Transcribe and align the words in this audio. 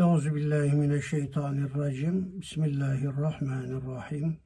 Euzu 0.00 0.34
billahi 0.34 0.72
mineşşeytanirracim. 0.72 2.40
Bismillahirrahmanirrahim. 2.40 4.36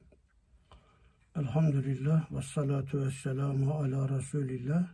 Elhamdülillah 1.35 2.31
ve 2.31 2.41
salatu 2.41 2.99
ve 2.99 3.73
ala 3.73 4.09
Resulillah 4.09 4.87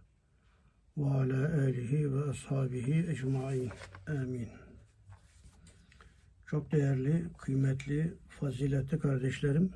ve 0.97 1.05
ala 1.05 1.61
alihi 1.61 2.13
ve 2.13 2.29
ashabihi 2.29 3.09
ecmain. 3.09 3.71
Amin. 4.07 4.49
Çok 6.45 6.71
değerli, 6.71 7.25
kıymetli, 7.37 8.13
faziletli 8.29 8.99
kardeşlerim, 8.99 9.73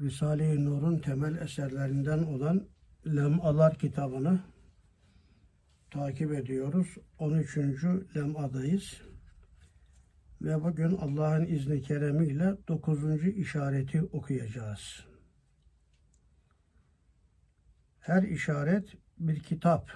Risale-i 0.00 0.64
Nur'un 0.64 0.98
temel 0.98 1.36
eserlerinden 1.36 2.22
olan 2.22 2.66
Lemalar 3.06 3.78
kitabını 3.78 4.40
takip 5.90 6.32
ediyoruz. 6.32 6.96
13. 7.18 7.58
lemadayız. 8.16 9.00
Ve 10.42 10.64
bugün 10.64 10.96
Allah'ın 10.96 11.46
izni 11.46 11.82
keremiyle 11.82 12.56
9. 12.68 13.24
işareti 13.26 14.02
okuyacağız. 14.02 15.04
Her 18.00 18.22
işaret 18.22 18.94
bir 19.18 19.40
kitap, 19.40 19.90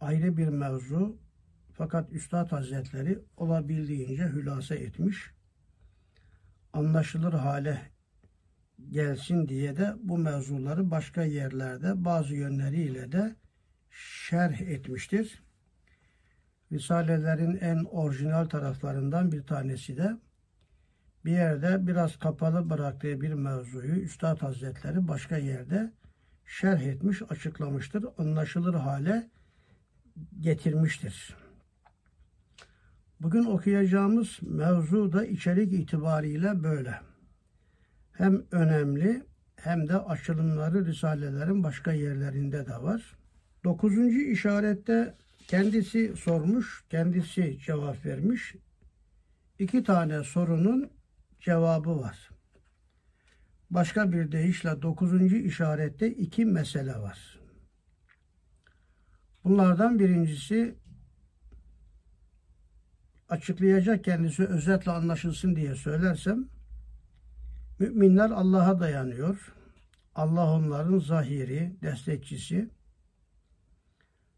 ayrı 0.00 0.36
bir 0.36 0.48
mevzu 0.48 1.18
fakat 1.72 2.12
Üstad 2.12 2.52
Hazretleri 2.52 3.18
olabildiğince 3.36 4.24
hülasa 4.24 4.74
etmiş. 4.74 5.30
Anlaşılır 6.72 7.32
hale 7.32 7.90
gelsin 8.90 9.48
diye 9.48 9.76
de 9.76 9.94
bu 10.02 10.18
mevzuları 10.18 10.90
başka 10.90 11.22
yerlerde 11.22 12.04
bazı 12.04 12.34
yönleriyle 12.34 13.12
de 13.12 13.36
şerh 13.90 14.60
etmiştir. 14.60 15.42
Risalelerin 16.72 17.56
en 17.56 17.84
orijinal 17.84 18.44
taraflarından 18.44 19.32
bir 19.32 19.42
tanesi 19.42 19.96
de 19.96 20.16
bir 21.24 21.32
yerde 21.32 21.86
biraz 21.86 22.18
kapalı 22.18 22.70
bıraktığı 22.70 23.20
bir 23.20 23.32
mevzuyu 23.32 23.94
Üstad 23.94 24.42
Hazretleri 24.42 25.08
başka 25.08 25.36
yerde 25.36 25.92
şerh 26.46 26.80
etmiş, 26.80 27.22
açıklamıştır. 27.30 28.04
Anlaşılır 28.18 28.74
hale 28.74 29.30
getirmiştir. 30.40 31.36
Bugün 33.20 33.44
okuyacağımız 33.44 34.38
mevzu 34.42 35.12
da 35.12 35.24
içerik 35.24 35.72
itibariyle 35.72 36.62
böyle. 36.62 37.00
Hem 38.12 38.42
önemli 38.50 39.26
hem 39.56 39.88
de 39.88 39.98
açılımları 39.98 40.86
Risalelerin 40.86 41.62
başka 41.62 41.92
yerlerinde 41.92 42.66
de 42.66 42.82
var. 42.82 43.19
Dokuzuncu 43.64 44.20
işarette 44.20 45.14
kendisi 45.48 46.16
sormuş, 46.16 46.84
kendisi 46.90 47.58
cevap 47.66 48.06
vermiş. 48.06 48.54
İki 49.58 49.84
tane 49.84 50.24
sorunun 50.24 50.90
cevabı 51.40 52.00
var. 52.00 52.30
Başka 53.70 54.12
bir 54.12 54.32
deyişle 54.32 54.82
dokuzuncu 54.82 55.36
işarette 55.36 56.10
iki 56.10 56.44
mesele 56.44 56.94
var. 56.94 57.38
Bunlardan 59.44 59.98
birincisi 59.98 60.74
açıklayacak 63.28 64.04
kendisi 64.04 64.46
özetle 64.46 64.90
anlaşılsın 64.90 65.56
diye 65.56 65.74
söylersem 65.74 66.48
müminler 67.78 68.30
Allah'a 68.30 68.80
dayanıyor. 68.80 69.54
Allah 70.14 70.52
onların 70.52 70.98
zahiri, 70.98 71.76
destekçisi. 71.82 72.70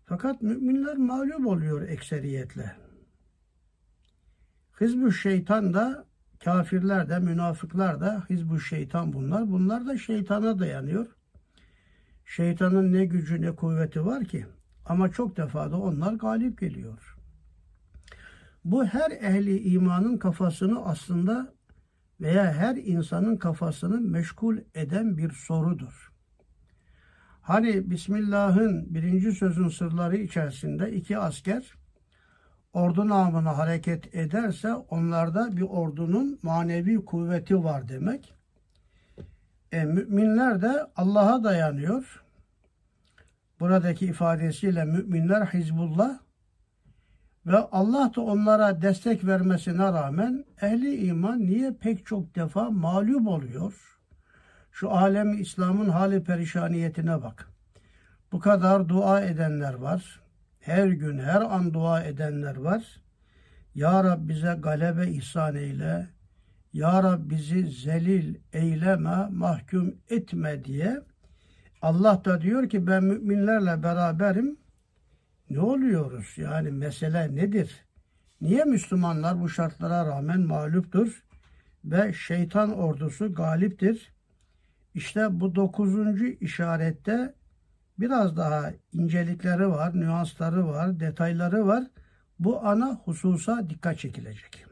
Fakat 0.04 0.42
müminler 0.42 0.96
mağlup 0.96 1.46
oluyor 1.46 1.88
ekseriyetle. 1.88 2.76
Hizbu 4.80 5.12
şeytan 5.12 5.74
da 5.74 6.04
kafirler 6.44 7.08
de 7.08 7.18
münafıklar 7.18 8.00
da 8.00 8.24
hizbu 8.30 8.60
şeytan 8.60 9.12
bunlar. 9.12 9.50
Bunlar 9.50 9.86
da 9.86 9.98
şeytana 9.98 10.58
dayanıyor. 10.58 11.06
Şeytanın 12.24 12.92
ne 12.92 13.04
gücü 13.04 13.42
ne 13.42 13.54
kuvveti 13.54 14.06
var 14.06 14.24
ki 14.24 14.46
ama 14.84 15.12
çok 15.12 15.36
defa 15.36 15.70
da 15.70 15.76
onlar 15.76 16.12
galip 16.12 16.60
geliyor. 16.60 17.16
Bu 18.64 18.84
her 18.84 19.10
ehli 19.10 19.62
imanın 19.62 20.18
kafasını 20.18 20.84
aslında 20.84 21.54
veya 22.20 22.52
her 22.52 22.76
insanın 22.76 23.36
kafasını 23.36 24.00
meşgul 24.00 24.58
eden 24.74 25.16
bir 25.16 25.30
sorudur. 25.30 26.11
Hani 27.42 27.90
Bismillah'ın 27.90 28.94
birinci 28.94 29.32
sözün 29.32 29.68
sırları 29.68 30.16
içerisinde 30.16 30.92
iki 30.92 31.18
asker 31.18 31.74
ordu 32.72 33.08
namına 33.08 33.58
hareket 33.58 34.14
ederse 34.14 34.74
onlarda 34.74 35.56
bir 35.56 35.62
ordunun 35.62 36.38
manevi 36.42 37.04
kuvveti 37.04 37.64
var 37.64 37.88
demek. 37.88 38.34
E, 39.72 39.84
müminler 39.84 40.62
de 40.62 40.86
Allah'a 40.96 41.44
dayanıyor. 41.44 42.24
Buradaki 43.60 44.06
ifadesiyle 44.06 44.84
müminler 44.84 45.46
Hizbullah 45.46 46.18
ve 47.46 47.58
Allah 47.58 48.12
da 48.16 48.20
onlara 48.20 48.82
destek 48.82 49.26
vermesine 49.26 49.84
rağmen 49.84 50.44
ehli 50.62 51.06
iman 51.06 51.40
niye 51.40 51.72
pek 51.72 52.06
çok 52.06 52.34
defa 52.34 52.70
mağlup 52.70 53.28
oluyor? 53.28 53.92
Şu 54.72 54.90
alem 54.90 55.40
İslam'ın 55.40 55.88
hali 55.88 56.24
perişaniyetine 56.24 57.22
bak. 57.22 57.48
Bu 58.32 58.40
kadar 58.40 58.88
dua 58.88 59.20
edenler 59.20 59.74
var. 59.74 60.20
Her 60.60 60.86
gün, 60.86 61.18
her 61.18 61.40
an 61.40 61.74
dua 61.74 62.02
edenler 62.02 62.56
var. 62.56 63.00
Ya 63.74 64.04
Rab 64.04 64.28
bize 64.28 64.58
galebe 64.62 65.08
ihsan 65.08 65.56
eyle. 65.56 66.08
Ya 66.72 67.02
Rab 67.02 67.30
bizi 67.30 67.66
zelil 67.66 68.34
eyleme, 68.52 69.26
mahkum 69.30 69.94
etme 70.10 70.64
diye. 70.64 71.00
Allah 71.82 72.22
da 72.24 72.40
diyor 72.40 72.68
ki 72.68 72.86
ben 72.86 73.04
müminlerle 73.04 73.82
beraberim. 73.82 74.56
Ne 75.50 75.60
oluyoruz? 75.60 76.34
Yani 76.36 76.70
mesele 76.70 77.36
nedir? 77.36 77.84
Niye 78.40 78.64
Müslümanlar 78.64 79.40
bu 79.40 79.48
şartlara 79.48 80.06
rağmen 80.06 80.40
mağluptur 80.40 81.24
ve 81.84 82.12
şeytan 82.12 82.78
ordusu 82.78 83.34
galiptir? 83.34 84.11
İşte 84.94 85.40
bu 85.40 85.54
dokuzuncu 85.54 86.26
işarette 86.26 87.34
biraz 87.98 88.36
daha 88.36 88.72
incelikleri 88.92 89.68
var, 89.68 90.00
nüansları 90.00 90.66
var, 90.68 91.00
detayları 91.00 91.66
var. 91.66 91.84
Bu 92.38 92.66
ana 92.66 92.94
hususa 93.04 93.70
dikkat 93.70 93.98
çekilecek. 93.98 94.64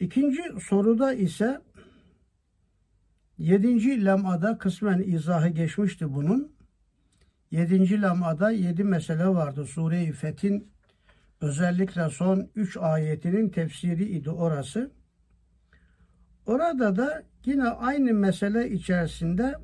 İkinci 0.00 0.42
soruda 0.60 1.12
ise 1.12 1.60
yedinci 3.38 4.04
lemada 4.04 4.58
kısmen 4.58 4.98
izahı 4.98 5.48
geçmişti 5.48 6.14
bunun. 6.14 6.52
Yedinci 7.50 8.02
lemada 8.02 8.50
yedi 8.50 8.84
mesele 8.84 9.26
vardı. 9.28 9.66
Sure-i 9.66 10.12
Fethin 10.12 10.70
özellikle 11.40 12.10
son 12.10 12.50
üç 12.54 12.76
ayetinin 12.76 13.48
tefsiri 13.48 14.04
idi 14.04 14.30
orası. 14.30 14.90
Orada 16.48 16.96
da 16.96 17.22
yine 17.44 17.68
aynı 17.68 18.14
mesele 18.14 18.70
içerisinde 18.70 19.54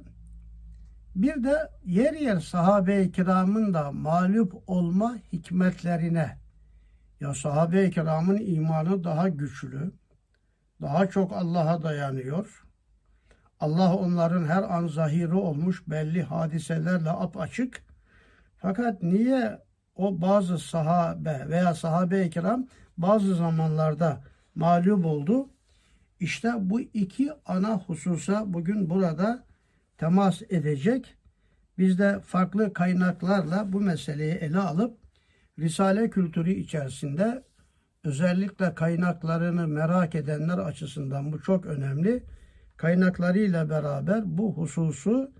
bir 1.16 1.44
de 1.44 1.70
yer 1.84 2.12
yer 2.14 2.40
sahabe-i 2.40 3.12
kiramın 3.12 3.74
da 3.74 3.92
mağlup 3.92 4.62
olma 4.66 5.16
hikmetlerine 5.32 6.38
ya 7.20 7.34
sahabe-i 7.34 7.90
kiramın 7.90 8.38
imanı 8.38 9.04
daha 9.04 9.28
güçlü, 9.28 9.92
daha 10.82 11.06
çok 11.06 11.32
Allah'a 11.32 11.82
dayanıyor. 11.82 12.64
Allah 13.60 13.96
onların 13.96 14.44
her 14.44 14.62
an 14.62 14.86
zahiri 14.86 15.34
olmuş 15.34 15.88
belli 15.88 16.22
hadiselerle 16.22 17.10
apaçık. 17.10 17.84
Fakat 18.56 19.02
niye 19.02 19.58
o 19.96 20.20
bazı 20.20 20.58
sahabe 20.58 21.46
veya 21.48 21.74
sahabe-i 21.74 22.30
kiram 22.30 22.66
bazı 22.98 23.34
zamanlarda 23.34 24.20
mağlup 24.54 25.06
oldu? 25.06 25.53
İşte 26.24 26.52
bu 26.60 26.80
iki 26.80 27.32
ana 27.46 27.78
hususa 27.78 28.52
bugün 28.52 28.90
burada 28.90 29.44
temas 29.98 30.42
edecek. 30.42 31.14
Biz 31.78 31.98
de 31.98 32.20
farklı 32.20 32.72
kaynaklarla 32.72 33.72
bu 33.72 33.80
meseleyi 33.80 34.32
ele 34.32 34.58
alıp 34.58 34.98
Risale 35.58 36.10
kültürü 36.10 36.52
içerisinde 36.52 37.44
özellikle 38.04 38.74
kaynaklarını 38.74 39.68
merak 39.68 40.14
edenler 40.14 40.58
açısından 40.58 41.32
bu 41.32 41.42
çok 41.42 41.66
önemli. 41.66 42.24
Kaynaklarıyla 42.76 43.70
beraber 43.70 44.22
bu 44.38 44.52
hususu 44.56 45.32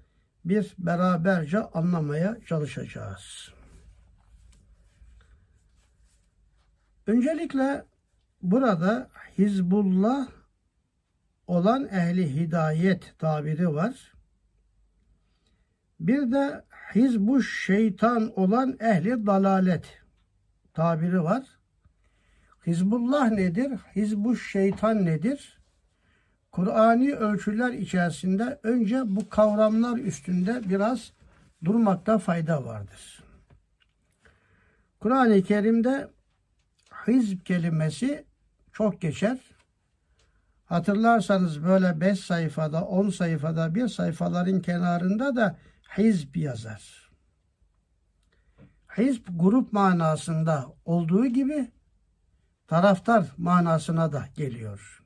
bir 0.45 0.75
beraberce 0.79 1.59
anlamaya 1.59 2.37
çalışacağız. 2.47 3.53
Öncelikle 7.07 7.85
burada 8.43 9.09
Hizbullah 9.39 10.29
olan 11.47 11.85
ehli 11.85 12.35
hidayet 12.35 13.15
tabiri 13.19 13.75
var. 13.75 14.13
Bir 16.01 16.33
de 16.33 16.65
hizbu 16.95 17.43
şeytan 17.43 18.41
olan 18.41 18.77
ehli 18.81 19.27
dalalet. 19.27 20.01
tabiri 20.75 21.23
var. 21.23 21.45
Hizbullah 22.67 23.31
nedir? 23.31 23.81
Hizbuş 23.97 24.53
şeytan 24.53 25.05
nedir? 25.05 25.59
Kur'ani 26.53 27.15
ölçüler 27.15 27.73
içerisinde 27.73 28.61
önce 28.63 29.03
bu 29.07 29.29
kavramlar 29.29 29.99
üstünde 29.99 30.69
biraz 30.69 31.13
durmakta 31.65 32.19
fayda 32.19 32.65
vardır. 32.65 33.25
Kur'an-ı 35.01 35.43
Kerim'de 35.43 36.09
hizb 37.07 37.41
kelimesi 37.45 38.25
çok 38.73 39.01
geçer. 39.01 39.39
Hatırlarsanız 40.65 41.65
böyle 41.65 42.01
5 42.01 42.21
sayfada, 42.21 42.85
10 42.85 43.11
sayfada, 43.11 43.75
bir 43.75 43.89
sayfaların 43.89 44.61
kenarında 44.61 45.37
da 45.37 45.59
hizb 45.99 46.37
yazar. 46.37 47.11
Hizb 48.99 49.27
grup 49.31 49.73
manasında 49.73 50.67
olduğu 50.85 51.27
gibi 51.27 51.71
taraftar 52.69 53.27
manasına 53.37 54.13
da 54.13 54.29
geliyor. 54.37 55.05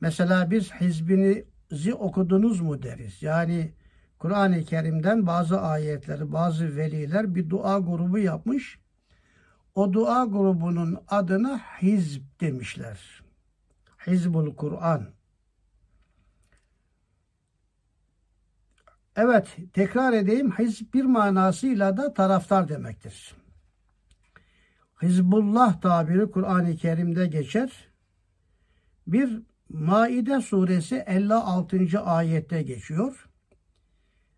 Mesela 0.00 0.50
biz 0.50 0.72
hizbinizi 0.72 1.94
okudunuz 1.94 2.60
mu 2.60 2.82
deriz. 2.82 3.22
Yani 3.22 3.72
Kur'an-ı 4.18 4.64
Kerim'den 4.64 5.26
bazı 5.26 5.60
ayetleri, 5.60 6.32
bazı 6.32 6.76
veliler 6.76 7.34
bir 7.34 7.50
dua 7.50 7.78
grubu 7.78 8.18
yapmış. 8.18 8.78
O 9.74 9.92
dua 9.92 10.24
grubunun 10.24 10.98
adına 11.08 11.60
hizb 11.82 12.22
demişler. 12.40 13.21
Hizbul 14.06 14.56
Kur'an. 14.56 15.06
Evet, 19.16 19.56
tekrar 19.72 20.12
edeyim. 20.12 20.52
Hizb 20.58 20.94
bir 20.94 21.04
manasıyla 21.04 21.96
da 21.96 22.14
taraftar 22.14 22.68
demektir. 22.68 23.34
Hizbullah 25.02 25.80
tabiri 25.80 26.30
Kur'an-ı 26.30 26.76
Kerim'de 26.76 27.26
geçer. 27.26 27.88
Bir 29.06 29.42
Maide 29.68 30.40
suresi 30.40 30.96
56. 30.96 32.00
ayette 32.00 32.62
geçiyor. 32.62 33.28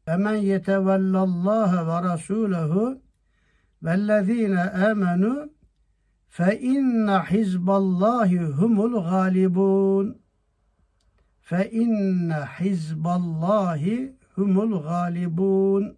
Emen 0.06 0.34
yetevellallaha 0.34 1.86
ve 1.86 2.08
rasulehu 2.08 3.02
vellezine 3.82 4.60
amenu 4.60 5.53
fe 6.36 6.58
inne 6.60 7.18
hizballahi 7.30 8.38
humul 8.38 9.02
galibun 9.10 10.18
fe 11.40 11.70
inne 11.70 12.40
hizballahi 12.60 14.16
humul 14.34 14.82
galibun 14.82 15.96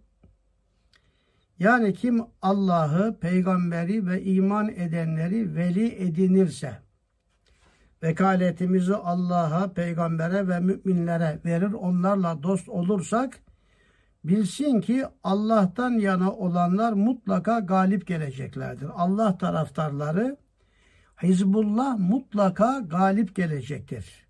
yani 1.59 1.95
kim 1.95 2.21
Allah'ı, 2.43 3.19
peygamberi 3.21 4.07
ve 4.07 4.23
iman 4.23 4.69
edenleri 4.69 5.57
veli 5.57 6.03
edinirse 6.05 6.79
vekaletimizi 8.03 8.95
Allah'a, 8.95 9.73
peygambere 9.73 10.49
ve 10.49 10.61
müminlere 10.61 11.39
verir, 11.45 11.73
onlarla 11.73 12.43
dost 12.43 12.69
olursak 12.69 13.43
bilsin 14.29 14.81
ki 14.81 15.05
Allah'tan 15.25 15.91
yana 15.91 16.33
olanlar 16.33 16.93
mutlaka 16.93 17.59
galip 17.59 18.07
geleceklerdir. 18.07 18.89
Allah 18.95 19.39
taraftarları 19.39 20.37
Hizbullah 21.23 21.99
mutlaka 21.99 22.79
galip 22.79 23.37
gelecektir. 23.37 24.27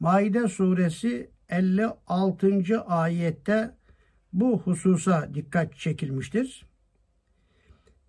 Maide 0.00 0.48
suresi 0.48 1.30
56. 1.48 2.80
ayette 2.86 3.74
bu 4.32 4.58
hususa 4.58 5.34
dikkat 5.34 5.76
çekilmiştir. 5.76 6.66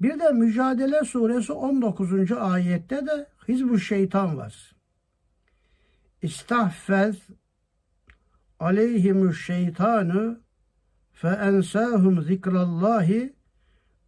Bir 0.02 0.20
de 0.20 0.30
Mücadele 0.30 1.04
suresi 1.04 1.54
19. 1.54 2.32
ayette 2.32 3.06
de 3.06 3.28
Hizbu 3.48 3.80
şeytan 3.80 4.38
var. 4.38 4.76
İstahfez 6.22 7.16
aleyhimü 8.60 9.34
şeytanı 9.34 10.40
fe 11.22 11.28
ensahum 11.28 12.22
zikrallahi 12.22 13.34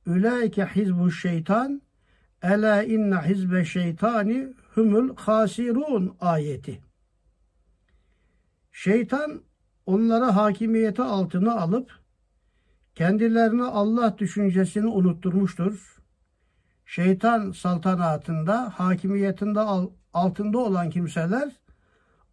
ülaike 0.06 0.66
hizbu 0.66 1.12
şeytan 1.12 1.82
ela 2.42 2.84
inne 2.84 3.16
hizbe 3.16 3.66
şeytani 3.66 4.54
humul 4.76 5.16
hasirun 5.16 6.18
ayeti. 6.22 6.82
Şeytan 8.72 9.42
onlara 9.86 10.36
hakimiyeti 10.36 11.02
altına 11.02 11.56
alıp 11.60 11.92
kendilerine 12.96 13.64
Allah 13.64 14.18
düşüncesini 14.18 14.88
unutturmuştur. 14.88 15.98
Şeytan 16.86 17.52
saltanatında, 17.52 18.74
hakimiyetinde 18.76 19.60
altında 20.14 20.58
olan 20.58 20.90
kimseler 20.90 21.52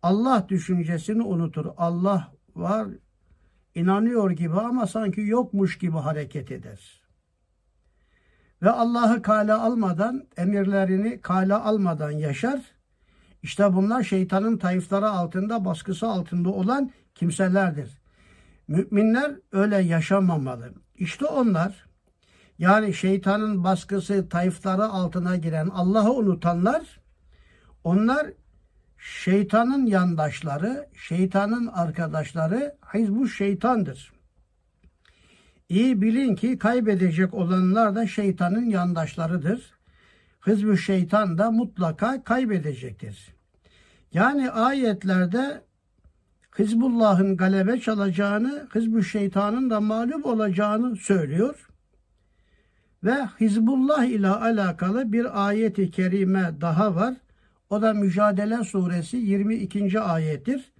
Allah 0.02 0.46
düşüncesini 0.48 1.22
unutur. 1.22 1.66
Allah 1.76 2.32
var, 2.56 2.88
inanıyor 3.78 4.30
gibi 4.30 4.54
ama 4.54 4.86
sanki 4.86 5.20
yokmuş 5.20 5.78
gibi 5.78 5.96
hareket 5.96 6.50
eder. 6.52 7.00
Ve 8.62 8.70
Allah'ı 8.70 9.22
kale 9.22 9.52
almadan, 9.52 10.26
emirlerini 10.36 11.20
kale 11.20 11.54
almadan 11.54 12.10
yaşar. 12.10 12.60
İşte 13.42 13.74
bunlar 13.74 14.02
şeytanın 14.02 14.56
tayfları 14.56 15.08
altında, 15.08 15.64
baskısı 15.64 16.06
altında 16.06 16.48
olan 16.48 16.90
kimselerdir. 17.14 17.98
Müminler 18.68 19.32
öyle 19.52 19.76
yaşamamalı. 19.76 20.72
İşte 20.96 21.26
onlar, 21.26 21.86
yani 22.58 22.94
şeytanın 22.94 23.64
baskısı, 23.64 24.28
tayfları 24.28 24.84
altına 24.84 25.36
giren, 25.36 25.68
Allah'ı 25.68 26.12
unutanlar, 26.12 27.00
onlar 27.84 28.26
şeytanın 28.98 29.86
yandaşları, 29.86 30.88
şeytanın 30.94 31.66
arkadaşları 31.66 32.76
hizbu 32.94 33.28
şeytandır. 33.28 34.12
İyi 35.68 36.02
bilin 36.02 36.34
ki 36.34 36.58
kaybedecek 36.58 37.34
olanlar 37.34 37.94
da 37.94 38.06
şeytanın 38.06 38.64
yandaşlarıdır. 38.70 39.78
Hizbu 40.46 40.76
şeytan 40.76 41.38
da 41.38 41.50
mutlaka 41.50 42.24
kaybedecektir. 42.24 43.34
Yani 44.12 44.50
ayetlerde 44.50 45.62
Hizbullah'ın 46.58 47.36
galebe 47.36 47.80
çalacağını, 47.80 48.68
Hizbu 48.74 49.02
şeytanın 49.02 49.70
da 49.70 49.80
mağlup 49.80 50.26
olacağını 50.26 50.96
söylüyor. 50.96 51.68
Ve 53.04 53.26
Hizbullah 53.40 54.04
ile 54.04 54.28
alakalı 54.28 55.12
bir 55.12 55.46
ayeti 55.48 55.90
kerime 55.90 56.52
daha 56.60 56.94
var. 56.94 57.14
O 57.70 57.82
da 57.82 57.94
Mücadele 57.94 58.64
suresi 58.64 59.16
22. 59.16 60.00
ayettir. 60.00 60.72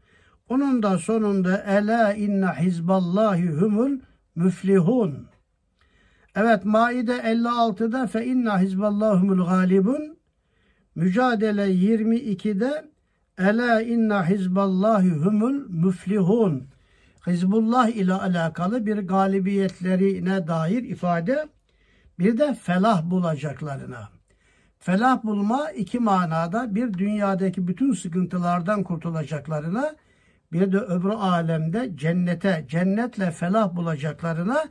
Onun 0.49 0.83
da 0.83 0.99
sonunda 0.99 1.65
Ela 1.67 2.15
inne 2.15 2.47
hizballahi 2.47 3.49
humul 3.49 3.99
müflihun. 4.35 5.27
Evet 6.35 6.65
Maide 6.65 7.13
56'da 7.13 8.07
fe 8.07 8.27
inna 8.27 8.61
hizballahumul 8.61 9.47
galibun. 9.47 10.19
Mücadele 10.95 11.67
22'de 11.67 12.85
Ela 13.39 13.83
inna 13.83 14.29
hizballahi 14.29 15.11
humul 15.11 15.69
müflihun. 15.69 16.67
Hizbullah 17.27 17.89
ile 17.89 18.15
alakalı 18.15 18.87
bir 18.87 18.99
galibiyetlerine 18.99 20.47
dair 20.47 20.83
ifade 20.83 21.49
bir 22.19 22.39
de 22.39 22.55
felah 22.55 23.11
bulacaklarına. 23.11 24.18
Felah 24.79 25.25
bulma 25.25 25.71
iki 25.71 25.99
manada 25.99 26.75
bir 26.75 26.95
dünyadaki 26.95 27.69
bütün 27.69 27.93
sıkıntılardan 27.93 28.83
kurtulacaklarına 28.83 29.97
bir 30.53 30.73
de 30.73 30.79
öbür 30.79 31.09
alemde 31.09 31.97
cennete, 31.97 32.65
cennetle 32.69 33.31
felah 33.31 33.77
bulacaklarına 33.77 34.65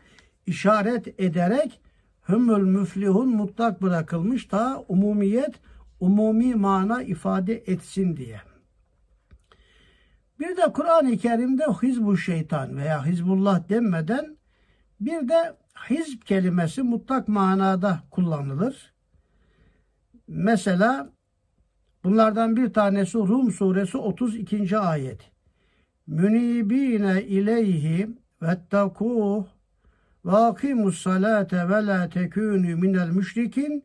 işaret 0.46 1.20
ederek 1.20 1.82
hümül 2.30 2.64
müflihun 2.64 3.30
mutlak 3.30 3.82
bırakılmış 3.82 4.52
da 4.52 4.84
umumiyet, 4.88 5.56
umumi 6.00 6.56
mana 6.56 7.04
ifade 7.04 7.54
etsin 7.54 8.18
diye. 8.18 8.42
Bir 10.40 10.58
de 10.58 10.74
Kur'an-ı 10.74 11.18
Kerim'de 11.18 11.64
hizbu 11.64 12.18
şeytan 12.18 12.78
veya 12.78 13.06
hizbullah 13.06 13.70
denmeden 13.70 14.38
bir 15.00 15.30
de 15.30 15.56
hizb 15.90 16.22
kelimesi 16.22 16.84
mutlak 16.84 17.28
manada 17.28 18.00
kullanılır. 18.12 18.97
Mesela 20.28 21.10
bunlardan 22.04 22.56
bir 22.56 22.74
tanesi 22.74 23.18
Rum 23.18 23.52
suresi 23.52 23.98
32. 23.98 24.78
ayet. 24.78 25.32
Münibine 26.08 27.24
ileyhi 27.24 28.10
vettekuh 28.42 29.46
ve 30.26 30.32
akimus 30.32 31.02
salate 31.02 31.70
ve 31.70 31.86
la 31.86 32.10
tekûnü 32.10 32.76
minel 32.76 33.10
müşrikin 33.10 33.84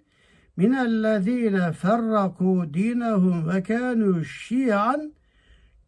minellezîne 0.57 1.73
ferrakû 1.73 2.75
dinehum 2.75 3.49
ve 3.49 3.59
kânû 3.59 4.25
şi'an 4.25 5.13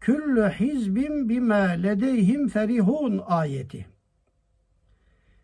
küllü 0.00 0.48
hizbin 0.48 1.28
bime 1.28 1.82
ledeyhim 1.82 2.48
ferihun 2.48 3.22
ayeti. 3.26 3.86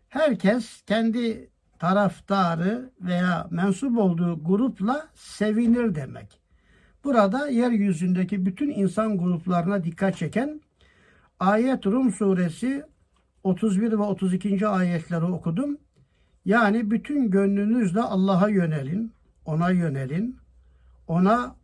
Herkes 0.09 0.81
kendi 0.81 1.50
taraftarı 1.81 2.89
veya 3.01 3.47
mensup 3.51 3.97
olduğu 3.97 4.43
grupla 4.43 5.07
sevinir 5.15 5.95
demek. 5.95 6.39
Burada 7.03 7.47
yeryüzündeki 7.47 8.45
bütün 8.45 8.69
insan 8.69 9.17
gruplarına 9.17 9.83
dikkat 9.83 10.17
çeken 10.17 10.61
ayet 11.39 11.85
Rum 11.85 12.11
suresi 12.11 12.83
31 13.43 13.91
ve 13.91 13.95
32. 13.95 14.67
ayetleri 14.67 15.25
okudum. 15.25 15.77
Yani 16.45 16.91
bütün 16.91 17.31
gönlünüzle 17.31 18.01
Allah'a 18.01 18.49
yönelin, 18.49 19.11
ona 19.45 19.69
yönelin, 19.69 20.37
ona 21.07 21.55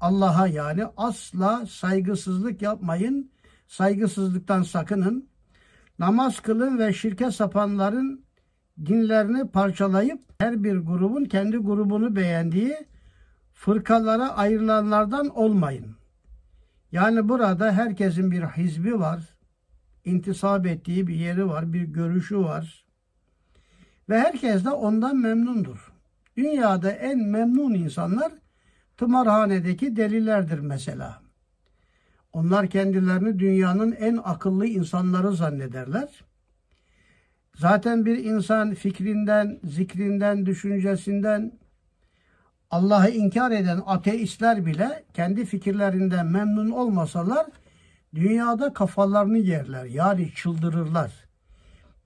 Allah'a 0.00 0.46
yani 0.46 0.84
asla 0.96 1.66
saygısızlık 1.66 2.62
yapmayın, 2.62 3.30
saygısızlıktan 3.66 4.62
sakının. 4.62 5.28
Namaz 5.98 6.40
kılın 6.40 6.78
ve 6.78 6.92
şirke 6.92 7.30
sapanların 7.30 8.27
dinlerini 8.86 9.48
parçalayıp 9.48 10.20
her 10.38 10.64
bir 10.64 10.76
grubun 10.76 11.24
kendi 11.24 11.56
grubunu 11.56 12.16
beğendiği 12.16 12.76
fırkalara 13.54 14.36
ayrılanlardan 14.36 15.28
olmayın. 15.28 15.96
Yani 16.92 17.28
burada 17.28 17.72
herkesin 17.72 18.30
bir 18.30 18.42
hizbi 18.42 19.00
var, 19.00 19.36
intisap 20.04 20.66
ettiği 20.66 21.06
bir 21.06 21.14
yeri 21.14 21.48
var, 21.48 21.72
bir 21.72 21.82
görüşü 21.82 22.38
var. 22.38 22.84
Ve 24.08 24.18
herkes 24.18 24.64
de 24.64 24.70
ondan 24.70 25.16
memnundur. 25.16 25.92
Dünyada 26.36 26.90
en 26.90 27.18
memnun 27.18 27.74
insanlar 27.74 28.32
tımarhanedeki 28.96 29.96
delilerdir 29.96 30.58
mesela. 30.58 31.22
Onlar 32.32 32.66
kendilerini 32.66 33.38
dünyanın 33.38 33.92
en 33.92 34.16
akıllı 34.24 34.66
insanları 34.66 35.32
zannederler. 35.32 36.24
Zaten 37.58 38.06
bir 38.06 38.24
insan 38.24 38.74
fikrinden, 38.74 39.60
zikrinden, 39.64 40.46
düşüncesinden 40.46 41.58
Allah'ı 42.70 43.10
inkar 43.10 43.50
eden 43.50 43.82
ateistler 43.86 44.66
bile 44.66 45.04
kendi 45.14 45.44
fikirlerinden 45.44 46.26
memnun 46.26 46.70
olmasalar 46.70 47.46
dünyada 48.14 48.72
kafalarını 48.72 49.38
yerler. 49.38 49.84
Yani 49.84 50.34
çıldırırlar. 50.34 51.12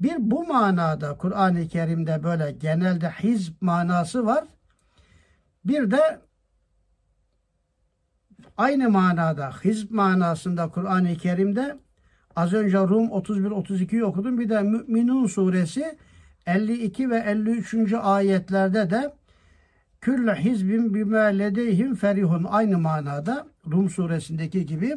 Bir 0.00 0.16
bu 0.18 0.47
manada 0.47 1.16
Kur'an-ı 1.16 1.68
Kerim'de 1.68 2.23
böyle 2.23 2.52
genelde 2.52 3.11
hizb 3.11 3.54
manası 3.61 4.26
var. 4.26 4.44
Bir 5.64 5.90
de 5.90 6.21
aynı 8.56 8.90
manada 8.90 9.50
hizb 9.50 9.90
manasında 9.90 10.68
Kur'an-ı 10.68 11.16
Kerim'de 11.16 11.78
az 12.36 12.52
önce 12.52 12.78
Rum 12.78 13.06
31-32'yi 13.06 14.04
okudum. 14.04 14.38
Bir 14.38 14.48
de 14.48 14.62
Müminun 14.62 15.26
suresi 15.26 15.98
52 16.46 17.10
ve 17.10 17.16
53. 17.16 17.92
ayetlerde 17.92 18.90
de 18.90 19.14
Külle 20.00 20.34
hizbin 20.34 20.94
bime 20.94 21.38
ledeyhim 21.38 21.94
ferihun 21.94 22.44
aynı 22.44 22.78
manada 22.78 23.46
Rum 23.72 23.90
suresindeki 23.90 24.66
gibi 24.66 24.96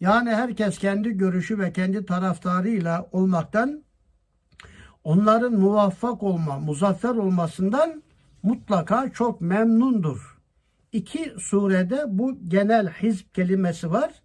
yani 0.00 0.30
herkes 0.30 0.78
kendi 0.78 1.16
görüşü 1.16 1.58
ve 1.58 1.72
kendi 1.72 2.06
taraftarıyla 2.06 3.08
olmaktan 3.12 3.82
onların 5.04 5.52
muvaffak 5.52 6.22
olma, 6.22 6.58
muzaffer 6.58 7.14
olmasından 7.14 8.02
mutlaka 8.42 9.12
çok 9.12 9.40
memnundur. 9.40 10.38
İki 10.92 11.32
surede 11.38 12.04
bu 12.08 12.38
genel 12.48 12.88
hizb 12.88 13.26
kelimesi 13.34 13.90
var. 13.90 14.21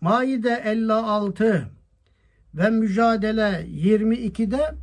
Maide 0.00 0.62
56 0.64 1.70
ve 2.54 2.70
mücadele 2.70 3.66
22'de 3.66 4.74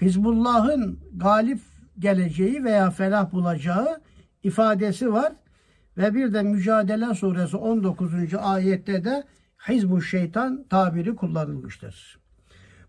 Hizbullah'ın 0.00 1.00
galip 1.16 1.60
geleceği 1.98 2.64
veya 2.64 2.90
felah 2.90 3.32
bulacağı 3.32 4.00
ifadesi 4.42 5.12
var. 5.12 5.32
Ve 5.96 6.14
bir 6.14 6.34
de 6.34 6.42
Mücadele 6.42 7.14
Suresi 7.14 7.56
19. 7.56 8.34
ayette 8.34 9.04
de 9.04 9.24
Hizbu 9.68 10.02
Şeytan 10.02 10.64
tabiri 10.70 11.16
kullanılmıştır. 11.16 12.18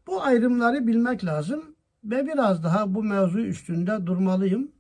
Bu 0.08 0.24
ayrımları 0.24 0.88
bilmek 0.88 1.26
lazım 1.26 1.76
ve 2.04 2.28
biraz 2.28 2.64
daha 2.64 2.94
bu 2.94 3.04
mevzu 3.04 3.40
üstünde 3.40 4.06
durmalıyım. 4.06 4.72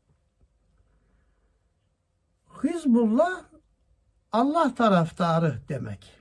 Hizbullah 2.63 3.43
Allah 4.31 4.75
taraftarı 4.75 5.61
demek. 5.69 6.16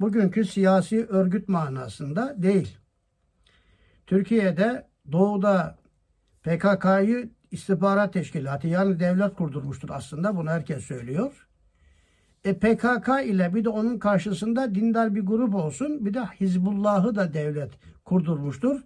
Bugünkü 0.00 0.44
siyasi 0.44 1.06
örgüt 1.06 1.48
manasında 1.48 2.34
değil. 2.42 2.76
Türkiye'de 4.06 4.86
doğuda 5.12 5.78
PKK'yı 6.42 7.30
istihbarat 7.50 8.12
teşkilatı 8.12 8.68
yani 8.68 9.00
devlet 9.00 9.34
kurdurmuştur 9.34 9.88
aslında 9.92 10.36
bunu 10.36 10.50
herkes 10.50 10.84
söylüyor. 10.84 11.46
E 12.44 12.54
PKK 12.54 13.08
ile 13.24 13.54
bir 13.54 13.64
de 13.64 13.68
onun 13.68 13.98
karşısında 13.98 14.74
dindar 14.74 15.14
bir 15.14 15.20
grup 15.20 15.54
olsun 15.54 16.06
bir 16.06 16.14
de 16.14 16.20
Hizbullah'ı 16.20 17.14
da 17.14 17.34
devlet 17.34 17.70
kurdurmuştur. 18.04 18.80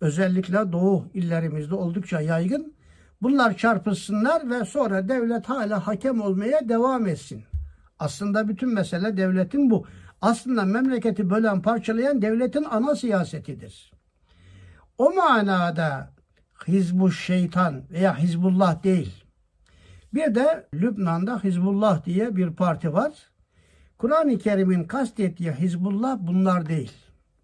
Özellikle 0.00 0.72
doğu 0.72 1.06
illerimizde 1.14 1.74
oldukça 1.74 2.20
yaygın. 2.20 2.74
Bunlar 3.22 3.56
çarpışsınlar 3.56 4.50
ve 4.50 4.64
sonra 4.64 5.08
devlet 5.08 5.48
hala 5.48 5.86
hakem 5.86 6.20
olmaya 6.20 6.68
devam 6.68 7.06
etsin. 7.06 7.44
Aslında 7.98 8.48
bütün 8.48 8.74
mesele 8.74 9.16
devletin 9.16 9.70
bu. 9.70 9.86
Aslında 10.22 10.64
memleketi 10.64 11.30
bölen 11.30 11.62
parçalayan 11.62 12.22
devletin 12.22 12.64
ana 12.64 12.94
siyasetidir. 12.94 13.92
O 14.98 15.14
manada 15.14 16.10
Hizbu 16.68 17.10
Şeytan 17.10 17.82
veya 17.90 18.18
Hizbullah 18.18 18.82
değil. 18.82 19.24
Bir 20.14 20.34
de 20.34 20.68
Lübnan'da 20.74 21.44
Hizbullah 21.44 22.04
diye 22.04 22.36
bir 22.36 22.50
parti 22.50 22.92
var. 22.92 23.12
Kur'an-ı 23.98 24.38
Kerim'in 24.38 24.84
kastettiği 24.84 25.52
Hizbullah 25.52 26.16
bunlar 26.20 26.68
değil. 26.68 26.92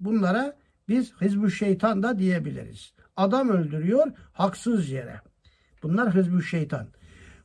Bunlara 0.00 0.56
biz 0.88 1.12
Hizbu 1.20 1.50
Şeytan 1.50 2.02
da 2.02 2.18
diyebiliriz. 2.18 2.92
Adam 3.16 3.48
öldürüyor 3.48 4.12
haksız 4.32 4.90
yere. 4.90 5.20
Bunlar 5.82 6.14
Hizbu 6.14 6.42
Şeytan. 6.42 6.86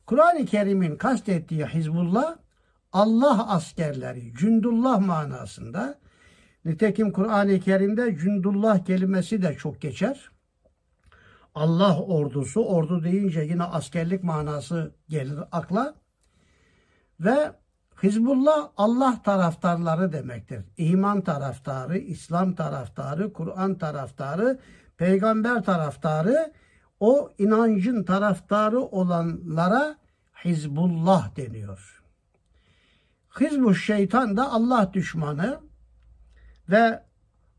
Kur'an-ı 0.06 0.46
Kerim'in 0.46 0.96
kastettiği 0.96 1.66
Hizbullah 1.66 2.36
Allah 2.92 3.48
askerleri, 3.48 4.34
cündullah 4.34 5.00
manasında. 5.00 5.98
Nitekim 6.64 7.12
Kur'an-ı 7.12 7.60
Kerim'de 7.60 8.16
cündullah 8.16 8.84
kelimesi 8.84 9.42
de 9.42 9.54
çok 9.54 9.80
geçer. 9.80 10.30
Allah 11.54 12.00
ordusu, 12.00 12.64
ordu 12.64 13.04
deyince 13.04 13.40
yine 13.40 13.62
askerlik 13.62 14.24
manası 14.24 14.94
gelir 15.08 15.38
akla. 15.52 15.94
Ve 17.20 17.52
Hizbullah 18.02 18.68
Allah 18.76 19.22
taraftarları 19.24 20.12
demektir. 20.12 20.64
İman 20.76 21.20
taraftarı, 21.20 21.98
İslam 21.98 22.54
taraftarı, 22.54 23.32
Kur'an 23.32 23.78
taraftarı, 23.78 24.58
peygamber 24.96 25.62
taraftarı, 25.62 26.52
o 27.00 27.30
inancın 27.38 28.04
taraftarı 28.04 28.80
olanlara 28.80 29.96
Hizbullah 30.44 31.36
deniyor. 31.36 31.99
Hizbu 33.40 33.74
şeytan 33.74 34.36
da 34.36 34.52
Allah 34.52 34.90
düşmanı 34.92 35.60
ve 36.68 37.02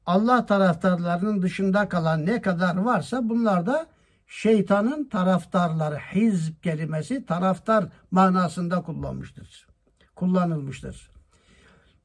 Allah 0.05 0.45
taraftarlarının 0.45 1.41
dışında 1.41 1.89
kalan 1.89 2.25
ne 2.25 2.41
kadar 2.41 2.75
varsa 2.75 3.29
bunlar 3.29 3.65
da 3.65 3.87
şeytanın 4.27 5.09
taraftarları. 5.09 5.97
Hizb 5.97 6.61
kelimesi 6.61 7.25
taraftar 7.25 7.85
manasında 8.11 8.81
kullanmıştır. 8.81 9.67
Kullanılmıştır. 10.15 11.11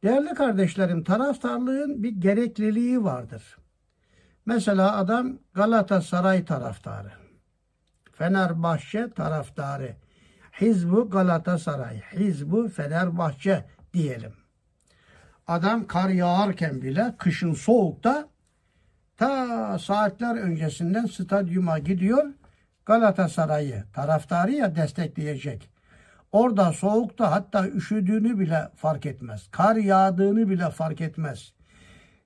Değerli 0.03 0.35
kardeşlerim 0.35 1.05
taraftarlığın 1.05 2.03
bir 2.03 2.13
gerekliliği 2.13 3.05
vardır. 3.05 3.57
Mesela 4.47 4.97
adam 4.97 5.39
Galatasaray 5.55 6.45
taraftarı. 6.45 7.13
Fenerbahçe 8.13 9.11
taraftarı. 9.11 9.97
Hizbu 10.61 11.11
Galatasaray, 11.11 12.03
Hizbu 12.13 12.69
Fenerbahçe 12.69 13.65
diyelim. 13.95 14.33
Adam 15.47 15.87
kar 15.87 16.09
yağarken 16.09 16.83
bile 16.83 17.15
kışın 17.19 17.53
soğukta 17.55 18.29
ta 19.17 19.79
saatler 19.79 20.35
öncesinden 20.37 21.07
stadyuma 21.07 21.79
gidiyor. 21.79 22.25
Galatasaray'ı 22.87 23.85
taraftarı 23.93 24.53
ya 24.53 24.77
destekleyecek. 24.77 25.71
Orada 26.33 26.73
soğukta 26.73 27.31
hatta 27.31 27.69
üşüdüğünü 27.69 28.39
bile 28.39 28.69
fark 28.77 29.07
etmez. 29.07 29.49
Kar 29.51 29.77
yağdığını 29.77 30.49
bile 30.49 30.71
fark 30.71 31.01
etmez. 31.01 31.53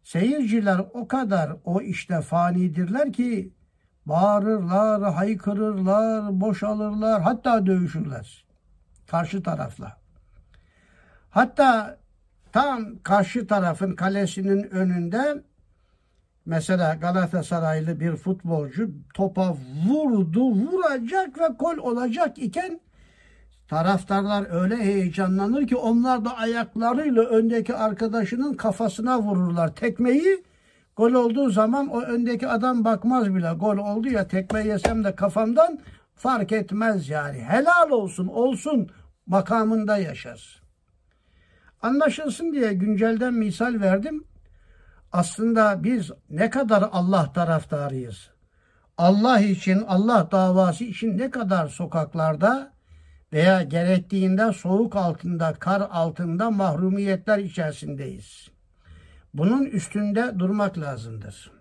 Seyirciler 0.03 0.79
o 0.93 1.09
kadar 1.09 1.53
o 1.65 1.81
işte 1.81 2.21
fanidirler 2.21 3.13
ki 3.13 3.53
bağırırlar, 4.07 5.15
haykırırlar, 5.15 6.41
boşalırlar, 6.41 7.23
hatta 7.23 7.67
dövüşürler. 7.67 8.45
Karşı 9.07 9.43
tarafla. 9.43 9.97
Hatta 11.31 11.99
tam 12.53 12.99
karşı 13.03 13.47
tarafın 13.47 13.97
kalesinin 13.97 14.71
önünde 14.71 15.43
Mesela 16.47 16.95
Galatasaraylı 16.95 18.01
bir 18.01 18.17
futbolcu 18.17 18.91
topa 19.15 19.57
vurdu, 19.89 20.51
vuracak 20.51 21.39
ve 21.39 21.47
gol 21.59 21.77
olacak 21.77 22.39
iken 22.39 22.81
taraftarlar 23.69 24.63
öyle 24.63 24.77
heyecanlanır 24.77 25.67
ki 25.67 25.77
onlar 25.77 26.25
da 26.25 26.37
ayaklarıyla 26.37 27.23
öndeki 27.23 27.75
arkadaşının 27.75 28.55
kafasına 28.55 29.23
vururlar 29.23 29.75
tekmeyi. 29.75 30.45
Gol 31.01 31.13
olduğu 31.13 31.51
zaman 31.51 31.89
o 31.89 32.01
öndeki 32.01 32.49
adam 32.49 32.85
bakmaz 32.85 33.35
bile. 33.35 33.51
Gol 33.53 33.77
oldu 33.77 34.09
ya 34.09 34.29
tekme 34.29 34.67
yesem 34.67 35.05
de 35.05 35.15
kafamdan 35.15 35.79
fark 36.15 36.53
etmez 36.53 37.09
yani. 37.09 37.39
Helal 37.39 37.91
olsun, 37.91 38.27
olsun 38.27 38.91
makamında 39.27 39.97
yaşar. 39.97 40.63
Anlaşılsın 41.83 42.53
diye 42.53 42.73
güncelden 42.73 43.35
misal 43.35 43.81
verdim. 43.81 44.25
Aslında 45.13 45.85
biz 45.85 46.11
ne 46.31 46.51
kadar 46.51 46.89
Allah 46.93 47.33
taraftarıyız. 47.33 48.31
Allah 48.99 49.41
için, 49.41 49.85
Allah 49.89 50.29
davası 50.33 50.85
için 50.85 51.19
ne 51.19 51.31
kadar 51.31 51.69
sokaklarda 51.69 52.73
veya 53.33 53.63
gerektiğinde 53.63 54.53
soğuk 54.53 54.97
altında, 54.97 55.53
kar 55.53 55.81
altında 55.91 56.51
mahrumiyetler 56.51 57.39
içerisindeyiz. 57.39 58.51
Bunun 59.35 59.65
üstünde 59.65 60.39
durmak 60.39 60.79
lazımdır. 60.79 61.53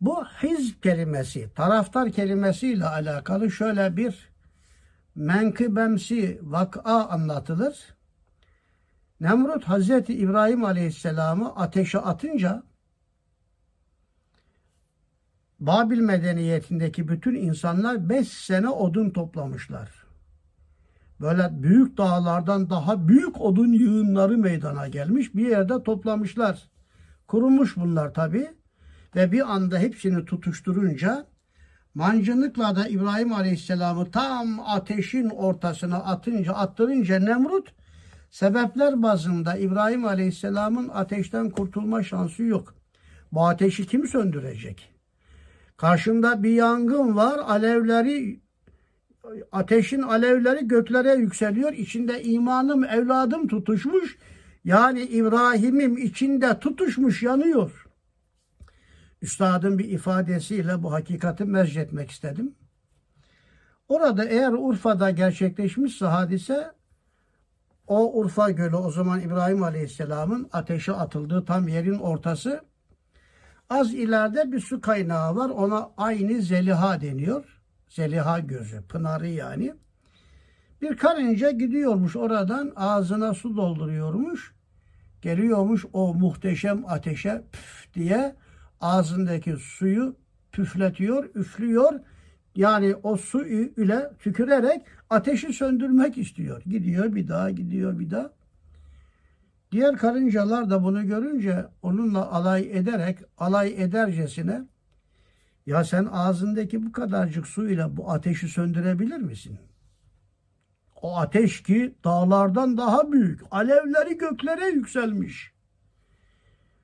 Bu 0.00 0.24
hizb 0.24 0.82
kelimesi, 0.82 1.54
taraftar 1.54 2.12
kelimesiyle 2.12 2.84
alakalı 2.84 3.50
şöyle 3.50 3.96
bir 3.96 4.28
menkıbemsi 5.14 6.40
vak'a 6.42 7.08
anlatılır. 7.08 7.94
Nemrut 9.20 9.64
Hazreti 9.64 10.14
İbrahim 10.14 10.64
Aleyhisselam'ı 10.64 11.56
ateşe 11.56 11.98
atınca 11.98 12.62
Babil 15.60 15.98
medeniyetindeki 15.98 17.08
bütün 17.08 17.34
insanlar 17.34 18.08
5 18.08 18.28
sene 18.28 18.68
odun 18.68 19.10
toplamışlar. 19.10 20.07
Böyle 21.20 21.62
büyük 21.62 21.96
dağlardan 21.98 22.70
daha 22.70 23.08
büyük 23.08 23.40
odun 23.40 23.72
yığınları 23.72 24.38
meydana 24.38 24.88
gelmiş. 24.88 25.34
Bir 25.34 25.48
yerde 25.48 25.82
toplamışlar. 25.82 26.68
Kurumuş 27.26 27.76
bunlar 27.76 28.14
tabi. 28.14 28.50
Ve 29.16 29.32
bir 29.32 29.54
anda 29.54 29.78
hepsini 29.78 30.24
tutuşturunca 30.24 31.26
mancınıkla 31.94 32.76
da 32.76 32.88
İbrahim 32.88 33.32
Aleyhisselam'ı 33.32 34.10
tam 34.10 34.60
ateşin 34.60 35.28
ortasına 35.28 35.96
atınca 35.96 36.52
attırınca 36.52 37.18
Nemrut 37.18 37.72
sebepler 38.30 39.02
bazında 39.02 39.56
İbrahim 39.56 40.04
Aleyhisselam'ın 40.04 40.88
ateşten 40.88 41.50
kurtulma 41.50 42.02
şansı 42.02 42.42
yok. 42.42 42.74
Bu 43.32 43.46
ateşi 43.46 43.86
kim 43.86 44.08
söndürecek? 44.08 44.94
Karşımda 45.76 46.42
bir 46.42 46.50
yangın 46.50 47.16
var. 47.16 47.38
Alevleri 47.38 48.40
ateşin 49.52 50.02
alevleri 50.02 50.68
göklere 50.68 51.14
yükseliyor. 51.14 51.72
İçinde 51.72 52.22
imanım, 52.22 52.84
evladım 52.84 53.48
tutuşmuş. 53.48 54.18
Yani 54.64 55.02
İbrahim'im 55.02 55.98
içinde 55.98 56.58
tutuşmuş, 56.58 57.22
yanıyor. 57.22 57.86
Üstadın 59.22 59.78
bir 59.78 59.84
ifadesiyle 59.84 60.82
bu 60.82 60.92
hakikati 60.92 61.44
mezcetmek 61.44 62.10
istedim. 62.10 62.54
Orada 63.88 64.24
eğer 64.24 64.52
Urfa'da 64.52 65.10
gerçekleşmişse 65.10 66.06
hadise 66.06 66.72
o 67.86 68.20
Urfa 68.20 68.50
Gölü 68.50 68.76
o 68.76 68.90
zaman 68.90 69.20
İbrahim 69.20 69.62
Aleyhisselam'ın 69.62 70.48
ateşe 70.52 70.92
atıldığı 70.92 71.44
tam 71.44 71.68
yerin 71.68 71.98
ortası. 71.98 72.60
Az 73.70 73.94
ileride 73.94 74.52
bir 74.52 74.60
su 74.60 74.80
kaynağı 74.80 75.36
var. 75.36 75.50
Ona 75.50 75.90
aynı 75.96 76.42
Zeliha 76.42 77.00
deniyor. 77.00 77.57
Zeliha 77.88 78.38
gözü, 78.38 78.82
pınarı 78.82 79.28
yani. 79.28 79.74
Bir 80.82 80.96
karınca 80.96 81.50
gidiyormuş 81.50 82.16
oradan 82.16 82.72
ağzına 82.76 83.34
su 83.34 83.56
dolduruyormuş. 83.56 84.54
Geliyormuş 85.22 85.84
o 85.92 86.14
muhteşem 86.14 86.84
ateşe 86.86 87.42
püf 87.52 87.94
diye 87.94 88.36
ağzındaki 88.80 89.56
suyu 89.56 90.16
püfletiyor, 90.52 91.34
üflüyor. 91.34 92.00
Yani 92.56 92.94
o 93.02 93.16
su 93.16 93.46
ile 93.46 94.10
tükürerek 94.18 94.82
ateşi 95.10 95.52
söndürmek 95.52 96.18
istiyor. 96.18 96.62
Gidiyor 96.66 97.14
bir 97.14 97.28
daha, 97.28 97.50
gidiyor 97.50 97.98
bir 97.98 98.10
daha. 98.10 98.30
Diğer 99.72 99.96
karıncalar 99.96 100.70
da 100.70 100.84
bunu 100.84 101.06
görünce 101.06 101.66
onunla 101.82 102.32
alay 102.32 102.78
ederek, 102.78 103.18
alay 103.38 103.82
edercesine 103.82 104.62
ya 105.68 105.84
sen 105.84 106.08
ağzındaki 106.12 106.86
bu 106.86 106.92
kadarcık 106.92 107.46
su 107.46 107.70
ile 107.70 107.96
bu 107.96 108.10
ateşi 108.10 108.48
söndürebilir 108.48 109.18
misin? 109.18 109.58
O 111.02 111.16
ateş 111.16 111.62
ki 111.62 111.94
dağlardan 112.04 112.76
daha 112.76 113.12
büyük. 113.12 113.40
Alevleri 113.50 114.18
göklere 114.18 114.66
yükselmiş. 114.66 115.52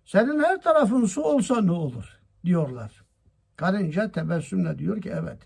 Senin 0.04 0.42
her 0.42 0.62
tarafın 0.62 1.04
su 1.04 1.22
olsa 1.22 1.60
ne 1.60 1.72
olur 1.72 2.04
diyorlar. 2.44 3.04
Karınca 3.56 4.12
tebessümle 4.12 4.78
diyor 4.78 5.02
ki 5.02 5.12
evet. 5.14 5.38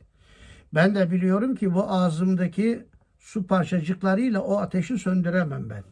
Ben 0.75 0.95
de 0.95 1.11
biliyorum 1.11 1.55
ki 1.55 1.75
bu 1.75 1.91
ağzımdaki 1.91 2.87
su 3.19 3.47
parçacıklarıyla 3.47 4.41
o 4.41 4.57
ateşi 4.57 4.99
söndüremem 4.99 5.71
ben. 5.71 5.85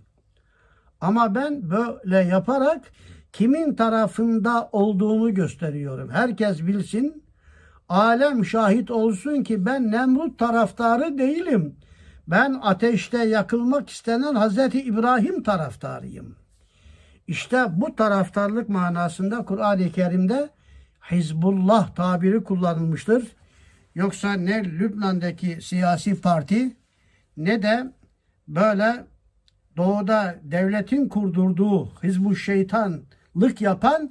Ama 1.01 1.35
ben 1.35 1.71
böyle 1.71 2.19
yaparak 2.19 2.85
kimin 3.33 3.75
tarafında 3.75 4.69
olduğumu 4.73 5.35
gösteriyorum. 5.35 6.11
Herkes 6.11 6.67
bilsin, 6.67 7.26
alem 7.89 8.45
şahit 8.45 8.91
olsun 8.91 9.43
ki 9.43 9.67
ben 9.67 9.91
Nemrut 9.91 10.39
taraftarı 10.39 11.19
değilim. 11.19 11.77
Ben 12.29 12.61
ateşte 12.63 13.19
yakılmak 13.19 13.91
istenen 13.91 14.35
Hazreti 14.35 14.83
İbrahim 14.83 15.43
taraftarıyım. 15.43 16.37
İşte 17.27 17.67
bu 17.71 17.95
taraftarlık 17.97 18.69
manasında 18.69 19.45
Kur'an-ı 19.45 19.93
Kerim'de 19.93 20.51
Hizbullah 21.11 21.95
tabiri 21.95 22.45
kullanılmıştır. 22.45 23.37
Yoksa 23.95 24.33
ne 24.33 24.65
Lübnan'daki 24.65 25.59
siyasi 25.63 26.21
parti 26.21 26.77
ne 27.37 27.63
de 27.63 27.93
böyle 28.49 29.07
doğuda 29.77 30.37
devletin 30.43 31.09
kurdurduğu 31.09 31.87
Hizbu 32.03 32.37
Şeytanlık 32.37 33.61
yapan 33.61 34.11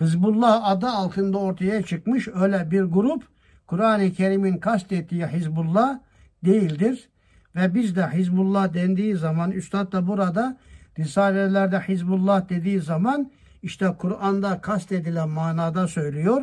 Hizbullah 0.00 0.64
adı 0.64 0.86
altında 0.86 1.38
ortaya 1.38 1.82
çıkmış 1.82 2.28
öyle 2.28 2.70
bir 2.70 2.82
grup 2.82 3.22
Kur'an-ı 3.66 4.12
Kerim'in 4.12 4.58
kastettiği 4.58 5.26
Hizbullah 5.26 5.98
değildir. 6.44 7.08
Ve 7.56 7.74
biz 7.74 7.96
de 7.96 8.08
Hizbullah 8.08 8.74
dendiği 8.74 9.16
zaman 9.16 9.50
Üstad 9.50 9.92
da 9.92 10.06
burada 10.06 10.56
Risalelerde 10.98 11.78
Hizbullah 11.80 12.48
dediği 12.48 12.80
zaman 12.80 13.30
işte 13.62 13.94
Kur'an'da 13.98 14.60
kastedilen 14.60 15.28
manada 15.28 15.88
söylüyor. 15.88 16.42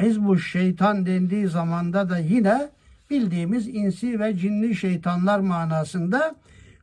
Hizbu 0.00 0.38
şeytan 0.38 1.06
dendiği 1.06 1.48
zamanda 1.48 2.10
da 2.10 2.18
yine 2.18 2.68
bildiğimiz 3.10 3.68
insi 3.68 4.20
ve 4.20 4.36
cinli 4.36 4.74
şeytanlar 4.74 5.38
manasında 5.38 6.34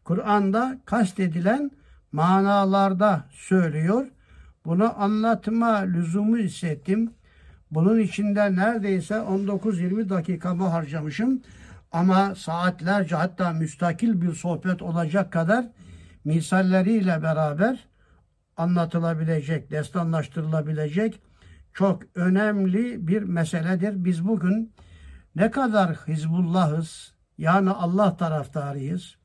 Kur'an'da 0.04 0.78
kastedilen 0.86 1.72
manalarda 2.12 3.24
söylüyor. 3.32 4.08
Bunu 4.66 5.02
anlatma 5.02 5.78
lüzumu 5.78 6.38
hissettim. 6.38 7.12
Bunun 7.72 8.00
içinde 8.00 8.56
neredeyse 8.56 9.14
19-20 9.14 10.10
dakikamı 10.10 10.68
harcamışım. 10.68 11.42
Ama 11.92 12.36
saatlerce 12.36 13.16
hatta 13.16 13.54
müstakil 13.54 14.22
bir 14.22 14.32
sohbet 14.32 14.82
olacak 14.82 15.32
kadar 15.32 15.66
misalleriyle 16.26 17.24
beraber 17.24 17.88
anlatılabilecek, 18.58 19.72
destanlaştırılabilecek 19.72 21.22
çok 21.74 22.04
önemli 22.16 23.08
bir 23.08 23.24
meseledir. 23.24 24.06
Biz 24.06 24.28
bugün 24.28 24.74
ne 25.36 25.52
kadar 25.52 25.96
Hizbullah'ız, 25.96 27.14
yani 27.38 27.70
Allah 27.70 28.18
taraftarıyız, 28.18 29.16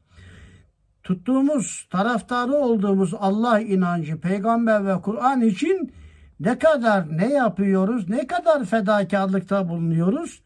tuttuğumuz, 1.09 1.87
taraftarı 1.91 2.53
olduğumuz 2.53 3.15
Allah 3.19 3.61
inancı, 3.61 4.21
peygamber 4.21 4.87
ve 4.87 5.01
Kur'an 5.01 5.41
için 5.41 5.93
ne 6.41 6.59
kadar 6.59 7.19
ne 7.19 7.33
yapıyoruz, 7.33 8.09
ne 8.09 8.27
kadar 8.27 8.65
fedakarlıkta 8.65 9.69
bulunuyoruz, 9.69 10.43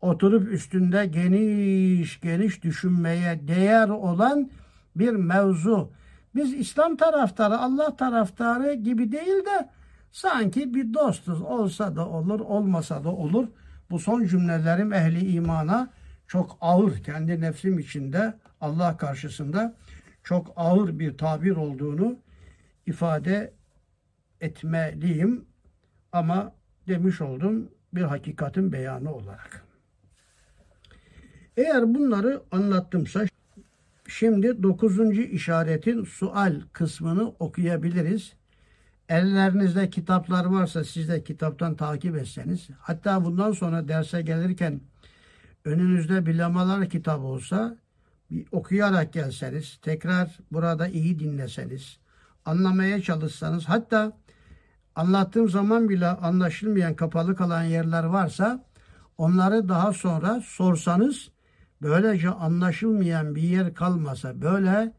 oturup 0.00 0.52
üstünde 0.52 1.06
geniş 1.06 2.20
geniş 2.20 2.62
düşünmeye 2.62 3.48
değer 3.48 3.88
olan 3.88 4.50
bir 4.96 5.12
mevzu. 5.12 5.92
Biz 6.34 6.54
İslam 6.54 6.96
taraftarı, 6.96 7.58
Allah 7.58 7.96
taraftarı 7.96 8.74
gibi 8.74 9.12
değil 9.12 9.44
de 9.46 9.68
sanki 10.12 10.74
bir 10.74 10.94
dostuz. 10.94 11.42
Olsa 11.42 11.96
da 11.96 12.08
olur, 12.08 12.40
olmasa 12.40 13.04
da 13.04 13.10
olur. 13.10 13.48
Bu 13.90 13.98
son 13.98 14.26
cümlelerim 14.26 14.92
ehli 14.92 15.32
imana 15.32 15.88
çok 16.26 16.58
ağır, 16.60 17.02
kendi 17.02 17.40
nefsim 17.40 17.78
içinde 17.78 18.34
Allah 18.60 18.96
karşısında 18.96 19.74
çok 20.28 20.52
ağır 20.56 20.98
bir 20.98 21.18
tabir 21.18 21.56
olduğunu 21.56 22.18
ifade 22.86 23.52
etmeliyim. 24.40 25.44
Ama 26.12 26.54
demiş 26.88 27.20
oldum 27.20 27.70
bir 27.94 28.02
hakikatin 28.02 28.72
beyanı 28.72 29.14
olarak. 29.14 29.64
Eğer 31.56 31.94
bunları 31.94 32.42
anlattımsa 32.50 33.24
şimdi 34.08 34.62
dokuzuncu 34.62 35.22
işaretin 35.22 36.04
sual 36.04 36.60
kısmını 36.72 37.28
okuyabiliriz. 37.28 38.32
Ellerinizde 39.08 39.90
kitaplar 39.90 40.44
varsa 40.44 40.84
siz 40.84 41.08
de 41.08 41.24
kitaptan 41.24 41.76
takip 41.76 42.16
etseniz 42.16 42.68
hatta 42.78 43.24
bundan 43.24 43.52
sonra 43.52 43.88
derse 43.88 44.22
gelirken 44.22 44.80
önünüzde 45.64 46.26
bilamalar 46.26 46.88
kitabı 46.88 47.22
olsa 47.26 47.76
bir 48.30 48.46
okuyarak 48.52 49.12
gelseniz 49.12 49.78
tekrar 49.82 50.38
burada 50.52 50.88
iyi 50.88 51.18
dinleseniz 51.18 51.98
anlamaya 52.44 53.02
çalışsanız 53.02 53.64
hatta 53.64 54.12
anlattığım 54.94 55.48
zaman 55.48 55.88
bile 55.88 56.06
anlaşılmayan 56.06 56.94
kapalı 56.94 57.36
kalan 57.36 57.62
yerler 57.62 58.04
varsa 58.04 58.64
onları 59.18 59.68
daha 59.68 59.92
sonra 59.92 60.40
sorsanız 60.44 61.30
böylece 61.82 62.30
anlaşılmayan 62.30 63.34
bir 63.34 63.42
yer 63.42 63.74
kalmasa 63.74 64.42
böyle 64.42 64.92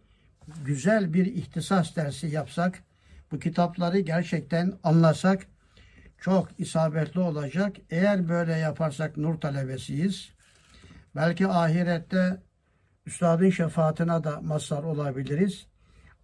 güzel 0.65 1.13
bir 1.13 1.25
ihtisas 1.25 1.95
dersi 1.95 2.27
yapsak 2.27 2.83
bu 3.31 3.39
kitapları 3.39 3.99
gerçekten 3.99 4.73
anlasak 4.83 5.47
çok 6.17 6.47
isabetli 6.57 7.19
olacak. 7.19 7.75
Eğer 7.89 8.29
böyle 8.29 8.53
yaparsak 8.53 9.17
nur 9.17 9.35
talebesiyiz. 9.35 10.29
Belki 11.15 11.47
ahirette 11.47 12.41
üstadın 13.09 13.49
şefaatine 13.49 14.23
de 14.23 14.29
mazhar 14.41 14.83
olabiliriz. 14.83 15.65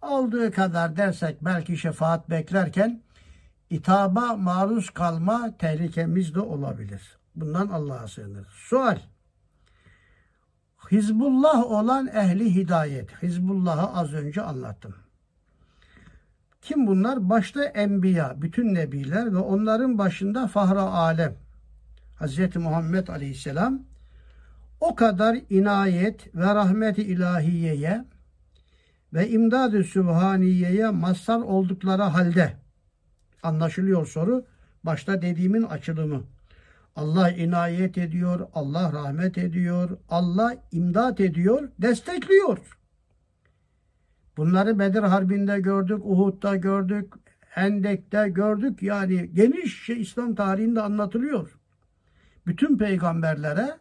Olduğu 0.02 0.50
kadar 0.50 0.96
dersek 0.96 1.44
belki 1.44 1.76
şefaat 1.76 2.30
beklerken 2.30 3.02
itaba 3.70 4.36
maruz 4.36 4.90
kalma 4.90 5.56
tehlikemiz 5.58 6.34
de 6.34 6.40
olabilir. 6.40 7.18
Bundan 7.34 7.68
Allah'a 7.68 8.08
sığınır. 8.08 8.46
Sual. 8.50 8.98
Hizbullah 10.90 11.70
olan 11.70 12.06
ehli 12.06 12.54
hidayet. 12.54 13.22
Hizbullah'ı 13.22 13.98
az 13.98 14.12
önce 14.12 14.42
anlattım. 14.42 14.94
Kim 16.62 16.86
bunlar? 16.86 17.30
Başta 17.30 17.64
enbiya, 17.64 18.42
bütün 18.42 18.74
nebiler 18.74 19.32
ve 19.32 19.38
onların 19.38 19.98
başında 19.98 20.46
fahra 20.46 20.82
alem. 20.82 21.34
Hz. 22.20 22.56
Muhammed 22.56 23.08
Aleyhisselam 23.08 23.82
o 24.80 24.94
kadar 24.94 25.38
inayet 25.50 26.34
ve 26.34 26.54
rahmeti 26.54 27.02
ilahiyeye 27.02 28.04
ve 29.12 29.28
imdad-ı 29.30 29.84
sübhaniyeye 29.84 30.90
mazhar 30.90 31.40
oldukları 31.40 32.02
halde 32.02 32.56
anlaşılıyor 33.42 34.06
soru. 34.06 34.44
Başta 34.84 35.22
dediğimin 35.22 35.62
açılımı. 35.62 36.22
Allah 36.96 37.30
inayet 37.30 37.98
ediyor, 37.98 38.48
Allah 38.54 38.92
rahmet 38.92 39.38
ediyor, 39.38 39.98
Allah 40.08 40.54
imdat 40.72 41.20
ediyor, 41.20 41.68
destekliyor. 41.78 42.78
Bunları 44.36 44.78
Bedir 44.78 45.02
Harbi'nde 45.02 45.60
gördük, 45.60 46.00
Uhud'da 46.04 46.56
gördük, 46.56 47.14
Hendek'te 47.40 48.28
gördük. 48.28 48.82
Yani 48.82 49.30
geniş 49.34 49.84
şey 49.84 50.00
İslam 50.00 50.34
tarihinde 50.34 50.80
anlatılıyor. 50.80 51.58
Bütün 52.46 52.78
peygamberlere, 52.78 53.76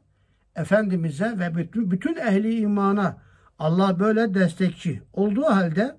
Efendimiz'e 0.56 1.40
ve 1.40 1.56
bütün, 1.56 1.92
bütün 1.92 2.16
ehli 2.16 2.60
imana 2.60 3.18
Allah 3.60 4.00
böyle 4.00 4.34
destekçi 4.34 5.02
olduğu 5.14 5.46
halde 5.46 5.98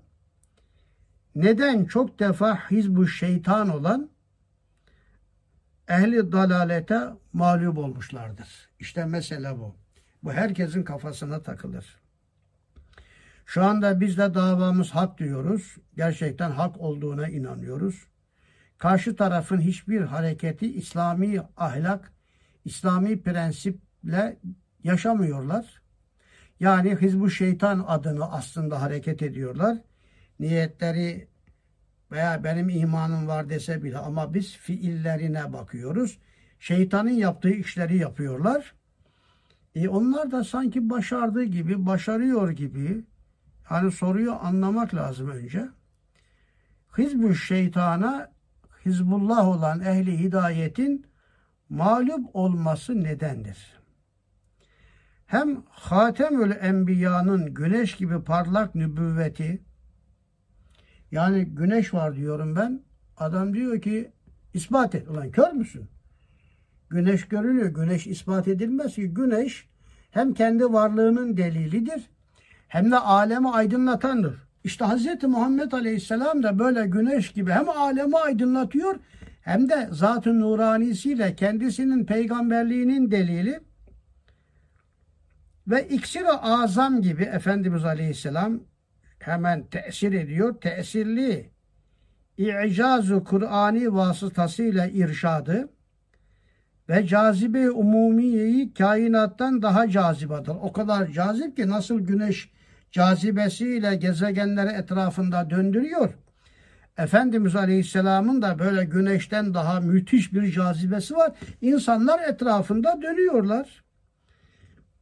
neden 1.35 1.85
çok 1.85 2.19
defa 2.19 2.71
hizbu 2.71 3.07
şeytan 3.07 3.69
olan 3.69 4.11
ehli 5.89 6.33
dalalete 6.33 7.01
mağlup 7.33 7.79
olmuşlardır. 7.79 8.69
İşte 8.79 9.05
mesele 9.05 9.59
bu. 9.59 9.77
Bu 10.23 10.33
herkesin 10.33 10.83
kafasına 10.83 11.43
takılır. 11.43 12.01
Şu 13.47 13.65
anda 13.65 14.01
biz 14.01 14.19
de 14.19 14.35
davamız 14.35 14.91
hak 14.91 15.19
diyoruz. 15.19 15.77
Gerçekten 15.97 16.51
hak 16.51 16.81
olduğuna 16.81 17.29
inanıyoruz. 17.29 18.07
Karşı 18.79 19.17
tarafın 19.17 19.61
hiçbir 19.61 20.01
hareketi 20.01 20.73
İslami 20.77 21.41
ahlak, 21.57 22.13
İslami 22.65 23.23
prensiple 24.07 24.37
yaşamıyorlar. 24.85 25.83
Yani 26.61 26.97
Hizbu 26.97 27.31
Şeytan 27.31 27.85
adını 27.87 28.33
aslında 28.33 28.83
hareket 28.83 29.23
ediyorlar. 29.23 29.79
Niyetleri 30.41 31.29
veya 32.13 32.45
benim 32.45 32.69
imanım 32.69 33.27
var 33.27 33.49
dese 33.49 33.83
bile 33.83 33.99
ama 33.99 34.35
biz 34.35 34.57
fiillerine 34.57 35.53
bakıyoruz. 35.53 36.19
Şeytanın 36.61 37.11
yaptığı 37.11 37.51
işleri 37.51 37.97
yapıyorlar. 37.97 38.75
E 39.75 39.89
onlar 39.89 40.31
da 40.31 40.45
sanki 40.45 40.91
başardığı 40.91 41.45
gibi, 41.45 41.87
başarıyor 41.87 42.51
gibi. 42.51 43.05
Hani 43.65 43.93
soruyu 43.93 44.33
anlamak 44.33 44.95
lazım 44.95 45.31
önce. 45.31 45.69
Hizbü 46.99 47.35
şeytana 47.35 48.31
Hizbullah 48.85 49.49
olan 49.49 49.81
ehli 49.81 50.19
hidayetin 50.19 51.07
mağlup 51.69 52.37
olması 52.37 53.03
nedendir? 53.03 53.77
Hem 55.27 55.63
Hatemül 55.69 56.53
Enbiya'nın 56.61 57.55
güneş 57.55 57.97
gibi 57.97 58.23
parlak 58.23 58.75
nübüvveti 58.75 59.63
yani 61.13 61.45
güneş 61.45 61.95
var 61.95 62.17
diyorum 62.17 62.57
ben. 62.57 62.81
Adam 63.17 63.55
diyor 63.55 63.81
ki 63.81 64.13
ispat 64.55 64.95
et. 64.95 65.09
Ulan 65.09 65.31
kör 65.31 65.53
müsün? 65.53 65.89
Güneş 66.91 67.29
görülüyor. 67.29 67.69
Güneş 67.69 68.07
ispat 68.07 68.49
edilmez 68.49 68.95
ki. 68.95 69.15
Güneş 69.15 69.69
hem 70.11 70.35
kendi 70.35 70.73
varlığının 70.73 71.37
delilidir 71.37 72.11
hem 72.69 72.91
de 72.91 72.99
alemi 72.99 73.51
aydınlatandır. 73.51 74.47
İşte 74.65 74.85
Hz. 74.85 75.23
Muhammed 75.23 75.73
Aleyhisselam 75.73 76.43
da 76.43 76.59
böyle 76.59 76.87
güneş 76.87 77.33
gibi 77.33 77.51
hem 77.51 77.69
alemi 77.69 78.19
aydınlatıyor 78.19 78.97
hem 79.43 79.69
de 79.69 79.89
zat-ı 79.93 80.41
nuranisiyle 80.41 81.37
kendisinin 81.37 82.05
peygamberliğinin 82.05 83.11
delili 83.11 83.61
ve 85.69 85.89
iksir-i 85.89 86.31
azam 86.31 87.03
gibi 87.03 87.23
Efendimiz 87.23 87.85
Aleyhisselam 87.85 88.61
hemen 89.19 89.67
tesir 89.67 90.13
ediyor. 90.13 90.61
Tesirli 90.61 91.51
i'cazu 92.39 93.25
Kur'ani 93.25 93.95
vasıtasıyla 93.95 94.87
irşadı 94.87 95.69
ve 96.89 97.07
cazibe 97.07 97.71
umumiyeyi 97.71 98.75
kainattan 98.75 99.63
daha 99.63 99.91
cazibadır. 99.91 100.57
O 100.63 100.73
kadar 100.73 101.07
cazip 101.07 101.57
ki 101.57 101.69
nasıl 101.69 102.01
güneş 102.01 102.51
cazibesiyle 102.91 103.97
gezegenleri 103.97 104.73
etrafında 104.73 105.51
döndürüyor. 105.51 106.15
Efendimiz 106.99 107.57
Aleyhisselam'ın 107.57 108.43
da 108.43 108.59
böyle 108.59 108.85
güneşten 108.85 109.55
daha 109.55 109.81
müthiş 109.81 110.33
bir 110.33 110.53
cazibesi 110.53 111.15
var. 111.15 111.33
İnsanlar 111.61 112.29
etrafında 112.29 113.03
dönüyorlar. 113.03 113.86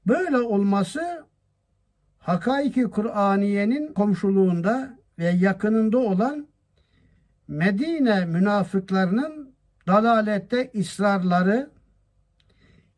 Böyle 0.07 0.38
olması 0.38 1.25
Hakaiki 2.19 2.83
Kur'aniyenin 2.83 3.93
komşuluğunda 3.93 4.99
ve 5.19 5.25
yakınında 5.25 5.99
olan 5.99 6.47
Medine 7.49 8.25
münafıklarının 8.25 9.55
dalalette 9.87 10.71
ısrarları, 10.79 11.71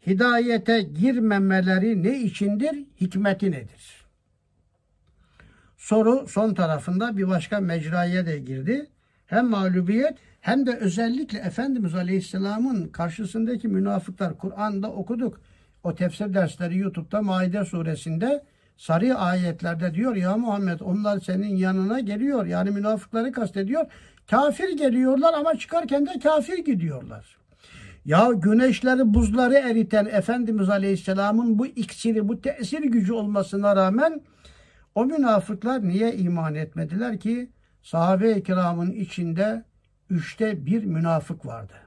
hidayete 0.07 0.83
girmemeleri 0.83 2.03
ne 2.03 2.21
içindir, 2.21 2.85
hikmeti 3.01 3.51
nedir? 3.51 4.07
Soru 5.77 6.29
son 6.29 6.55
tarafında 6.55 7.17
bir 7.17 7.29
başka 7.29 7.61
mecraya 7.61 8.27
da 8.27 8.37
girdi. 8.37 8.91
Hem 9.27 9.49
mağlubiyet 9.49 10.19
hem 10.41 10.67
de 10.67 10.77
özellikle 10.77 11.39
Efendimiz 11.39 11.95
Aleyhisselam'ın 11.95 12.89
karşısındaki 12.89 13.69
münafıklar 13.69 14.39
Kur'an'da 14.39 14.93
okuduk. 14.93 15.41
O 15.87 15.95
tefsir 15.95 16.35
dersleri 16.35 16.79
YouTube'da 16.79 17.23
Maide 17.23 17.65
suresinde 17.65 18.45
sarı 18.77 19.15
ayetlerde 19.15 19.95
diyor 19.95 20.17
ya 20.17 20.37
Muhammed 20.37 20.81
onlar 20.81 21.21
senin 21.21 21.57
yanına 21.57 22.01
geliyor. 22.01 22.47
Yani 22.47 22.71
münafıkları 22.71 23.33
kastediyor. 23.33 23.87
Kafir 24.31 24.77
geliyorlar 24.77 25.35
ama 25.35 25.59
çıkarken 25.59 26.07
de 26.07 26.19
kafir 26.23 26.59
gidiyorlar. 26.59 27.37
Ya 28.05 28.33
güneşleri 28.33 29.15
buzları 29.15 29.55
eriten 29.55 30.07
Efendimiz 30.07 30.69
Aleyhisselam'ın 30.69 31.59
bu 31.59 31.67
iksiri, 31.67 32.29
bu 32.29 32.41
tesir 32.41 32.83
gücü 32.83 33.13
olmasına 33.13 33.77
rağmen 33.77 34.21
o 34.95 35.05
münafıklar 35.05 35.89
niye 35.89 36.15
iman 36.15 36.55
etmediler 36.55 37.21
ki? 37.21 37.51
Sahabe-i 37.83 38.43
kiramın 38.43 38.91
içinde 38.91 39.65
üçte 40.11 40.67
bir 40.67 40.85
münafık 40.85 41.47
vardı. 41.47 41.86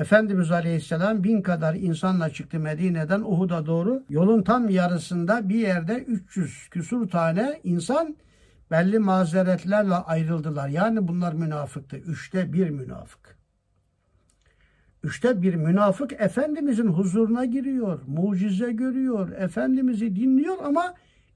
Efendimiz 0.00 0.50
Aleyhisselam 0.50 1.24
bin 1.24 1.42
kadar 1.42 1.74
insanla 1.74 2.30
çıktı 2.30 2.58
Medine'den 2.58 3.20
Uhud'a 3.20 3.66
doğru. 3.66 4.02
Yolun 4.08 4.42
tam 4.42 4.68
yarısında 4.68 5.48
bir 5.48 5.54
yerde 5.54 5.94
300 5.94 6.68
küsur 6.68 7.08
tane 7.08 7.60
insan 7.64 8.16
belli 8.70 8.98
mazeretlerle 8.98 9.94
ayrıldılar. 9.94 10.68
Yani 10.68 11.08
bunlar 11.08 11.32
münafıktı. 11.32 11.96
Üçte 11.96 12.52
bir 12.52 12.70
münafık. 12.70 13.38
İşte 15.04 15.42
bir 15.42 15.54
münafık 15.54 16.12
Efendimizin 16.12 16.88
huzuruna 16.88 17.44
giriyor, 17.44 18.00
mucize 18.06 18.72
görüyor, 18.72 19.32
Efendimiz'i 19.32 20.16
dinliyor 20.16 20.56
ama 20.64 20.94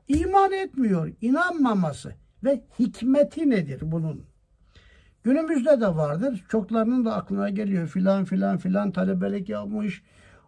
iman 0.09 0.53
etmiyor, 0.53 1.13
inanmaması 1.21 2.15
ve 2.45 2.65
hikmeti 2.79 3.51
nedir 3.51 3.81
bunun? 3.83 4.34
Günümüzde 5.25 5.81
de 5.81 5.97
vardır. 5.97 6.45
Çoklarının 6.49 7.05
da 7.05 7.15
aklına 7.15 7.51
geliyor 7.51 7.89
filan 7.89 8.25
filan 8.25 8.57
filan 8.57 8.91
talebelik 8.91 9.49
yapmış, 9.49 10.03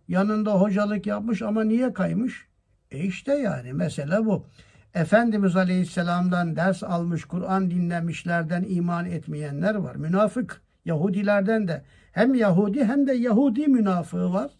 yanında 0.09 0.61
hocalık 0.61 1.07
yapmış 1.07 1.43
ama 1.43 1.65
niye 1.65 1.93
kaymış? 1.93 2.47
E 2.91 2.99
işte 2.99 3.35
yani 3.35 3.73
mesele 3.73 4.25
bu. 4.25 4.47
Efendimiz 4.95 5.57
Aleyhisselam'dan 5.57 6.57
ders 6.57 6.83
almış, 6.83 7.25
Kur'an 7.25 7.71
dinlemişlerden 7.71 8.65
iman 8.69 9.07
etmeyenler 9.07 9.75
var. 9.75 9.97
Münafık 9.97 10.62
Yahudilerden 10.85 11.69
de 11.69 11.83
hem 12.12 12.35
Yahudi 12.35 12.85
hem 12.85 13.07
de 13.07 13.12
Yahudi 13.12 13.67
münafığı 13.67 14.33
var. 14.33 14.51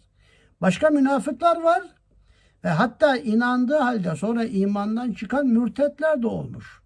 Başka 0.61 0.89
münafıklar 0.89 1.61
var. 1.61 1.83
Ve 2.63 2.69
hatta 2.69 3.17
inandığı 3.17 3.77
halde 3.77 4.15
sonra 4.15 4.43
imandan 4.43 5.11
çıkan 5.11 5.47
mürtetler 5.47 6.21
de 6.21 6.27
olmuş. 6.27 6.81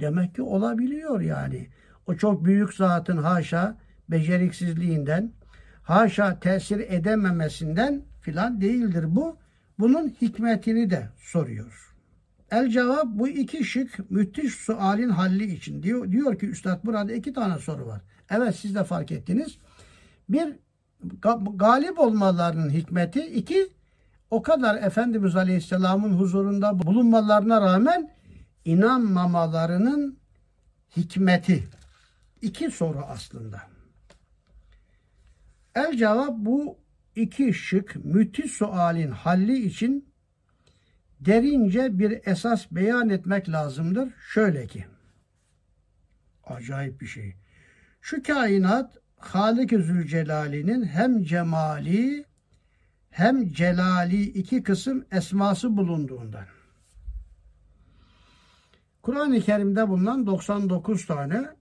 Demek 0.00 0.34
ki 0.34 0.42
olabiliyor 0.42 1.20
yani. 1.20 1.68
O 2.10 2.16
çok 2.16 2.44
büyük 2.44 2.74
zatın 2.74 3.16
haşa 3.16 3.76
beceriksizliğinden, 4.08 5.32
haşa 5.82 6.40
tesir 6.40 6.80
edememesinden 6.80 8.02
filan 8.20 8.60
değildir 8.60 9.04
bu. 9.08 9.36
Bunun 9.78 10.08
hikmetini 10.08 10.90
de 10.90 11.08
soruyor. 11.18 11.94
El 12.50 12.70
cevap 12.70 13.06
bu 13.06 13.28
iki 13.28 13.64
şık 13.64 14.10
müthiş 14.10 14.54
sualin 14.54 15.08
halli 15.08 15.54
için. 15.54 15.82
Diyor, 15.82 16.12
diyor 16.12 16.38
ki 16.38 16.46
Üstad 16.46 16.84
burada 16.84 17.12
iki 17.12 17.32
tane 17.32 17.58
soru 17.58 17.86
var. 17.86 18.00
Evet 18.30 18.56
siz 18.56 18.74
de 18.74 18.84
fark 18.84 19.12
ettiniz. 19.12 19.58
Bir 20.28 20.56
galip 21.54 21.98
olmalarının 21.98 22.70
hikmeti. 22.70 23.20
iki 23.20 23.68
o 24.30 24.42
kadar 24.42 24.82
Efendimiz 24.82 25.36
Aleyhisselam'ın 25.36 26.12
huzurunda 26.12 26.78
bulunmalarına 26.78 27.60
rağmen 27.60 28.10
inanmamalarının 28.64 30.18
hikmeti. 30.96 31.79
İki 32.42 32.70
soru 32.70 32.98
aslında. 32.98 33.62
El 35.74 35.96
cevap 35.96 36.36
bu 36.36 36.78
iki 37.16 37.54
şık 37.54 37.96
müthiş 38.04 38.52
sualin 38.52 39.10
halli 39.10 39.66
için 39.66 40.12
derince 41.20 41.98
bir 41.98 42.20
esas 42.24 42.66
beyan 42.70 43.08
etmek 43.08 43.48
lazımdır. 43.48 44.14
Şöyle 44.32 44.66
ki, 44.66 44.86
acayip 46.44 47.00
bir 47.00 47.06
şey. 47.06 47.36
Şu 48.00 48.22
kainat 48.22 48.98
Halik-i 49.16 49.82
Zülcelal'inin 49.82 50.84
hem 50.84 51.22
cemali 51.22 52.24
hem 53.10 53.48
celali 53.48 54.22
iki 54.22 54.62
kısım 54.62 55.04
esması 55.12 55.76
bulunduğundan. 55.76 56.44
Kur'an-ı 59.02 59.40
Kerim'de 59.40 59.88
bulunan 59.88 60.26
99 60.26 61.06
tane 61.06 61.59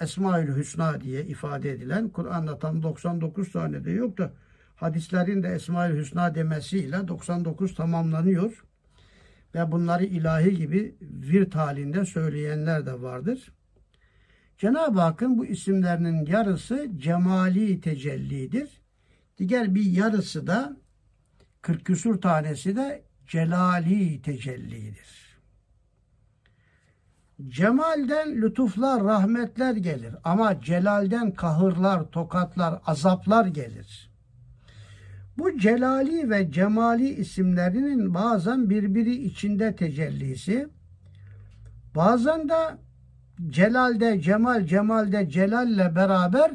Esmaül 0.00 0.56
Hüsna 0.56 1.00
diye 1.00 1.24
ifade 1.24 1.70
edilen 1.70 2.08
Kur'an'da 2.08 2.58
tam 2.58 2.82
99 2.82 3.52
tane 3.52 3.84
de 3.84 3.90
yok 3.90 4.18
da 4.18 4.32
hadislerin 4.76 5.42
de 5.42 5.48
Esmaül 5.48 5.98
Hüsna 5.98 6.34
demesiyle 6.34 7.08
99 7.08 7.74
tamamlanıyor. 7.74 8.64
Ve 9.54 9.72
bunları 9.72 10.04
ilahi 10.04 10.56
gibi 10.56 10.96
virt 11.00 11.54
halinde 11.54 12.04
söyleyenler 12.04 12.86
de 12.86 13.02
vardır. 13.02 13.52
Cenab-ı 14.58 15.00
Hakk'ın 15.00 15.38
bu 15.38 15.46
isimlerinin 15.46 16.26
yarısı 16.26 16.88
cemali 16.96 17.80
tecellidir. 17.80 18.82
Diğer 19.38 19.74
bir 19.74 19.84
yarısı 19.84 20.46
da 20.46 20.76
40 21.62 21.84
küsur 21.84 22.20
tanesi 22.20 22.76
de 22.76 23.02
celali 23.26 24.22
tecellidir. 24.22 25.21
Cemalden 27.48 28.42
lütuflar, 28.42 29.04
rahmetler 29.04 29.76
gelir 29.76 30.14
ama 30.24 30.60
celalden 30.60 31.30
kahırlar, 31.30 32.04
tokatlar, 32.04 32.80
azaplar 32.86 33.46
gelir. 33.46 34.10
Bu 35.38 35.58
celali 35.58 36.30
ve 36.30 36.52
cemali 36.52 37.08
isimlerinin 37.08 38.14
bazen 38.14 38.70
birbiri 38.70 39.14
içinde 39.14 39.76
tecellisi, 39.76 40.68
bazen 41.94 42.48
de 42.48 42.78
celalde 43.50 44.20
cemal, 44.20 44.66
cemalde 44.66 45.30
celalle 45.30 45.96
beraber 45.96 46.50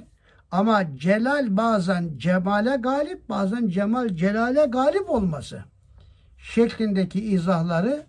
ama 0.52 0.96
celal 0.96 1.58
bazen 1.58 2.18
cemale 2.18 2.76
galip, 2.76 3.30
bazen 3.30 3.68
cemal 3.68 4.08
celale 4.08 4.66
galip 4.66 5.10
olması 5.10 5.64
şeklindeki 6.38 7.22
izahları 7.22 8.06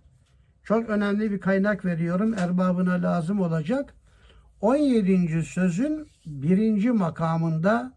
çok 0.68 0.88
önemli 0.88 1.30
bir 1.30 1.40
kaynak 1.40 1.84
veriyorum. 1.84 2.34
Erbabına 2.34 3.02
lazım 3.02 3.40
olacak. 3.40 3.94
17. 4.60 5.42
sözün 5.42 6.08
birinci 6.26 6.90
makamında 6.90 7.92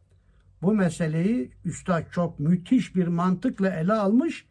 bu 0.61 0.73
meseleyi 0.73 1.51
üstad 1.65 2.03
çok 2.11 2.39
müthiş 2.39 2.95
bir 2.95 3.07
mantıkla 3.07 3.69
ele 3.69 3.93
almış 3.93 4.45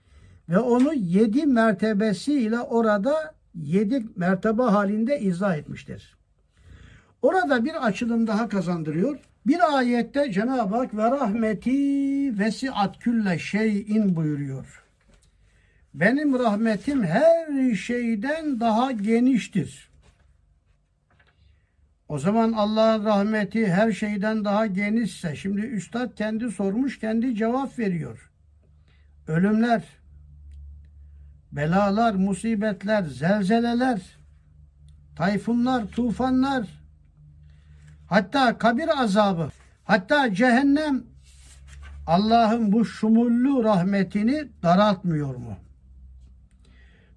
ve 0.48 0.58
onu 0.58 0.94
yedi 0.94 1.46
mertebesiyle 1.46 2.60
orada 2.60 3.34
yedi 3.54 4.04
mertebe 4.16 4.62
halinde 4.62 5.20
izah 5.20 5.56
etmiştir. 5.56 6.16
Orada 7.22 7.64
bir 7.64 7.86
açılım 7.86 8.26
daha 8.26 8.48
kazandırıyor. 8.48 9.18
Bir 9.46 9.76
ayette 9.78 10.32
Cenab-ı 10.32 10.76
Hak 10.76 10.96
ve 10.96 11.10
rahmeti 11.10 12.38
vesiat 12.38 12.98
külle 12.98 13.38
şeyin 13.38 14.16
buyuruyor. 14.16 14.89
Benim 15.94 16.38
rahmetim 16.38 17.04
her 17.04 17.74
şeyden 17.74 18.60
daha 18.60 18.92
geniştir. 18.92 19.90
O 22.08 22.18
zaman 22.18 22.52
Allah'ın 22.52 23.04
rahmeti 23.04 23.66
her 23.66 23.92
şeyden 23.92 24.44
daha 24.44 24.66
genişse, 24.66 25.36
şimdi 25.36 25.60
Üstad 25.60 26.14
kendi 26.14 26.50
sormuş, 26.50 26.98
kendi 26.98 27.34
cevap 27.34 27.78
veriyor. 27.78 28.30
Ölümler, 29.28 29.82
belalar, 31.52 32.14
musibetler, 32.14 33.02
zelzeleler, 33.02 34.00
tayfunlar, 35.16 35.86
tufanlar, 35.86 36.66
hatta 38.06 38.58
kabir 38.58 39.02
azabı, 39.02 39.50
hatta 39.84 40.34
cehennem 40.34 41.02
Allah'ın 42.06 42.72
bu 42.72 42.84
şumullu 42.84 43.64
rahmetini 43.64 44.48
daraltmıyor 44.62 45.34
mu? 45.34 45.56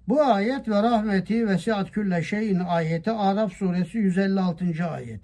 Bu 0.08 0.22
ayet 0.22 0.68
ve 0.68 0.82
rahmeti 0.82 1.48
ve 1.48 1.58
siat 1.58 1.90
külle 1.90 2.22
şeyin 2.22 2.58
ayeti 2.58 3.10
Araf 3.10 3.52
suresi 3.52 3.98
156. 3.98 4.64
ayet. 4.90 5.20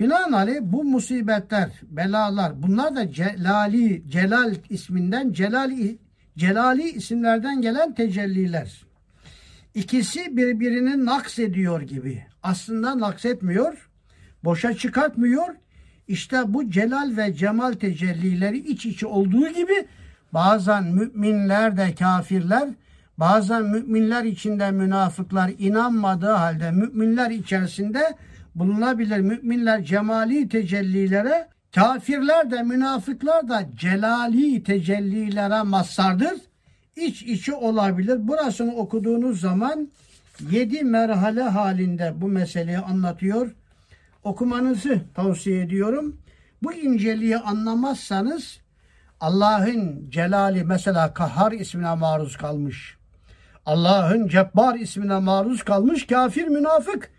Binaenaleyh 0.00 0.60
bu 0.60 0.84
musibetler, 0.84 1.70
belalar 1.82 2.62
bunlar 2.62 2.96
da 2.96 3.12
Celali, 3.12 4.10
Celal 4.10 4.54
isminden 4.70 5.32
Celali, 5.32 5.98
Celali 6.38 6.90
isimlerden 6.90 7.62
gelen 7.62 7.94
tecelliler. 7.94 8.82
İkisi 9.74 10.36
birbirini 10.36 11.04
naks 11.04 11.38
ediyor 11.38 11.82
gibi. 11.82 12.24
Aslında 12.42 12.98
naks 12.98 13.24
etmiyor, 13.24 13.90
boşa 14.44 14.74
çıkartmıyor. 14.74 15.54
İşte 16.08 16.36
bu 16.46 16.70
celal 16.70 17.16
ve 17.16 17.34
cemal 17.34 17.72
tecellileri 17.72 18.58
iç 18.58 18.86
içe 18.86 19.06
olduğu 19.06 19.48
gibi 19.48 19.86
bazen 20.32 20.84
müminler 20.84 21.76
de 21.76 21.94
kafirler 21.94 22.68
Bazen 23.20 23.62
müminler 23.62 24.24
içinde 24.24 24.70
münafıklar 24.70 25.50
inanmadığı 25.58 26.32
halde 26.32 26.70
müminler 26.70 27.30
içerisinde 27.30 28.16
bulunabilir. 28.54 29.18
Müminler 29.18 29.84
cemali 29.84 30.48
tecellilere, 30.48 31.48
kafirler 31.74 32.50
de 32.50 32.62
münafıklar 32.62 33.48
da 33.48 33.66
celali 33.76 34.62
tecellilere 34.62 35.62
mazhardır. 35.62 36.34
İç 36.96 37.22
içi 37.22 37.52
olabilir. 37.52 38.28
Burasını 38.28 38.74
okuduğunuz 38.74 39.40
zaman 39.40 39.88
yedi 40.50 40.84
merhale 40.84 41.42
halinde 41.42 42.12
bu 42.16 42.28
meseleyi 42.28 42.78
anlatıyor. 42.78 43.54
Okumanızı 44.24 45.00
tavsiye 45.14 45.60
ediyorum. 45.60 46.16
Bu 46.62 46.72
inceliği 46.72 47.38
anlamazsanız 47.38 48.60
Allah'ın 49.20 50.10
celali 50.10 50.64
mesela 50.64 51.14
kahhar 51.14 51.52
ismine 51.52 51.94
maruz 51.94 52.36
kalmış. 52.36 52.99
Allah'ın 53.70 54.28
cebbar 54.28 54.74
ismine 54.74 55.18
maruz 55.18 55.62
kalmış 55.62 56.06
kafir 56.06 56.48
münafık 56.48 57.10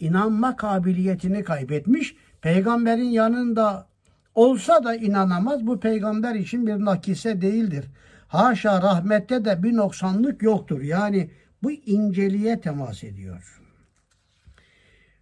inanma 0.00 0.56
kabiliyetini 0.56 1.44
kaybetmiş. 1.44 2.16
Peygamberin 2.40 3.10
yanında 3.10 3.86
olsa 4.34 4.84
da 4.84 4.94
inanamaz. 4.94 5.66
Bu 5.66 5.80
peygamber 5.80 6.34
için 6.34 6.66
bir 6.66 6.84
nakise 6.84 7.40
değildir. 7.40 7.84
Haşa 8.28 8.82
rahmette 8.82 9.44
de 9.44 9.62
bir 9.62 9.76
noksanlık 9.76 10.42
yoktur. 10.42 10.80
Yani 10.80 11.30
bu 11.62 11.72
inceliğe 11.72 12.60
temas 12.60 13.04
ediyor. 13.04 13.60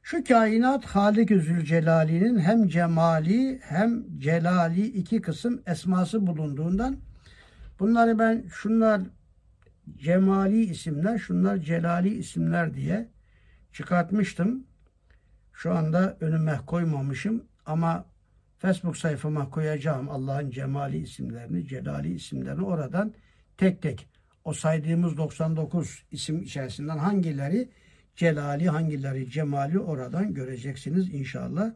Şu 0.03 0.25
kainat 0.25 0.85
Halik-i 0.85 1.41
Zülcelal'inin 1.41 2.39
hem 2.39 2.69
cemali 2.69 3.61
hem 3.63 4.19
celali 4.19 4.87
iki 4.87 5.21
kısım 5.21 5.63
esması 5.67 6.27
bulunduğundan 6.27 6.97
bunları 7.81 8.19
ben 8.19 8.45
şunlar 8.49 9.01
cemali 9.97 10.65
isimler, 10.65 11.19
şunlar 11.19 11.57
celali 11.57 12.15
isimler 12.15 12.75
diye 12.75 13.09
çıkartmıştım. 13.73 14.67
Şu 15.53 15.73
anda 15.75 16.17
önüme 16.21 16.61
koymamışım 16.67 17.45
ama 17.67 18.07
Facebook 18.59 18.97
sayfama 18.97 19.51
koyacağım 19.51 20.11
Allah'ın 20.11 20.51
cemali 20.51 20.99
isimlerini, 20.99 21.67
celali 21.67 22.15
isimlerini 22.15 22.65
oradan 22.65 23.15
tek 23.57 23.83
tek 23.83 24.09
o 24.45 24.53
saydığımız 24.53 25.17
99 25.17 26.05
isim 26.11 26.43
içerisinden 26.43 26.99
hangileri 26.99 27.69
celali, 28.17 28.69
hangileri 28.69 29.31
cemali 29.31 29.79
oradan 29.79 30.35
göreceksiniz 30.35 31.15
inşallah. 31.15 31.71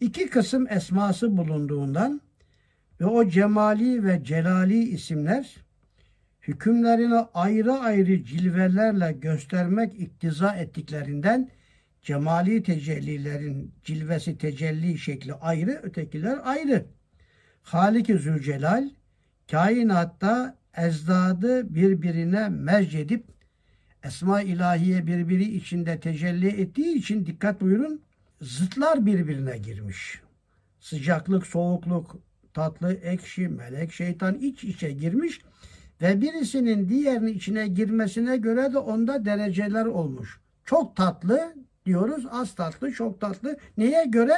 İki 0.00 0.30
kısım 0.30 0.66
esması 0.70 1.36
bulunduğundan 1.36 2.20
ve 3.00 3.04
o 3.06 3.28
cemali 3.28 4.04
ve 4.04 4.24
celali 4.24 4.78
isimler 4.88 5.65
hükümlerini 6.48 7.18
ayrı 7.34 7.72
ayrı 7.72 8.24
cilvelerle 8.24 9.12
göstermek 9.12 10.00
iktiza 10.00 10.56
ettiklerinden 10.56 11.50
cemali 12.02 12.62
tecellilerin 12.62 13.74
cilvesi 13.84 14.38
tecelli 14.38 14.98
şekli 14.98 15.34
ayrı, 15.34 15.80
ötekiler 15.82 16.38
ayrı. 16.44 16.86
Halik-i 17.62 18.18
Zülcelal 18.18 18.90
kainatta 19.50 20.58
ezdadı 20.76 21.74
birbirine 21.74 22.48
merc 22.48 23.00
edip 23.00 23.24
esma 24.04 24.42
ilahiye 24.42 25.06
birbiri 25.06 25.56
içinde 25.56 26.00
tecelli 26.00 26.48
ettiği 26.48 26.94
için 26.94 27.26
dikkat 27.26 27.60
buyurun 27.60 28.02
zıtlar 28.40 29.06
birbirine 29.06 29.58
girmiş. 29.58 30.20
Sıcaklık, 30.80 31.46
soğukluk, 31.46 32.16
tatlı, 32.54 32.94
ekşi, 32.94 33.48
melek, 33.48 33.92
şeytan 33.92 34.34
iç 34.34 34.64
içe 34.64 34.92
girmiş 34.92 35.40
ve 36.02 36.20
birisinin 36.20 36.88
diğerinin 36.88 37.34
içine 37.34 37.68
girmesine 37.68 38.36
göre 38.36 38.72
de 38.72 38.78
onda 38.78 39.24
dereceler 39.24 39.86
olmuş. 39.86 40.40
Çok 40.64 40.96
tatlı 40.96 41.54
diyoruz, 41.86 42.26
az 42.30 42.54
tatlı, 42.54 42.92
çok 42.92 43.20
tatlı. 43.20 43.58
Neye 43.76 44.04
göre? 44.04 44.34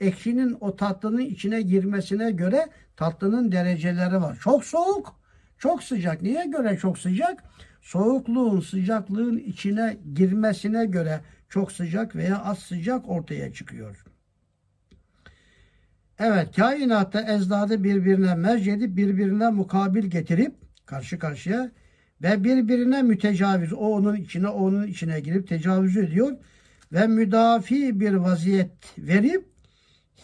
Ekşinin 0.00 0.56
o 0.60 0.76
tatlının 0.76 1.20
içine 1.20 1.62
girmesine 1.62 2.30
göre 2.30 2.68
tatlının 2.96 3.52
dereceleri 3.52 4.22
var. 4.22 4.38
Çok 4.42 4.64
soğuk, 4.64 5.20
çok 5.58 5.82
sıcak. 5.82 6.22
Niye 6.22 6.44
göre 6.44 6.76
çok 6.76 6.98
sıcak? 6.98 7.44
Soğukluğun, 7.80 8.60
sıcaklığın 8.60 9.38
içine 9.38 9.96
girmesine 10.14 10.86
göre 10.86 11.20
çok 11.48 11.72
sıcak 11.72 12.16
veya 12.16 12.44
az 12.44 12.58
sıcak 12.58 13.08
ortaya 13.08 13.52
çıkıyor. 13.52 14.04
Evet, 16.18 16.56
kainatta 16.56 17.20
ezdadı 17.20 17.84
birbirine 17.84 18.34
merc 18.34 18.70
edip 18.70 18.96
birbirine 18.96 19.50
mukabil 19.50 20.04
getirip 20.04 20.54
karşı 20.90 21.18
karşıya 21.18 21.70
ve 22.22 22.44
birbirine 22.44 23.02
mütecaviz. 23.02 23.72
O 23.72 23.76
onun 23.76 24.16
içine, 24.16 24.48
o 24.48 24.66
onun 24.66 24.86
içine 24.86 25.20
girip 25.20 25.48
tecavüz 25.48 25.96
ediyor 25.96 26.32
ve 26.92 27.06
müdafi 27.06 28.00
bir 28.00 28.12
vaziyet 28.12 28.70
verip 28.98 29.44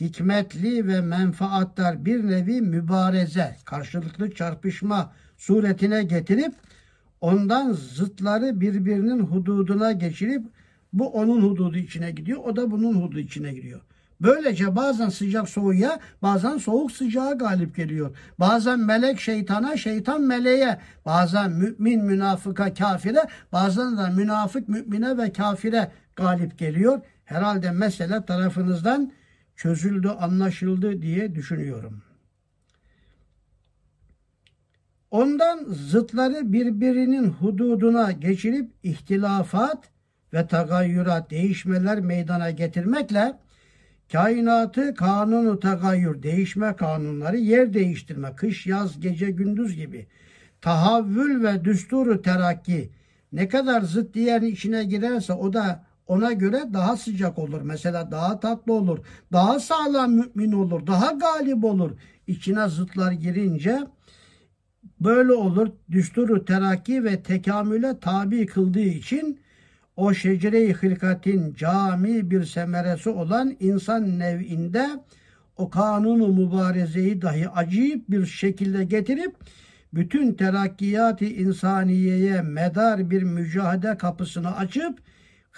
hikmetli 0.00 0.86
ve 0.86 1.00
menfaatlar 1.00 2.04
bir 2.04 2.26
nevi 2.26 2.60
mübareze, 2.60 3.56
karşılıklı 3.64 4.30
çarpışma 4.30 5.12
suretine 5.36 6.02
getirip 6.02 6.54
ondan 7.20 7.72
zıtları 7.72 8.60
birbirinin 8.60 9.20
hududuna 9.20 9.92
geçirip 9.92 10.46
bu 10.92 11.08
onun 11.08 11.42
hududu 11.42 11.76
içine 11.76 12.10
gidiyor, 12.10 12.38
o 12.44 12.56
da 12.56 12.70
bunun 12.70 12.94
hududu 13.02 13.18
içine 13.18 13.54
giriyor. 13.54 13.80
Böylece 14.20 14.76
bazen 14.76 15.08
sıcak 15.08 15.48
soğuğa, 15.48 16.00
bazen 16.22 16.58
soğuk 16.58 16.92
sıcağa 16.92 17.32
galip 17.32 17.76
geliyor. 17.76 18.16
Bazen 18.40 18.80
melek 18.80 19.20
şeytana, 19.20 19.76
şeytan 19.76 20.22
meleğe, 20.22 20.78
bazen 21.06 21.50
mümin 21.50 22.04
münafıka, 22.04 22.74
kafire, 22.74 23.28
bazen 23.52 23.98
de 23.98 24.10
münafık 24.10 24.68
mümine 24.68 25.18
ve 25.18 25.32
kafire 25.32 25.90
galip 26.16 26.58
geliyor. 26.58 27.00
Herhalde 27.24 27.70
mesele 27.70 28.24
tarafınızdan 28.24 29.12
çözüldü, 29.56 30.08
anlaşıldı 30.08 31.02
diye 31.02 31.34
düşünüyorum. 31.34 32.02
Ondan 35.10 35.64
zıtları 35.64 36.52
birbirinin 36.52 37.28
hududuna 37.28 38.12
geçirip 38.12 38.70
ihtilafat 38.82 39.90
ve 40.32 40.46
tagayyürat, 40.46 41.30
değişmeler 41.30 42.00
meydana 42.00 42.50
getirmekle 42.50 43.38
kainatı 44.12 44.94
kanunu 44.94 45.60
tagayyür, 45.60 46.22
değişme 46.22 46.76
kanunları, 46.76 47.36
yer 47.36 47.74
değiştirme, 47.74 48.34
kış, 48.36 48.66
yaz, 48.66 49.00
gece, 49.00 49.30
gündüz 49.30 49.76
gibi 49.76 50.06
tahavvül 50.60 51.42
ve 51.42 51.64
düsturu 51.64 52.22
terakki 52.22 52.90
ne 53.32 53.48
kadar 53.48 53.80
zıt 53.80 54.14
diğerinin 54.14 54.50
içine 54.50 54.84
girerse 54.84 55.32
o 55.32 55.52
da 55.52 55.84
ona 56.06 56.32
göre 56.32 56.62
daha 56.72 56.96
sıcak 56.96 57.38
olur. 57.38 57.62
Mesela 57.62 58.10
daha 58.10 58.40
tatlı 58.40 58.72
olur. 58.72 58.98
Daha 59.32 59.60
sağlam 59.60 60.12
mümin 60.12 60.52
olur. 60.52 60.86
Daha 60.86 61.12
galip 61.12 61.64
olur. 61.64 61.90
İçine 62.26 62.68
zıtlar 62.68 63.12
girince 63.12 63.80
böyle 65.00 65.32
olur. 65.32 65.68
Düsturu 65.90 66.44
terakki 66.44 67.04
ve 67.04 67.22
tekamüle 67.22 68.00
tabi 68.00 68.46
kıldığı 68.46 68.80
için 68.80 69.40
o 69.96 70.14
şecere-i 70.14 70.72
hırkatin 70.72 71.54
cami 71.54 72.30
bir 72.30 72.44
semeresi 72.44 73.10
olan 73.10 73.56
insan 73.60 74.18
nev'inde 74.18 74.90
o 75.56 75.70
kanunu 75.70 76.28
mübarezeyi 76.28 77.22
dahi 77.22 77.48
acayip 77.48 78.10
bir 78.10 78.26
şekilde 78.26 78.84
getirip 78.84 79.36
bütün 79.94 80.34
terakkiyat-ı 80.34 81.24
insaniyeye 81.24 82.42
medar 82.42 83.10
bir 83.10 83.22
mücadele 83.22 83.98
kapısını 83.98 84.56
açıp 84.56 84.98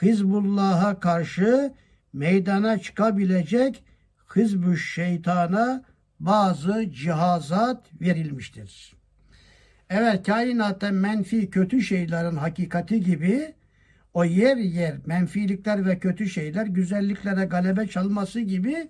Hizbullah'a 0.02 1.00
karşı 1.00 1.72
meydana 2.12 2.78
çıkabilecek 2.78 3.84
hizbü 4.36 4.76
şeytana 4.76 5.84
bazı 6.20 6.90
cihazat 6.90 7.86
verilmiştir. 8.00 8.94
Evet 9.90 10.26
kainatta 10.26 10.90
menfi 10.90 11.50
kötü 11.50 11.82
şeylerin 11.82 12.36
hakikati 12.36 13.00
gibi 13.00 13.54
o 14.14 14.24
yer 14.24 14.56
yer 14.56 14.96
menfilikler 15.06 15.86
ve 15.86 15.98
kötü 15.98 16.28
şeyler 16.28 16.66
güzelliklere 16.66 17.44
galebe 17.44 17.86
çalması 17.86 18.40
gibi 18.40 18.88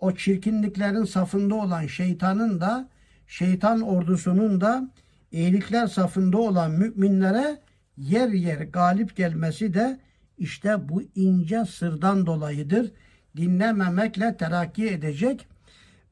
o 0.00 0.14
çirkinliklerin 0.14 1.04
safında 1.04 1.54
olan 1.54 1.86
şeytanın 1.86 2.60
da 2.60 2.88
şeytan 3.26 3.80
ordusunun 3.80 4.60
da 4.60 4.90
iyilikler 5.32 5.86
safında 5.86 6.38
olan 6.38 6.70
müminlere 6.70 7.58
yer 7.96 8.28
yer 8.28 8.60
galip 8.60 9.16
gelmesi 9.16 9.74
de 9.74 10.00
işte 10.38 10.88
bu 10.88 11.02
ince 11.14 11.64
sırdan 11.64 12.26
dolayıdır. 12.26 12.92
Dinlememekle 13.36 14.36
terakki 14.36 14.88
edecek. 14.88 15.46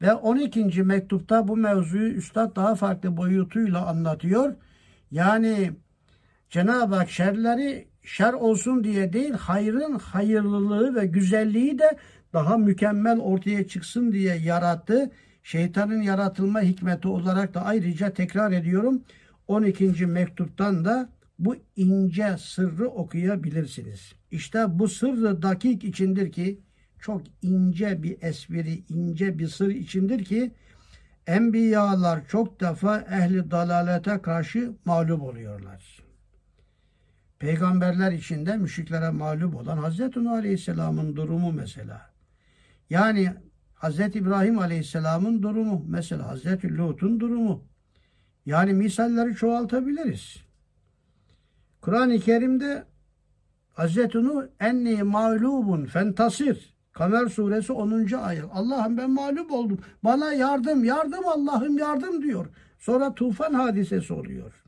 Ve 0.01 0.13
12. 0.13 0.83
mektupta 0.83 1.47
bu 1.47 1.57
mevzuyu 1.57 2.13
Üstad 2.13 2.55
daha 2.55 2.75
farklı 2.75 3.17
boyutuyla 3.17 3.85
anlatıyor. 3.85 4.55
Yani 5.11 5.71
Cenab-ı 6.49 6.95
Hak 6.95 7.09
şerleri 7.09 7.87
şer 8.05 8.33
olsun 8.33 8.83
diye 8.83 9.13
değil, 9.13 9.33
hayrın 9.33 9.99
hayırlılığı 9.99 10.95
ve 10.95 11.05
güzelliği 11.05 11.79
de 11.79 11.97
daha 12.33 12.57
mükemmel 12.57 13.19
ortaya 13.19 13.67
çıksın 13.67 14.11
diye 14.11 14.35
yarattı. 14.35 15.11
Şeytanın 15.43 16.01
yaratılma 16.01 16.61
hikmeti 16.61 17.07
olarak 17.07 17.53
da 17.53 17.65
ayrıca 17.65 18.13
tekrar 18.13 18.51
ediyorum. 18.51 19.01
12. 19.47 20.05
mektuptan 20.05 20.85
da 20.85 21.09
bu 21.39 21.55
ince 21.75 22.37
sırrı 22.37 22.87
okuyabilirsiniz. 22.87 24.13
İşte 24.31 24.79
bu 24.79 24.87
sırrı 24.87 25.41
dakik 25.41 25.83
içindir 25.83 26.31
ki 26.31 26.59
çok 26.99 27.21
ince 27.41 28.03
bir 28.03 28.17
espri, 28.21 28.83
ince 28.89 29.39
bir 29.39 29.47
sır 29.47 29.69
içindir 29.69 30.25
ki 30.25 30.51
enbiyalar 31.27 32.27
çok 32.27 32.59
defa 32.59 32.99
ehli 32.99 33.51
dalalete 33.51 34.21
karşı 34.21 34.73
mağlup 34.85 35.21
oluyorlar. 35.21 35.94
Peygamberler 37.39 38.11
içinde 38.11 38.57
müşriklere 38.57 39.09
mağlup 39.09 39.55
olan 39.55 39.77
Hazreti 39.77 40.23
Nuh 40.23 40.31
Aleyhisselam'ın 40.31 41.15
durumu 41.15 41.51
mesela. 41.51 42.09
Yani 42.89 43.33
Hazreti 43.75 44.19
İbrahim 44.19 44.59
Aleyhisselam'ın 44.59 45.43
durumu, 45.43 45.85
mesela 45.87 46.27
Hazreti 46.27 46.77
Lut'un 46.77 47.19
durumu. 47.19 47.63
Yani 48.45 48.73
misalleri 48.73 49.35
çoğaltabiliriz. 49.35 50.37
Kur'an-ı 51.81 52.19
Kerim'de 52.19 52.85
Hazreti 53.73 54.23
Nuh 54.23 54.43
enni 54.59 55.03
mağlubun 55.03 55.85
fentasir. 55.85 56.75
Kamer 56.91 57.27
suresi 57.27 57.73
10. 57.73 58.13
ayet. 58.13 58.43
Allah'ım 58.53 58.97
ben 58.97 59.11
mağlup 59.11 59.51
oldum. 59.51 59.79
Bana 60.03 60.33
yardım, 60.33 60.83
yardım 60.83 61.27
Allah'ım 61.27 61.77
yardım 61.77 62.21
diyor. 62.21 62.47
Sonra 62.79 63.15
tufan 63.15 63.53
hadisesi 63.53 64.13
oluyor. 64.13 64.64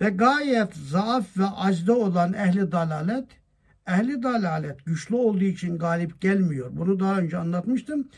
Ve 0.00 0.10
gayet 0.10 0.74
zaaf 0.74 1.38
ve 1.38 1.46
acda 1.46 1.96
olan 1.96 2.32
ehli 2.32 2.72
dalalet 2.72 3.24
ehli 3.88 4.22
dalalet 4.22 4.84
güçlü 4.84 5.14
olduğu 5.14 5.44
için 5.44 5.78
galip 5.78 6.20
gelmiyor. 6.20 6.70
Bunu 6.72 7.00
daha 7.00 7.18
önce 7.18 7.36
anlatmıştım. 7.36 8.08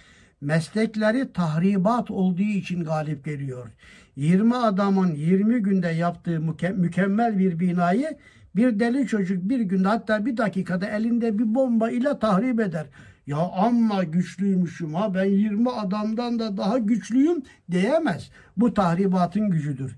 Meslekleri 0.40 1.32
tahribat 1.32 2.10
olduğu 2.10 2.42
için 2.42 2.84
galip 2.84 3.24
geliyor. 3.24 3.68
20 4.16 4.56
adamın 4.56 5.14
20 5.14 5.62
günde 5.62 5.88
yaptığı 5.88 6.40
mükemmel 6.76 7.38
bir 7.38 7.60
binayı 7.60 8.16
bir 8.56 8.78
deli 8.78 9.06
çocuk 9.06 9.48
bir 9.48 9.60
günde 9.60 9.88
hatta 9.88 10.26
bir 10.26 10.36
dakikada 10.36 10.86
elinde 10.86 11.38
bir 11.38 11.54
bomba 11.54 11.90
ile 11.90 12.18
tahrip 12.18 12.60
eder. 12.60 12.86
Ya 13.26 13.38
amma 13.38 14.04
güçlüymüşüm 14.04 14.94
ha 14.94 15.14
ben 15.14 15.24
20 15.24 15.70
adamdan 15.70 16.38
da 16.38 16.56
daha 16.56 16.78
güçlüyüm 16.78 17.42
diyemez. 17.70 18.30
Bu 18.56 18.74
tahribatın 18.74 19.50
gücüdür. 19.50 19.96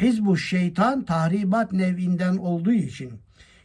Hizbu 0.00 0.36
şeytan 0.36 1.04
tahribat 1.04 1.72
nevinden 1.72 2.36
olduğu 2.36 2.72
için. 2.72 3.12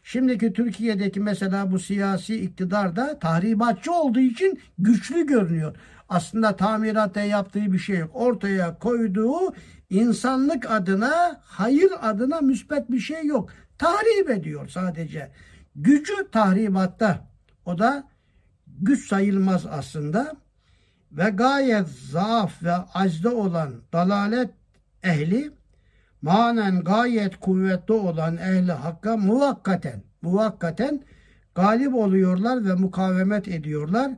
Şimdiki 0.04 0.54
Türkiye'deki 0.54 1.20
mesela 1.20 1.72
bu 1.72 1.80
siyasi 1.80 2.42
iktidar 2.42 2.96
da 2.96 3.20
tahribatçı 3.20 3.94
olduğu 3.94 4.20
için 4.20 4.60
güçlü 4.80 5.28
görünüyor. 5.28 5.76
Aslında 6.10 6.56
tamiratta 6.56 7.22
yaptığı 7.22 7.74
bir 7.74 7.80
şey 7.80 7.98
yok. 7.98 8.12
Ortaya 8.14 8.80
koyduğu 8.80 9.54
insanlık 9.90 10.72
adına, 10.72 11.42
hayır 11.44 11.92
adına 12.02 12.42
müspet 12.42 12.92
bir 12.92 13.00
şey 13.00 13.26
yok. 13.26 13.50
Tahrip 13.78 14.30
ediyor 14.30 14.68
sadece. 14.68 15.32
Gücü 15.76 16.32
tahribatta. 16.32 17.28
O 17.66 17.78
da 17.78 18.08
güç 18.68 19.08
sayılmaz 19.08 19.66
aslında. 19.66 20.34
Ve 21.12 21.30
gayet 21.30 21.88
zaaf 21.88 22.64
ve 22.64 22.74
acda 22.94 23.36
olan 23.36 23.74
dalalet 23.94 24.50
ehli 25.04 25.52
manen 26.26 26.84
gayet 26.84 27.40
kuvvetli 27.40 27.94
olan 27.94 28.38
ehli 28.38 28.72
hakka 28.72 29.18
muvakkaten 29.18 30.04
muvakkaten 30.22 31.04
galip 31.56 31.96
oluyorlar 31.96 32.66
ve 32.66 32.74
mukavemet 32.74 33.48
ediyorlar. 33.48 34.12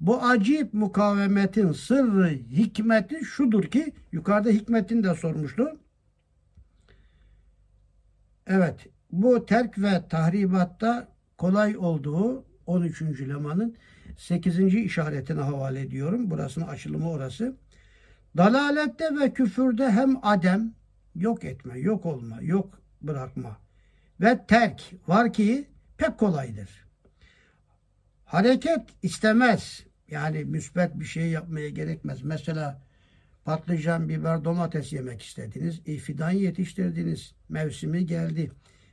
Bu 0.00 0.22
acip 0.22 0.74
mukavemetin 0.74 1.72
sırrı, 1.72 2.28
hikmeti 2.28 3.24
şudur 3.24 3.64
ki 3.64 3.92
yukarıda 4.12 4.50
hikmetini 4.50 5.04
de 5.04 5.14
sormuştu. 5.14 5.80
Evet, 8.46 8.86
bu 9.12 9.46
terk 9.46 9.78
ve 9.78 10.08
tahribatta 10.08 11.08
kolay 11.38 11.76
olduğu 11.76 12.44
13. 12.66 13.02
lemanın 13.02 13.76
8. 14.16 14.58
işaretine 14.58 15.40
havale 15.40 15.80
ediyorum. 15.80 16.30
Burasının 16.30 16.66
açılımı 16.66 17.10
orası. 17.10 17.56
Dalalette 18.36 19.04
ve 19.20 19.32
küfürde 19.32 19.90
hem 19.90 20.16
adem, 20.22 20.79
yok 21.20 21.44
etme, 21.44 21.78
yok 21.78 22.06
olma, 22.06 22.38
yok 22.42 22.78
bırakma 23.02 23.56
ve 24.20 24.46
terk 24.46 24.82
var 25.08 25.32
ki 25.32 25.68
pek 25.98 26.18
kolaydır. 26.18 26.68
Hareket 28.24 28.80
istemez. 29.02 29.84
Yani 30.08 30.44
müsbet 30.44 31.00
bir 31.00 31.04
şey 31.04 31.30
yapmaya 31.30 31.68
gerekmez. 31.68 32.22
Mesela 32.22 32.82
patlıcan, 33.44 34.08
biber, 34.08 34.44
domates 34.44 34.92
yemek 34.92 35.22
istediniz. 35.22 35.82
E, 35.86 35.96
fidan 35.96 36.30
yetiştirdiniz. 36.30 37.34
Mevsimi 37.48 38.06
geldi. 38.06 38.50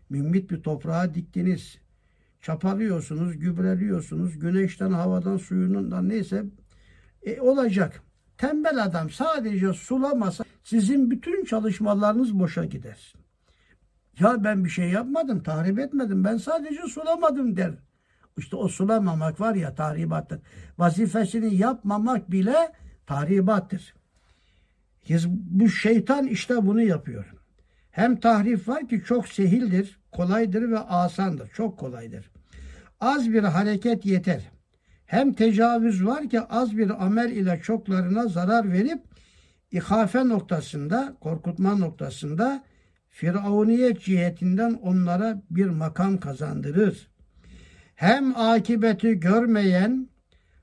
Mümbit 0.10 0.52
bir 0.52 0.64
toprağa 0.64 1.14
diktiniz. 1.14 1.78
Çapalıyorsunuz, 2.42 3.40
gübreliyorsunuz. 3.40 4.40
Güneşten, 4.40 4.92
havadan, 4.92 5.38
suyundan 5.38 6.10
neyse 6.10 6.44
e, 7.24 7.42
olacak. 7.42 8.02
Tembel 8.38 8.84
adam 8.84 9.10
sadece 9.10 9.74
sulamasa 9.74 10.44
sizin 10.64 11.12
bütün 11.12 11.46
çalışmalarınız 11.46 12.40
boşa 12.40 12.66
gider. 12.66 13.14
Ya 14.20 14.44
ben 14.44 14.66
bir 14.66 14.70
şey 14.70 14.90
yapmadım, 14.90 15.44
tahrip 15.44 15.80
etmedim. 15.80 16.24
Ben 16.24 16.38
sadece 16.38 16.82
sulamadım 16.82 17.58
der. 17.58 17.74
İşte 18.38 18.56
o 18.56 18.68
sulamamak 18.68 19.42
var 19.42 19.56
ya 19.56 19.76
tahribattır. 19.76 20.40
Vazifesini 20.78 21.56
yapmamak 21.56 22.32
bile 22.32 22.72
tahribattır. 23.06 23.96
Bu 25.34 25.70
şeytan 25.70 26.28
işte 26.28 26.66
bunu 26.66 26.82
yapıyor. 26.82 27.34
Hem 27.92 28.20
tahrif 28.20 28.68
var 28.68 28.88
ki 28.88 29.04
çok 29.08 29.28
sehildir, 29.28 30.00
kolaydır 30.12 30.72
ve 30.72 30.80
asandır. 30.80 31.50
Çok 31.50 31.80
kolaydır. 31.80 32.32
Az 33.00 33.34
bir 33.34 33.44
hareket 33.44 34.06
yeter. 34.06 34.52
Hem 35.08 35.34
tecavüz 35.34 36.06
var 36.06 36.30
ki 36.30 36.42
az 36.42 36.78
bir 36.78 37.06
amel 37.06 37.32
ile 37.32 37.60
çoklarına 37.64 38.28
zarar 38.28 38.72
verip 38.72 39.00
ihafe 39.72 40.28
noktasında, 40.28 41.16
korkutma 41.20 41.76
noktasında 41.76 42.64
firavuniyet 43.10 44.02
cihetinden 44.02 44.74
onlara 44.74 45.42
bir 45.52 45.66
makam 45.66 46.18
kazandırır. 46.18 47.08
Hem 47.96 48.38
akibeti 48.38 49.20
görmeyen, 49.20 50.10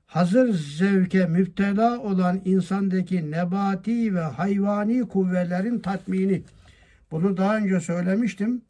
hazır 0.05 0.53
zevke 0.53 1.25
müptela 1.25 1.99
olan 1.99 2.41
insandaki 2.45 3.31
nebati 3.31 4.15
ve 4.15 4.21
hayvani 4.21 5.07
kuvvelerin 5.07 5.79
tatmini. 5.79 6.43
Bunu 7.11 7.37
daha 7.37 7.57
önce 7.57 7.79
söylemiştim. 7.79 8.61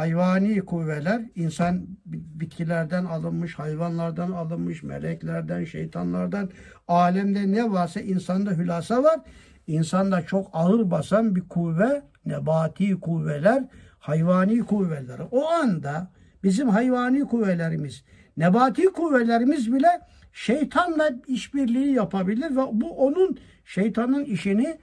Hayvani 0.00 0.60
kuvveler 0.60 1.22
insan 1.34 1.86
bitkilerden 2.06 3.04
alınmış, 3.04 3.58
hayvanlardan 3.58 4.32
alınmış, 4.32 4.82
meleklerden, 4.82 5.64
şeytanlardan, 5.64 6.50
alemde 6.88 7.52
ne 7.52 7.70
varsa 7.70 8.00
insanda 8.00 8.50
hülasa 8.50 9.02
var. 9.02 9.20
İnsanda 9.66 10.22
çok 10.22 10.50
ağır 10.52 10.90
basan 10.90 11.36
bir 11.36 11.48
kuvve, 11.48 12.02
nebati 12.26 13.00
kuvveler, 13.00 13.64
hayvani 13.98 14.58
kuvveler. 14.58 15.20
O 15.30 15.48
anda 15.48 16.10
bizim 16.42 16.68
hayvani 16.68 17.20
kuvvelerimiz, 17.20 18.04
nebati 18.36 18.84
kuvvelerimiz 18.84 19.72
bile 19.72 20.00
şeytanla 20.32 21.10
işbirliği 21.26 21.92
yapabilir 21.92 22.50
ve 22.50 22.62
bu 22.72 22.90
onun 23.06 23.38
şeytanın 23.64 24.24
işini, 24.24 24.78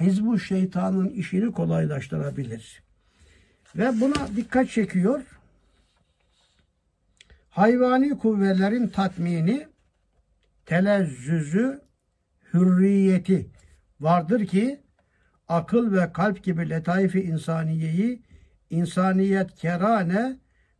hizbu 0.00 0.38
şeytanın 0.38 1.08
işini 1.08 1.52
kolaylaştırabilir. 1.52 2.87
Ve 3.76 4.00
buna 4.00 4.36
dikkat 4.36 4.70
çekiyor. 4.70 5.22
Hayvani 7.50 8.18
kuvvelerin 8.18 8.88
tatmini, 8.88 9.68
telezzüzü, 10.66 11.80
hürriyeti 12.54 13.50
vardır 14.00 14.46
ki 14.46 14.80
akıl 15.48 15.92
ve 15.92 16.12
kalp 16.12 16.44
gibi 16.44 16.70
letaifi 16.70 17.22
insaniyeyi 17.22 18.22
insaniyet 18.70 19.54
kerane 19.54 20.36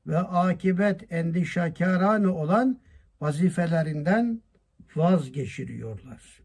ve 0.07 0.18
akibet 0.18 1.12
endişakarane 1.12 2.28
olan 2.28 2.80
vazifelerinden 3.20 4.43
vazgeçiriyorlar. 4.97 6.41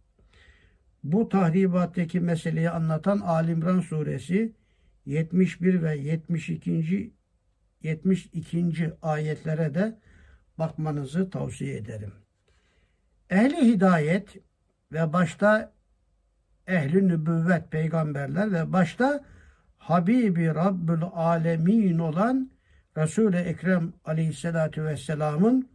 Bu 1.03 1.29
tahribattaki 1.29 2.19
meseleyi 2.19 2.69
anlatan 2.69 3.19
Alimran 3.19 3.79
suresi 3.79 4.53
71 5.05 5.81
ve 5.83 5.97
72. 5.97 7.13
72. 7.83 8.93
ayetlere 9.01 9.73
de 9.73 9.99
bakmanızı 10.57 11.29
tavsiye 11.29 11.77
ederim. 11.77 12.11
Ehli 13.29 13.73
hidayet 13.73 14.37
ve 14.91 15.13
başta 15.13 15.73
ehli 16.67 17.07
nübüvvet 17.07 17.71
peygamberler 17.71 18.51
ve 18.51 18.73
başta 18.73 19.25
Habibi 19.77 20.47
Rabbül 20.47 21.03
Alemin 21.13 21.99
olan 21.99 22.51
Resul-i 22.97 23.37
Ekrem 23.37 23.93
Aleyhisselatü 24.05 24.85
Vesselam'ın 24.85 25.69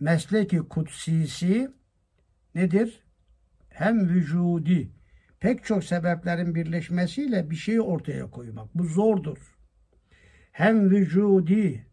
mesleki 0.00 0.58
kutsisi 0.58 1.70
nedir? 2.54 3.02
Hem 3.68 4.08
vücudi 4.08 4.90
pek 5.40 5.64
çok 5.64 5.84
sebeplerin 5.84 6.54
birleşmesiyle 6.54 7.50
bir 7.50 7.56
şeyi 7.56 7.80
ortaya 7.80 8.30
koymak. 8.30 8.74
Bu 8.74 8.84
zordur. 8.84 9.38
Hem 10.52 10.90
vücudi 10.90 11.86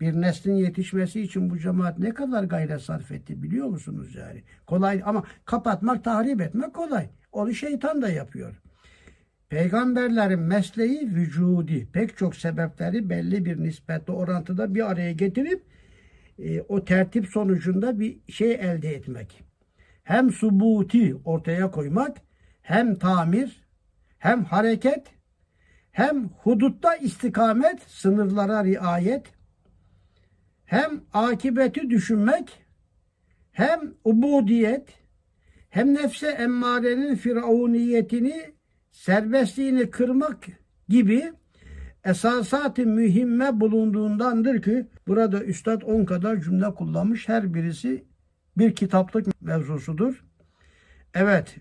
bir 0.00 0.12
neslin 0.12 0.54
yetişmesi 0.54 1.20
için 1.20 1.50
bu 1.50 1.58
cemaat 1.58 1.98
ne 1.98 2.14
kadar 2.14 2.44
gayret 2.44 2.80
sarf 2.80 3.12
etti 3.12 3.42
biliyor 3.42 3.66
musunuz 3.66 4.14
yani? 4.14 4.42
Kolay 4.66 5.02
ama 5.04 5.24
kapatmak, 5.44 6.04
tahrip 6.04 6.40
etmek 6.40 6.74
kolay. 6.74 7.08
Onu 7.32 7.54
şeytan 7.54 8.02
da 8.02 8.08
yapıyor. 8.08 8.62
Peygamberlerin 9.48 10.40
mesleği 10.40 11.00
vücudi. 11.14 11.88
Pek 11.92 12.16
çok 12.16 12.36
sebepleri 12.36 13.10
belli 13.10 13.44
bir 13.44 13.62
nispetle 13.62 14.12
orantıda 14.12 14.74
bir 14.74 14.90
araya 14.90 15.12
getirip 15.12 15.62
e, 16.38 16.60
o 16.60 16.84
tertip 16.84 17.26
sonucunda 17.26 18.00
bir 18.00 18.18
şey 18.28 18.52
elde 18.52 18.88
etmek. 18.88 19.42
Hem 20.02 20.30
subuti 20.30 21.14
ortaya 21.24 21.70
koymak, 21.70 22.16
hem 22.62 22.94
tamir, 22.94 23.62
hem 24.18 24.44
hareket, 24.44 25.06
hem 25.90 26.28
hudutta 26.28 26.96
istikamet, 26.96 27.82
sınırlara 27.86 28.64
riayet, 28.64 29.26
hem 30.64 31.00
akibeti 31.12 31.90
düşünmek, 31.90 32.66
hem 33.52 33.94
ubudiyet, 34.04 34.88
hem 35.70 35.94
nefse 35.94 36.28
emmarenin 36.28 37.14
firavuniyetini, 37.14 38.54
serbestliğini 38.90 39.90
kırmak 39.90 40.46
gibi 40.88 41.32
esasat-ı 42.04 42.86
mühimme 42.86 43.60
bulunduğundandır 43.60 44.62
ki 44.62 44.86
burada 45.06 45.44
Üstad 45.44 45.82
10 45.82 46.04
kadar 46.04 46.40
cümle 46.40 46.74
kullanmış. 46.74 47.28
Her 47.28 47.54
birisi 47.54 48.04
bir 48.56 48.74
kitaplık 48.74 49.42
mevzusudur. 49.42 50.24
Evet, 51.14 51.56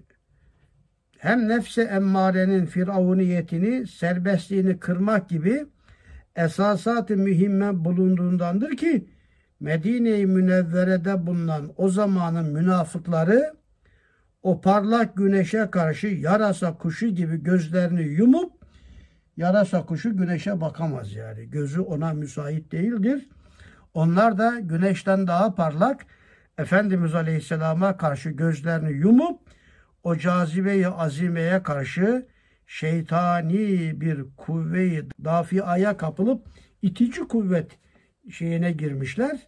hem 1.21 1.47
nefse 1.49 1.81
emmarenin 1.81 2.65
firavuniyetini, 2.65 3.87
serbestliğini 3.87 4.79
kırmak 4.79 5.29
gibi 5.29 5.65
esasat-ı 6.35 7.17
mühimme 7.17 7.85
bulunduğundandır 7.85 8.77
ki 8.77 9.07
Medine-i 9.59 10.25
Münevvere'de 10.25 11.27
bulunan 11.27 11.73
o 11.77 11.89
zamanın 11.89 12.53
münafıkları 12.53 13.53
o 14.43 14.61
parlak 14.61 15.17
güneşe 15.17 15.71
karşı 15.71 16.07
yarasa 16.07 16.77
kuşu 16.77 17.07
gibi 17.07 17.43
gözlerini 17.43 18.03
yumup 18.03 18.53
yarasa 19.37 19.85
kuşu 19.85 20.17
güneşe 20.17 20.61
bakamaz 20.61 21.13
yani. 21.13 21.49
Gözü 21.49 21.81
ona 21.81 22.13
müsait 22.13 22.71
değildir. 22.71 23.29
Onlar 23.93 24.37
da 24.37 24.59
güneşten 24.59 25.27
daha 25.27 25.55
parlak 25.55 26.05
Efendimiz 26.57 27.15
Aleyhisselam'a 27.15 27.97
karşı 27.97 28.29
gözlerini 28.29 28.91
yumup 28.91 29.50
o 30.03 30.17
cazibeyi 30.17 30.87
azimeye 30.87 31.63
karşı 31.63 32.25
şeytani 32.67 34.01
bir 34.01 34.25
kuvveyi 34.37 35.03
dafiaya 35.23 35.97
kapılıp 35.97 36.45
itici 36.81 37.27
kuvvet 37.27 37.71
şeyine 38.29 38.71
girmişler 38.71 39.47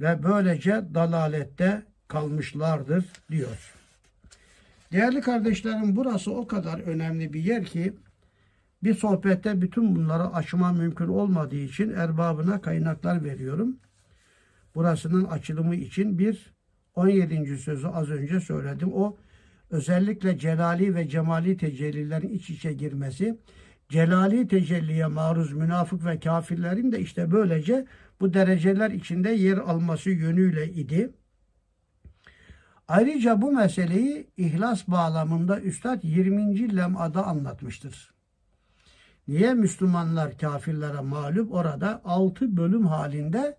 ve 0.00 0.22
böylece 0.22 0.82
dalalette 0.94 1.82
kalmışlardır 2.08 3.04
diyor. 3.30 3.74
Değerli 4.92 5.20
kardeşlerim 5.20 5.96
burası 5.96 6.34
o 6.34 6.46
kadar 6.46 6.80
önemli 6.80 7.32
bir 7.32 7.44
yer 7.44 7.64
ki 7.64 7.92
bir 8.82 8.94
sohbette 8.94 9.60
bütün 9.60 9.96
bunları 9.96 10.26
açma 10.26 10.72
mümkün 10.72 11.08
olmadığı 11.08 11.56
için 11.56 11.90
erbabına 11.90 12.60
kaynaklar 12.60 13.24
veriyorum. 13.24 13.76
Burasının 14.74 15.24
açılımı 15.24 15.74
için 15.74 16.18
bir 16.18 16.52
17. 16.94 17.58
sözü 17.58 17.86
az 17.86 18.10
önce 18.10 18.40
söyledim. 18.40 18.92
O 18.94 19.16
özellikle 19.74 20.38
celali 20.38 20.94
ve 20.94 21.08
cemali 21.08 21.56
tecellilerin 21.56 22.28
iç 22.28 22.50
içe 22.50 22.72
girmesi, 22.72 23.38
celali 23.88 24.48
tecelliye 24.48 25.06
maruz 25.06 25.52
münafık 25.52 26.04
ve 26.04 26.20
kafirlerin 26.20 26.92
de 26.92 27.00
işte 27.00 27.32
böylece 27.32 27.86
bu 28.20 28.34
dereceler 28.34 28.90
içinde 28.90 29.30
yer 29.30 29.56
alması 29.58 30.10
yönüyle 30.10 30.72
idi. 30.72 31.10
Ayrıca 32.88 33.42
bu 33.42 33.52
meseleyi 33.52 34.26
ihlas 34.36 34.88
bağlamında 34.88 35.60
Üstad 35.60 36.02
20. 36.02 36.76
lem'ada 36.76 37.26
anlatmıştır. 37.26 38.14
Niye 39.28 39.54
Müslümanlar 39.54 40.38
kafirlere 40.38 41.00
mağlup? 41.00 41.54
Orada 41.54 42.00
6 42.04 42.56
bölüm 42.56 42.86
halinde 42.86 43.56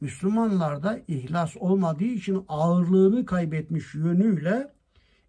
Müslümanlarda 0.00 1.00
ihlas 1.08 1.56
olmadığı 1.56 2.04
için 2.04 2.44
ağırlığını 2.48 3.26
kaybetmiş 3.26 3.94
yönüyle 3.94 4.74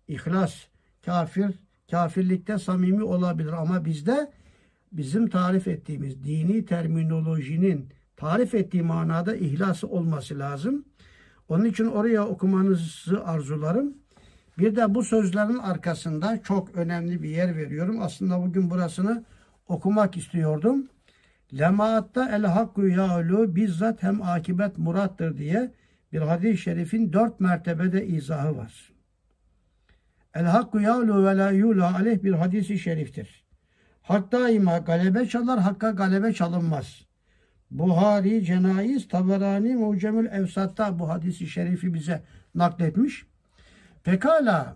ihlas, 0.07 0.55
kafir, 1.05 1.51
kafirlikte 1.91 2.57
samimi 2.57 3.03
olabilir 3.03 3.53
ama 3.53 3.85
bizde 3.85 4.31
bizim 4.91 5.29
tarif 5.29 5.67
ettiğimiz 5.67 6.23
dini 6.23 6.65
terminolojinin 6.65 7.89
tarif 8.17 8.55
ettiği 8.55 8.83
manada 8.83 9.35
ihlası 9.35 9.87
olması 9.87 10.39
lazım. 10.39 10.85
Onun 11.49 11.65
için 11.65 11.85
oraya 11.85 12.27
okumanızı 12.27 13.25
arzularım. 13.25 13.93
Bir 14.57 14.75
de 14.75 14.95
bu 14.95 15.03
sözlerin 15.03 15.57
arkasında 15.57 16.41
çok 16.43 16.75
önemli 16.75 17.23
bir 17.23 17.29
yer 17.29 17.57
veriyorum. 17.57 18.01
Aslında 18.01 18.41
bugün 18.41 18.69
burasını 18.69 19.23
okumak 19.67 20.17
istiyordum. 20.17 20.87
Lemaatta 21.53 22.35
el 22.35 22.45
hakku 22.45 22.87
ya'lu 22.87 23.55
bizzat 23.55 24.03
hem 24.03 24.21
akibet 24.21 24.77
murattır 24.77 25.37
diye 25.37 25.71
bir 26.13 26.21
hadis-i 26.21 26.57
şerifin 26.57 27.13
dört 27.13 27.39
mertebede 27.39 28.07
izahı 28.07 28.57
var. 28.57 28.94
El 30.35 30.45
hakku 30.45 30.79
ya'lu 30.79 31.25
ve 31.25 31.37
la 31.37 31.51
yula 31.51 31.95
aleyh 31.95 32.23
bir 32.23 32.33
hadisi 32.33 32.79
şeriftir. 32.79 33.45
Hak 34.01 34.31
daima 34.31 34.77
galebe 34.77 35.25
çalar, 35.25 35.59
hakka 35.59 35.89
galebe 35.89 36.33
çalınmaz. 36.33 37.05
Buhari, 37.71 38.45
Cenayiz, 38.45 39.07
Taberani, 39.07 39.75
Mucemül 39.75 40.25
Evsat'ta 40.25 40.99
bu 40.99 41.09
hadisi 41.09 41.47
şerifi 41.47 41.93
bize 41.93 42.23
nakletmiş. 42.55 43.25
Pekala 44.03 44.75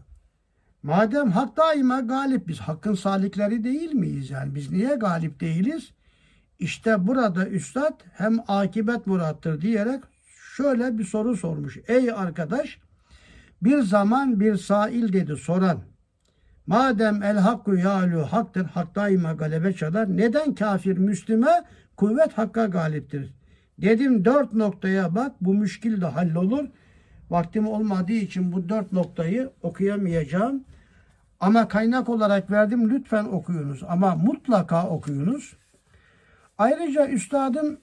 madem 0.84 1.32
hak 1.32 1.58
daima 1.58 2.00
galip 2.00 2.48
biz 2.48 2.60
hakkın 2.60 2.94
salikleri 2.94 3.64
değil 3.64 3.94
miyiz 3.94 4.30
yani 4.30 4.56
biz 4.56 4.72
niye 4.72 4.96
galip 4.96 5.40
değiliz? 5.40 5.92
İşte 6.60 7.08
burada 7.08 7.48
üstad 7.48 8.00
hem 8.14 8.40
akibet 8.48 9.08
murattır 9.08 9.62
diyerek 9.62 10.04
şöyle 10.56 10.98
bir 10.98 11.04
soru 11.04 11.38
sormuş. 11.38 11.78
Ey 11.88 12.12
arkadaş 12.12 12.80
bir 13.62 13.82
zaman 13.82 14.40
bir 14.40 14.56
sail 14.56 15.14
dedi 15.14 15.36
soran. 15.36 15.80
Madem 16.68 17.24
el 17.24 17.38
hakku 17.38 17.76
yalu 17.76 18.22
haktır, 18.22 18.66
hak 18.66 18.96
daima 18.96 19.34
galebe 19.34 19.74
çalar. 19.74 20.18
Neden 20.18 20.56
kafir 20.56 20.98
Müslüme 20.98 21.64
kuvvet 21.98 22.38
hakka 22.38 22.66
galiptir? 22.66 23.34
Dedim 23.82 24.26
dört 24.26 24.54
noktaya 24.54 25.16
bak 25.16 25.32
bu 25.42 25.54
müşkil 25.54 26.02
de 26.02 26.06
hallolur. 26.06 26.66
Vaktim 27.30 27.68
olmadığı 27.68 28.12
için 28.12 28.52
bu 28.52 28.70
dört 28.70 28.92
noktayı 28.92 29.52
okuyamayacağım. 29.62 30.64
Ama 31.40 31.68
kaynak 31.68 32.10
olarak 32.10 32.52
verdim 32.52 32.90
lütfen 32.90 33.24
okuyunuz. 33.26 33.84
Ama 33.88 34.16
mutlaka 34.16 34.88
okuyunuz. 34.88 35.56
Ayrıca 36.58 37.08
üstadın 37.08 37.80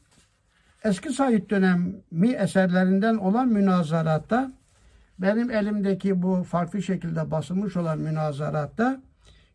eski 0.85 1.11
Said 1.11 1.51
dönemi 1.51 2.29
eserlerinden 2.29 3.17
olan 3.17 3.49
münazaratta 3.49 4.53
benim 5.19 5.51
elimdeki 5.51 6.23
bu 6.23 6.43
farklı 6.43 6.83
şekilde 6.83 7.31
basılmış 7.31 7.77
olan 7.77 7.99
münazaratta 7.99 9.01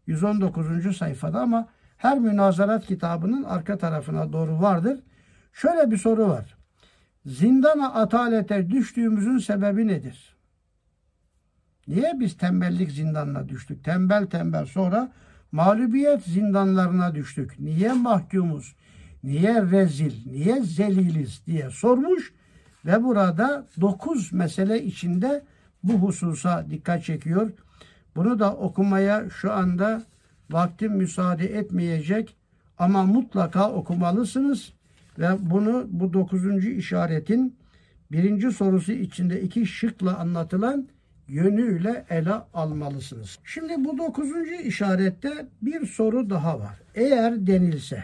119. 0.08 0.98
sayfada 0.98 1.42
ama 1.42 1.68
her 1.98 2.20
münazarat 2.20 2.86
kitabının 2.86 3.44
arka 3.44 3.78
tarafına 3.78 4.34
doğru 4.34 4.62
vardır. 4.62 5.00
Şöyle 5.54 5.92
bir 5.92 5.98
soru 5.98 6.30
var. 6.30 6.58
Zindana 7.26 7.94
atalete 7.94 8.70
düştüğümüzün 8.70 9.38
sebebi 9.38 9.88
nedir? 9.88 10.36
Niye 11.88 12.12
biz 12.20 12.38
tembellik 12.38 12.92
zindanına 12.92 13.50
düştük? 13.50 13.84
Tembel 13.84 14.26
tembel 14.26 14.66
sonra 14.66 15.12
mağlubiyet 15.52 16.24
zindanlarına 16.24 17.16
düştük. 17.16 17.60
Niye 17.60 17.94
mahkumuz? 17.94 18.76
Niye 19.24 19.62
rezil? 19.62 20.32
Niye 20.32 20.62
zeliliz 20.62 21.42
diye 21.46 21.70
sormuş 21.70 22.34
ve 22.86 23.04
burada 23.04 23.66
dokuz 23.82 24.34
mesele 24.34 24.84
içinde 24.84 25.44
bu 25.84 25.94
hususa 25.94 26.66
dikkat 26.70 27.04
çekiyor. 27.04 27.52
Bunu 28.16 28.40
da 28.40 28.54
okumaya 28.56 29.30
şu 29.30 29.52
anda 29.52 30.04
vaktim 30.50 30.94
müsaade 30.94 31.46
etmeyecek 31.46 32.36
ama 32.78 33.04
mutlaka 33.04 33.72
okumalısınız 33.72 34.74
ve 35.20 35.30
bunu 35.40 35.88
bu 35.90 36.14
dokuzuncu 36.14 36.70
işaretin 36.70 37.56
birinci 38.12 38.52
sorusu 38.52 38.92
içinde 38.92 39.42
iki 39.42 39.66
şıkla 39.66 40.18
anlatılan 40.18 40.88
yönüyle 41.28 42.06
ele 42.10 42.34
almalısınız. 42.54 43.40
Şimdi 43.44 43.86
bu 43.86 43.98
dokuzuncu 43.98 44.54
işarette 44.54 45.48
bir 45.62 45.86
soru 45.86 46.30
daha 46.30 46.60
var. 46.60 46.82
Eğer 46.96 47.48
denilse 47.48 48.04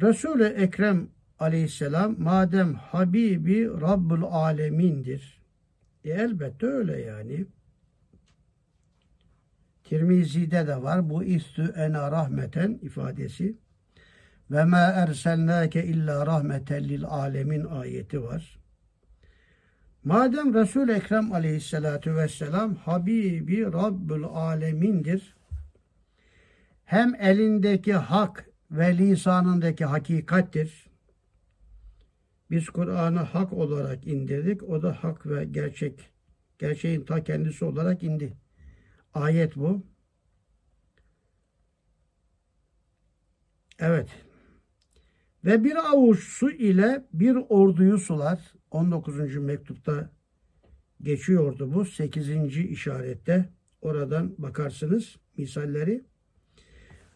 Resul-i 0.00 0.44
Ekrem 0.44 1.08
aleyhisselam 1.40 2.16
madem 2.18 2.74
Habibi 2.74 3.66
Rabbul 3.66 4.22
Alemin'dir. 4.22 5.40
E 6.04 6.10
elbette 6.10 6.66
öyle 6.66 7.00
yani. 7.00 7.46
Tirmizi'de 9.84 10.66
de 10.66 10.82
var 10.82 11.10
bu 11.10 11.24
istü 11.24 11.72
ena 11.76 12.12
rahmeten 12.12 12.78
ifadesi. 12.82 13.56
Ve 14.50 14.64
ma 14.64 14.78
erselnake 14.78 15.84
illa 15.84 16.26
rahmeten 16.26 16.84
lil 16.84 17.04
alemin 17.04 17.64
ayeti 17.64 18.22
var. 18.22 18.58
Madem 20.04 20.54
resul 20.54 20.88
Ekrem 20.88 21.32
aleyhissalatu 21.32 22.16
vesselam 22.16 22.74
Habibi 22.74 23.64
Rabbul 23.64 24.24
Alemin'dir. 24.24 25.34
Hem 26.84 27.14
elindeki 27.14 27.94
hak 27.94 28.50
ve 28.70 28.98
lisanındaki 28.98 29.84
hakikattir. 29.84 30.89
Biz 32.50 32.68
Kur'an'ı 32.68 33.18
hak 33.18 33.52
olarak 33.52 34.06
indirdik. 34.06 34.62
O 34.62 34.82
da 34.82 35.04
hak 35.04 35.26
ve 35.26 35.44
gerçek. 35.44 36.10
Gerçeğin 36.58 37.04
ta 37.04 37.24
kendisi 37.24 37.64
olarak 37.64 38.02
indi. 38.02 38.36
Ayet 39.14 39.56
bu. 39.56 39.86
Evet. 43.78 44.08
Ve 45.44 45.64
bir 45.64 45.76
avuç 45.92 46.20
su 46.24 46.50
ile 46.50 47.06
bir 47.12 47.36
orduyu 47.48 47.98
sular. 47.98 48.52
19. 48.70 49.36
mektupta 49.36 50.10
geçiyordu 51.02 51.74
bu. 51.74 51.84
8. 51.84 52.56
işarette. 52.56 53.48
Oradan 53.80 54.34
bakarsınız 54.38 55.16
misalleri. 55.36 56.04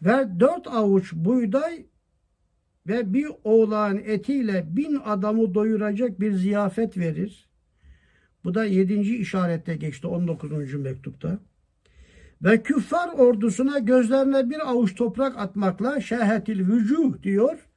Ve 0.01 0.39
dört 0.39 0.67
avuç 0.67 1.13
buğday 1.13 1.85
ve 2.87 3.13
bir 3.13 3.27
oğlan 3.43 3.97
etiyle 3.97 4.65
bin 4.67 4.95
adamı 5.05 5.53
doyuracak 5.53 6.19
bir 6.19 6.33
ziyafet 6.33 6.97
verir. 6.97 7.49
Bu 8.43 8.53
da 8.53 8.65
yedinci 8.65 9.17
işarette 9.17 9.75
geçti 9.75 10.07
19. 10.07 10.73
mektupta. 10.73 11.39
Ve 12.43 12.63
küffar 12.63 13.09
ordusuna 13.09 13.79
gözlerine 13.79 14.49
bir 14.49 14.69
avuç 14.69 14.95
toprak 14.95 15.37
atmakla 15.37 16.01
şehetil 16.01 16.67
vücuh 16.67 17.23
diyor. 17.23 17.67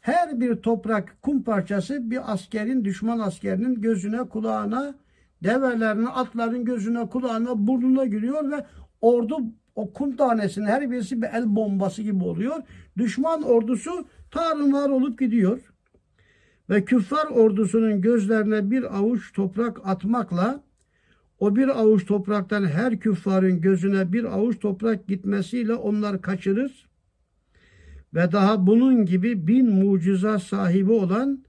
Her 0.00 0.40
bir 0.40 0.56
toprak 0.56 1.16
kum 1.22 1.42
parçası 1.42 2.10
bir 2.10 2.32
askerin, 2.32 2.84
düşman 2.84 3.18
askerinin 3.18 3.80
gözüne, 3.80 4.28
kulağına, 4.28 4.94
develerine, 5.42 6.08
atların 6.08 6.64
gözüne, 6.64 7.08
kulağına, 7.08 7.66
burnuna 7.66 8.04
giriyor 8.04 8.50
ve 8.50 8.66
ordu 9.00 9.38
o 9.74 9.92
kum 9.92 10.16
tanesinin 10.16 10.66
her 10.66 10.90
birisi 10.90 11.22
bir 11.22 11.28
el 11.28 11.56
bombası 11.56 12.02
gibi 12.02 12.24
oluyor. 12.24 12.62
Düşman 12.98 13.42
ordusu 13.42 14.06
tarumar 14.34 14.90
olup 14.90 15.18
gidiyor. 15.18 15.60
Ve 16.70 16.84
küffar 16.84 17.26
ordusunun 17.26 18.00
gözlerine 18.00 18.70
bir 18.70 18.98
avuç 18.98 19.32
toprak 19.32 19.80
atmakla 19.84 20.64
o 21.38 21.56
bir 21.56 21.68
avuç 21.68 22.06
topraktan 22.06 22.66
her 22.66 23.00
küffarın 23.00 23.60
gözüne 23.60 24.12
bir 24.12 24.24
avuç 24.24 24.60
toprak 24.60 25.08
gitmesiyle 25.08 25.74
onlar 25.74 26.22
kaçırır. 26.22 26.88
Ve 28.14 28.32
daha 28.32 28.66
bunun 28.66 29.06
gibi 29.06 29.46
bin 29.46 29.70
muciza 29.70 30.38
sahibi 30.38 30.92
olan 30.92 31.44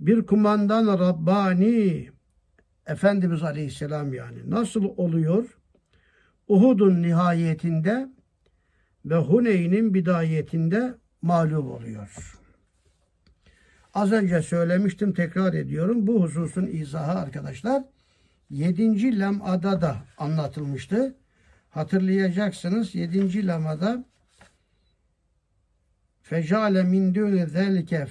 bir 0.00 0.26
kumandan 0.26 0.98
Rabbani 0.98 2.08
Efendimiz 2.86 3.42
Aleyhisselam 3.42 4.14
yani 4.14 4.50
nasıl 4.50 4.84
oluyor? 4.84 5.58
Uhud'un 6.48 7.02
nihayetinde 7.02 8.08
ve 9.04 9.16
Huneyn'in 9.16 9.94
bidayetinde 9.94 10.94
mağlup 11.26 11.70
oluyor. 11.70 12.38
Az 13.94 14.12
önce 14.12 14.42
söylemiştim 14.42 15.12
tekrar 15.12 15.54
ediyorum. 15.54 16.06
Bu 16.06 16.22
hususun 16.22 16.66
izahı 16.66 17.18
arkadaşlar 17.18 17.82
7. 18.50 19.20
lem'ada 19.20 19.80
da 19.80 19.96
anlatılmıştı. 20.18 21.14
Hatırlayacaksınız 21.70 22.94
7. 22.94 23.46
lem'ada 23.46 24.04
Fecale 26.22 26.82
min 26.82 27.14
dûne 27.14 27.46
zelike 27.46 28.06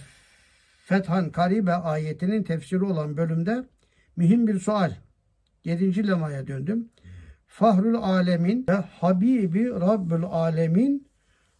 fethan 0.86 1.32
karibe 1.32 1.74
ayetinin 1.74 2.44
tefsiri 2.44 2.84
olan 2.84 3.18
bölümde 3.18 3.64
mühim 4.16 4.48
bir 4.48 4.60
sual. 4.60 4.92
7. 5.64 6.08
lemaya 6.08 6.48
döndüm. 6.48 6.90
Fahrul 7.48 7.96
Alemin 7.96 8.66
ve 8.70 8.74
Habibi 8.74 9.70
Rabbül 9.70 10.24
Alemin 10.24 11.05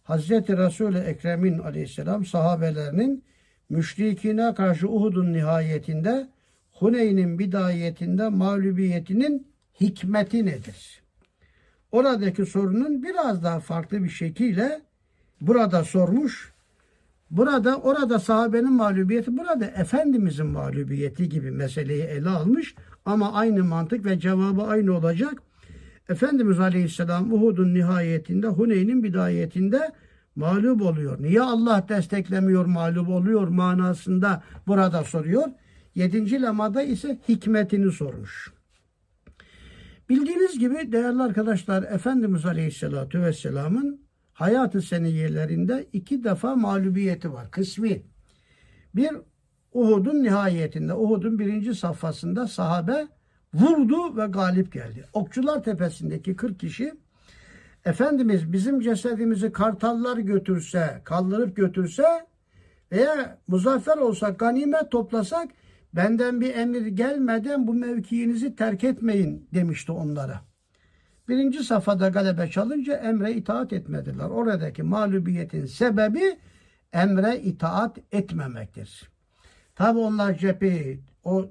Hazreti 0.06 0.56
Resul-i 0.56 0.98
Ekrem'in 0.98 1.58
aleyhisselam 1.58 2.24
sahabelerinin 2.24 3.24
müşrikine 3.70 4.54
karşı 4.54 4.88
Uhud'un 4.88 5.32
nihayetinde 5.32 6.28
Huneyn'in 6.72 7.38
bidayetinde 7.38 8.28
mağlubiyetinin 8.28 9.46
hikmeti 9.80 10.46
nedir? 10.46 11.02
Oradaki 11.92 12.46
sorunun 12.46 13.02
biraz 13.02 13.44
daha 13.44 13.60
farklı 13.60 14.04
bir 14.04 14.08
şekilde 14.08 14.80
burada 15.40 15.84
sormuş. 15.84 16.52
Burada 17.30 17.76
orada 17.76 18.18
sahabenin 18.18 18.72
mağlubiyeti, 18.72 19.36
burada 19.36 19.66
Efendimizin 19.66 20.46
mağlubiyeti 20.46 21.28
gibi 21.28 21.50
meseleyi 21.50 22.02
ele 22.02 22.28
almış. 22.28 22.74
Ama 23.04 23.32
aynı 23.32 23.64
mantık 23.64 24.04
ve 24.04 24.20
cevabı 24.20 24.62
aynı 24.62 24.96
olacak. 24.96 25.42
Efendimiz 26.08 26.60
Aleyhisselam 26.60 27.32
Uhud'un 27.32 27.74
nihayetinde, 27.74 28.46
Huneyn'in 28.46 29.02
bidayetinde 29.02 29.92
mağlup 30.36 30.82
oluyor. 30.82 31.22
Niye 31.22 31.42
Allah 31.42 31.86
desteklemiyor, 31.88 32.64
mağlup 32.66 33.08
oluyor 33.08 33.48
manasında 33.48 34.42
burada 34.66 35.04
soruyor. 35.04 35.44
Yedinci 35.94 36.42
lemada 36.42 36.82
ise 36.82 37.18
hikmetini 37.28 37.92
sormuş. 37.92 38.52
Bildiğiniz 40.08 40.58
gibi 40.58 40.92
değerli 40.92 41.22
arkadaşlar 41.22 41.82
Efendimiz 41.82 42.46
Aleyhisselatü 42.46 43.22
Vesselam'ın 43.22 44.00
hayatı 44.32 44.82
seniyelerinde 44.82 45.86
iki 45.92 46.24
defa 46.24 46.56
mağlubiyeti 46.56 47.32
var. 47.32 47.50
Kısmi. 47.50 48.02
Bir 48.94 49.10
Uhud'un 49.72 50.22
nihayetinde, 50.22 50.94
Uhud'un 50.94 51.38
birinci 51.38 51.74
safhasında 51.74 52.46
sahabe 52.46 53.08
vurdu 53.60 54.16
ve 54.16 54.26
galip 54.26 54.72
geldi. 54.72 55.04
Okçular 55.12 55.64
Tepesi'ndeki 55.64 56.36
40 56.36 56.60
kişi 56.60 56.94
Efendimiz 57.86 58.52
bizim 58.52 58.80
cesedimizi 58.80 59.52
kartallar 59.52 60.16
götürse, 60.16 61.00
kaldırıp 61.04 61.56
götürse 61.56 62.26
veya 62.92 63.38
muzaffer 63.48 63.96
olsak, 63.96 64.38
ganimet 64.38 64.90
toplasak 64.90 65.48
benden 65.92 66.40
bir 66.40 66.54
emir 66.54 66.86
gelmeden 66.86 67.66
bu 67.66 67.74
mevkiinizi 67.74 68.56
terk 68.56 68.84
etmeyin 68.84 69.48
demişti 69.54 69.92
onlara. 69.92 70.40
Birinci 71.28 71.64
safhada 71.64 72.08
galebe 72.08 72.50
çalınca 72.50 72.94
emre 72.94 73.32
itaat 73.32 73.72
etmediler. 73.72 74.24
Oradaki 74.24 74.82
mağlubiyetin 74.82 75.66
sebebi 75.66 76.38
emre 76.92 77.40
itaat 77.40 77.98
etmemektir. 78.12 79.10
Tabi 79.74 79.98
onlar 79.98 80.38
cepheyi 80.38 81.00
o 81.24 81.50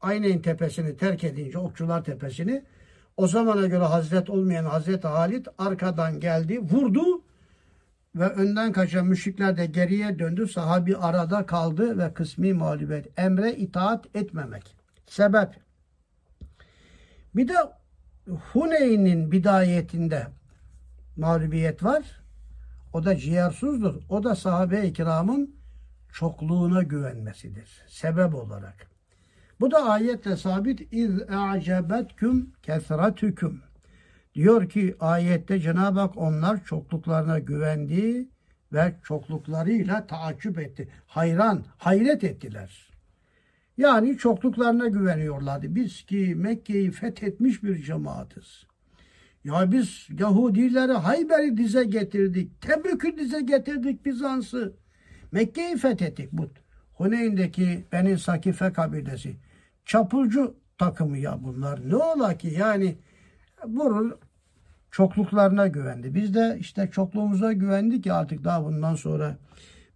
Aynen 0.00 0.42
tepesini 0.42 0.96
terk 0.96 1.24
edince 1.24 1.58
Okçular 1.58 2.04
Tepesi'ni 2.04 2.64
o 3.16 3.28
zamana 3.28 3.66
göre 3.66 3.84
Hazret 3.84 4.30
olmayan 4.30 4.64
Hazreti 4.64 5.06
Halit 5.06 5.48
arkadan 5.58 6.20
geldi, 6.20 6.60
vurdu 6.60 7.22
ve 8.14 8.28
önden 8.28 8.72
kaçan 8.72 9.06
müşrikler 9.06 9.56
de 9.56 9.66
geriye 9.66 10.18
döndü. 10.18 10.48
Sahabi 10.48 10.96
arada 10.96 11.46
kaldı 11.46 11.98
ve 11.98 12.14
kısmi 12.14 12.52
mağlubiyet. 12.52 13.18
Emre 13.18 13.52
itaat 13.52 14.16
etmemek. 14.16 14.76
Sebep. 15.06 15.54
Bir 17.34 17.48
de 17.48 17.54
Huneyn'in 18.52 19.32
bidayetinde 19.32 20.26
mağlubiyet 21.16 21.84
var. 21.84 22.02
O 22.92 23.04
da 23.04 23.16
ciğersuzdur. 23.16 24.02
O 24.08 24.24
da 24.24 24.34
sahabe-i 24.34 24.92
kiramın 24.92 25.56
çokluğuna 26.12 26.82
güvenmesidir. 26.82 27.82
Sebep 27.86 28.34
olarak. 28.34 28.95
Bu 29.60 29.70
da 29.70 29.84
ayetle 29.84 30.36
sabit. 30.36 30.92
İz 30.92 31.20
e'cebetküm 31.20 32.52
kesretüküm. 32.62 33.62
Diyor 34.34 34.68
ki 34.68 34.96
ayette 35.00 35.60
Cenab-ı 35.60 36.00
Hak 36.00 36.16
onlar 36.16 36.64
çokluklarına 36.64 37.38
güvendi 37.38 38.28
ve 38.72 38.94
çokluklarıyla 39.02 40.06
taaccüp 40.06 40.58
etti. 40.58 40.88
Hayran, 41.06 41.64
hayret 41.78 42.24
ettiler. 42.24 42.88
Yani 43.76 44.18
çokluklarına 44.18 44.86
güveniyorlardı. 44.88 45.74
Biz 45.74 46.02
ki 46.02 46.34
Mekke'yi 46.36 46.90
fethetmiş 46.90 47.62
bir 47.62 47.82
cemaatiz. 47.82 48.66
Ya 49.44 49.72
biz 49.72 50.08
Yahudileri 50.18 50.92
Hayber'i 50.92 51.56
dize 51.56 51.84
getirdik. 51.84 52.60
Tebük'ü 52.60 53.18
dize 53.18 53.40
getirdik 53.40 54.06
Bizans'ı. 54.06 54.72
Mekke'yi 55.32 55.76
fethettik. 55.76 56.32
Bu 56.32 56.48
Huneyn'deki 56.94 57.84
Beni 57.92 58.18
Sakife 58.18 58.72
kabilesi. 58.72 59.36
Çapulcu 59.86 60.54
takımı 60.78 61.18
ya 61.18 61.38
bunlar. 61.42 61.90
Ne 61.90 61.96
ola 61.96 62.36
ki 62.36 62.54
yani 62.58 62.96
bunun 63.66 64.14
çokluklarına 64.90 65.66
güvendi. 65.66 66.14
Biz 66.14 66.34
de 66.34 66.56
işte 66.60 66.90
çokluğumuza 66.92 67.52
güvendik 67.52 68.04
ki 68.04 68.12
artık 68.12 68.44
daha 68.44 68.64
bundan 68.64 68.94
sonra 68.94 69.36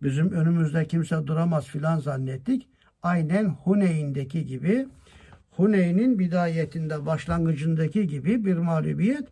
bizim 0.03 0.32
önümüzde 0.32 0.86
kimse 0.86 1.26
duramaz 1.26 1.64
filan 1.64 1.99
zannettik. 1.99 2.68
Aynen 3.03 3.45
Huneyn'deki 3.45 4.47
gibi 4.47 4.88
Huneyn'in 5.51 6.18
bidayetinde 6.18 7.07
başlangıcındaki 7.07 8.07
gibi 8.07 8.45
bir 8.45 8.57
mağlubiyet. 8.57 9.28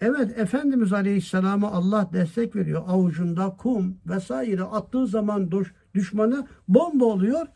Evet 0.00 0.38
Efendimiz 0.38 0.92
Aleyhisselam'a 0.92 1.70
Allah 1.70 2.10
destek 2.12 2.56
veriyor. 2.56 2.82
Avucunda 2.86 3.56
kum 3.58 3.98
vesaire 4.06 4.62
attığı 4.62 5.06
zaman 5.06 5.50
düşmanı 5.94 6.46
bomba 6.68 7.04
oluyor. 7.04 7.46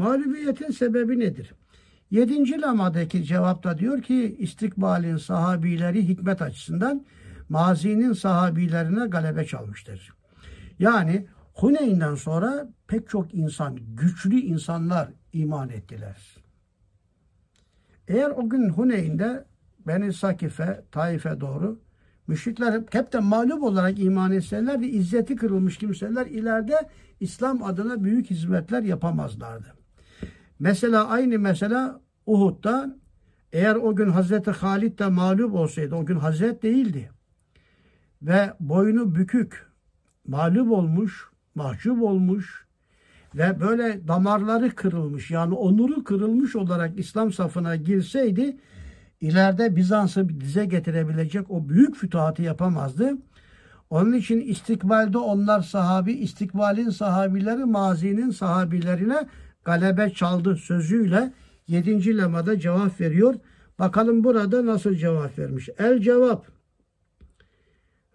Mağlubiyetin 0.00 0.70
sebebi 0.70 1.18
nedir? 1.18 1.54
Yedinci 2.10 2.60
lamadaki 2.60 3.24
cevapta 3.24 3.78
diyor 3.78 4.02
ki 4.02 4.36
istikbalin 4.38 5.16
sahabileri 5.16 6.08
hikmet 6.08 6.42
açısından 6.42 7.04
mazinin 7.48 8.12
sahabilerine 8.12 9.06
galebe 9.06 9.44
çalmıştır. 9.44 10.12
Yani 10.78 11.26
Huneyn'den 11.54 12.14
sonra 12.14 12.68
pek 12.88 13.08
çok 13.08 13.34
insan, 13.34 13.78
güçlü 13.96 14.40
insanlar 14.40 15.08
iman 15.32 15.68
ettiler. 15.68 16.36
Eğer 18.08 18.30
o 18.30 18.48
gün 18.48 18.68
Huneyn'de 18.68 19.44
Beni 19.86 20.12
Sakife, 20.12 20.84
Taif'e 20.92 21.40
doğru 21.40 21.80
müşrikler 22.26 22.82
hepten 22.90 23.24
mağlup 23.24 23.62
olarak 23.62 23.98
iman 23.98 24.32
etseler 24.32 24.80
ve 24.80 24.88
izzeti 24.88 25.36
kırılmış 25.36 25.78
kimseler 25.78 26.26
ileride 26.26 26.88
İslam 27.20 27.62
adına 27.62 28.04
büyük 28.04 28.30
hizmetler 28.30 28.82
yapamazlardı. 28.82 29.79
Mesela 30.60 31.08
aynı 31.08 31.38
mesela 31.38 32.00
Uhud'da 32.26 32.96
eğer 33.52 33.74
o 33.74 33.96
gün 33.96 34.08
Hazreti 34.10 34.50
Halid 34.50 34.98
de 34.98 35.06
mağlup 35.06 35.54
olsaydı, 35.54 35.94
o 35.94 36.06
gün 36.06 36.16
Hazret 36.16 36.62
değildi. 36.62 37.10
ve 38.22 38.52
boynu 38.60 39.14
bükük, 39.14 39.66
mağlup 40.26 40.72
olmuş, 40.72 41.30
mahcup 41.54 42.02
olmuş 42.02 42.66
ve 43.34 43.60
böyle 43.60 44.08
damarları 44.08 44.74
kırılmış 44.74 45.30
yani 45.30 45.54
onuru 45.54 46.04
kırılmış 46.04 46.56
olarak 46.56 46.98
İslam 46.98 47.32
safına 47.32 47.76
girseydi 47.76 48.56
ileride 49.20 49.76
Bizans'ı 49.76 50.40
dize 50.40 50.64
getirebilecek 50.64 51.50
o 51.50 51.68
büyük 51.68 51.96
fütuhatı 51.96 52.42
yapamazdı. 52.42 53.18
Onun 53.90 54.12
için 54.12 54.40
istikbalde 54.40 55.18
onlar 55.18 55.60
sahabi, 55.60 56.12
istikbalin 56.12 56.90
sahabileri 56.90 57.64
mazinin 57.64 58.30
sahabilerine 58.30 59.26
galebe 59.70 60.10
çaldı 60.10 60.56
sözüyle 60.56 61.32
7. 61.66 62.18
lemada 62.18 62.58
cevap 62.58 63.00
veriyor. 63.00 63.34
Bakalım 63.78 64.24
burada 64.24 64.66
nasıl 64.66 64.94
cevap 64.94 65.38
vermiş. 65.38 65.68
El 65.78 66.00
cevap. 66.00 66.46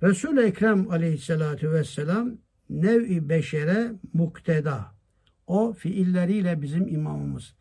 Resul-i 0.03 0.41
Ekrem 0.41 0.91
aleyhissalatü 0.91 1.71
vesselam 1.71 2.31
nev-i 2.69 3.29
beşere 3.29 3.91
mukteda. 4.13 4.85
O 5.47 5.73
fiilleriyle 5.73 6.61
bizim 6.61 6.87
imamımız. 6.87 7.53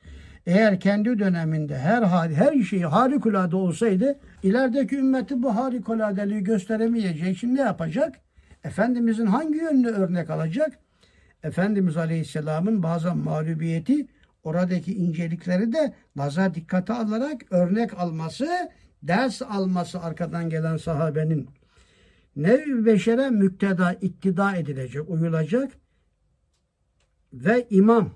Eğer 0.47 0.81
kendi 0.81 1.19
döneminde 1.19 1.79
her 1.79 2.03
hali, 2.03 2.35
her 2.35 2.63
şeyi 2.63 2.87
harikulade 2.87 3.57
olsaydı 3.57 4.19
ilerideki 4.43 4.97
ümmeti 4.97 5.43
bu 5.43 5.57
harikuladeliği 5.57 6.43
gösteremeyeceği 6.43 7.33
için 7.33 7.55
ne 7.55 7.61
yapacak? 7.61 8.15
Efendimizin 8.65 9.27
hangi 9.27 9.59
yönünü 9.59 9.89
örnek 9.89 10.31
alacak? 10.31 10.84
Efendimiz 11.45 11.97
Aleyhisselam'ın 11.97 12.83
bazen 12.83 13.19
mağlubiyeti 13.19 14.07
oradaki 14.43 14.95
incelikleri 14.95 15.73
de 15.73 15.95
nazar 16.17 16.55
dikkate 16.55 16.93
alarak 16.93 17.43
örnek 17.51 17.95
alması, 17.99 18.71
ders 19.03 19.43
alması 19.43 20.01
arkadan 20.01 20.51
gelen 20.51 20.77
sahabenin 20.77 21.49
nev 22.37 22.87
beşere 22.87 23.31
mükteda, 23.31 23.93
iktida 23.93 24.57
edilecek, 24.57 25.11
uyulacak 25.11 25.73
ve 27.33 27.67
imam 27.71 28.11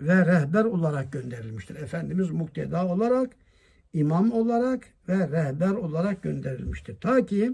ve 0.00 0.26
rehber 0.26 0.64
olarak 0.64 1.12
gönderilmiştir. 1.12 1.76
Efendimiz 1.76 2.30
mukteda 2.30 2.86
olarak, 2.86 3.30
imam 3.92 4.32
olarak 4.32 4.84
ve 5.08 5.18
rehber 5.28 5.70
olarak 5.70 6.22
gönderilmiştir. 6.22 7.00
Ta 7.00 7.26
ki 7.26 7.52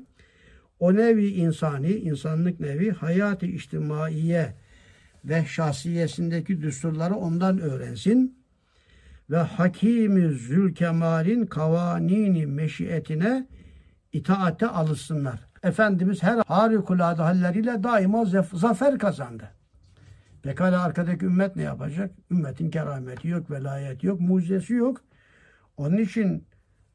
o 0.80 0.94
nevi 0.94 1.26
insani, 1.28 1.90
insanlık 1.90 2.60
nevi 2.60 2.90
hayatı 2.90 3.46
içtimaiye 3.46 4.54
ve 5.28 5.44
şahsiyesindeki 5.44 6.60
düsturları 6.62 7.14
ondan 7.14 7.58
öğrensin 7.58 8.44
ve 9.30 9.36
Hakimi 9.36 10.32
Zülkemal'in 10.32 11.46
kavanini 11.46 12.46
meşiyetine 12.46 13.46
itaate 14.12 14.66
alışsınlar. 14.66 15.48
Efendimiz 15.62 16.22
her 16.22 16.42
harikulade 16.46 17.22
halleriyle 17.22 17.82
daima 17.82 18.24
zafer 18.52 18.98
kazandı. 18.98 19.50
Pekala 20.42 20.82
arkadaki 20.82 21.24
ümmet 21.24 21.56
ne 21.56 21.62
yapacak? 21.62 22.10
Ümmetin 22.30 22.70
kerameti 22.70 23.28
yok, 23.28 23.50
velayeti 23.50 24.06
yok, 24.06 24.20
mucizesi 24.20 24.74
yok. 24.74 25.00
Onun 25.76 25.96
için 25.96 26.46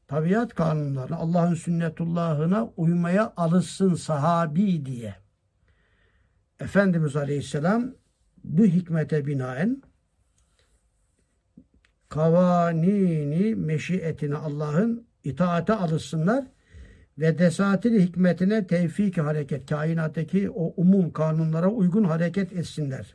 tabiat 0.06 0.54
kanunlarına, 0.54 1.16
Allah'ın 1.16 1.54
sünnetullahına 1.54 2.68
uymaya 2.76 3.32
alışsın 3.36 3.94
sahabi 3.94 4.86
diye. 4.86 5.14
Efendimiz 6.60 7.16
Aleyhisselam 7.16 7.92
bu 8.44 8.64
hikmete 8.64 9.26
binaen 9.26 9.82
kavanini 12.08 13.54
meşiyetine 13.54 14.36
Allah'ın 14.36 15.06
itaate 15.24 15.72
alışsınlar 15.72 16.44
ve 17.18 17.38
desatir 17.38 18.00
hikmetine 18.00 18.66
tevfik 18.66 19.18
hareket, 19.18 19.68
kainattaki 19.68 20.50
o 20.50 20.74
umum 20.76 21.12
kanunlara 21.12 21.68
uygun 21.68 22.04
hareket 22.04 22.52
etsinler. 22.52 23.14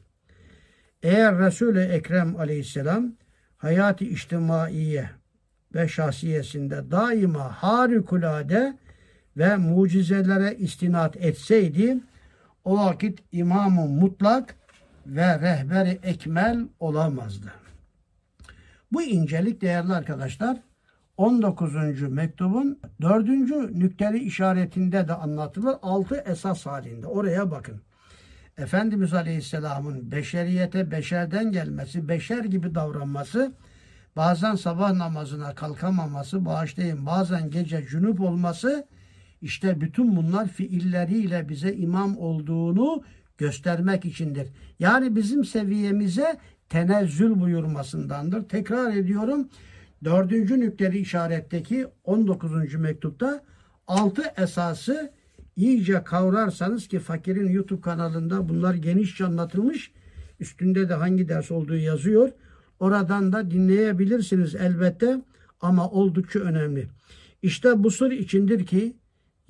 Eğer 1.04 1.40
Resul-i 1.40 1.80
Ekrem 1.80 2.36
aleyhisselam 2.36 3.14
hayat-ı 3.58 4.06
içtimaiye 4.06 5.10
ve 5.76 5.88
şahsiyesinde 5.88 6.92
daima 6.92 7.52
harikulade 7.52 8.78
ve 9.38 9.58
mucizelere 9.58 10.56
istinat 10.56 11.18
etseydi 11.18 11.98
o 12.64 12.78
vakit 12.78 13.20
imamı 13.32 13.86
mutlak 13.86 14.56
ve 15.16 15.40
rehberi 15.40 16.00
ekmel 16.04 16.68
olamazdı. 16.80 17.54
Bu 18.92 19.02
incelik 19.02 19.62
değerli 19.62 19.94
arkadaşlar 19.94 20.58
19. 21.18 22.02
mektubun 22.02 22.80
4. 23.02 23.28
nükteli 23.76 24.20
işaretinde 24.20 25.08
de 25.08 25.14
anlatılır. 25.14 25.76
6 25.82 26.16
esas 26.16 26.66
halinde. 26.66 27.08
Oraya 27.08 27.52
bakın. 27.52 27.82
Efendimiz 28.58 29.14
Aleyhisselam'ın 29.14 30.12
beşeriyete 30.12 30.92
beşerden 30.92 31.52
gelmesi, 31.52 32.10
beşer 32.10 32.44
gibi 32.44 32.76
davranması, 32.76 33.54
bazen 34.16 34.56
sabah 34.56 34.94
namazına 34.94 35.56
kalkamaması, 35.56 36.46
bağışlayın 36.46 37.06
bazen 37.06 37.50
gece 37.50 37.88
cünüp 37.88 38.22
olması, 38.22 38.88
işte 39.42 39.82
bütün 39.82 40.16
bunlar 40.16 40.48
fiilleriyle 40.48 41.50
bize 41.50 41.74
imam 41.74 42.18
olduğunu 42.18 43.04
göstermek 43.40 44.06
içindir. 44.06 44.48
Yani 44.80 45.16
bizim 45.16 45.46
seviyemize 45.46 46.38
tenezzül 46.70 47.40
buyurmasındandır. 47.40 48.50
Tekrar 48.50 48.96
ediyorum. 48.96 49.50
Dördüncü 50.04 50.60
nükteli 50.60 50.98
işaretteki 51.00 51.88
19. 52.04 52.74
mektupta 52.76 53.44
altı 53.88 54.24
esası 54.38 55.14
iyice 55.56 56.04
kavrarsanız 56.04 56.88
ki 56.88 57.00
Fakir'in 57.00 57.50
YouTube 57.50 57.82
kanalında 57.82 58.50
bunlar 58.50 58.74
genişçe 58.74 59.26
anlatılmış. 59.26 59.92
Üstünde 60.40 60.90
de 60.90 60.94
hangi 60.94 61.30
ders 61.30 61.52
olduğu 61.52 61.78
yazıyor. 61.78 62.30
Oradan 62.80 63.34
da 63.34 63.52
dinleyebilirsiniz 63.52 64.56
elbette 64.56 65.22
ama 65.62 65.90
oldukça 65.90 66.40
önemli. 66.40 66.88
İşte 67.42 67.84
bu 67.84 67.92
sır 67.92 68.12
içindir 68.12 68.66
ki 68.66 68.98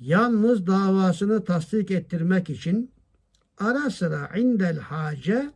yalnız 0.00 0.66
davasını 0.66 1.44
tasdik 1.44 1.90
ettirmek 1.90 2.50
için 2.50 2.90
ara 3.60 3.90
sıra 3.90 4.30
indel 4.36 4.78
hace 4.78 5.52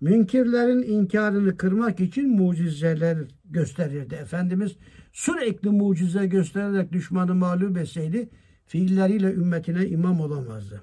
münkirlerin 0.00 0.82
inkarını 0.82 1.56
kırmak 1.56 2.00
için 2.00 2.36
mucizeler 2.36 3.18
gösterirdi. 3.44 4.14
Efendimiz 4.14 4.76
sürekli 5.12 5.70
mucize 5.70 6.26
göstererek 6.26 6.92
düşmanı 6.92 7.34
mağlup 7.34 7.78
etseydi 7.78 8.28
fiilleriyle 8.66 9.32
ümmetine 9.32 9.86
imam 9.86 10.20
olamazdı. 10.20 10.80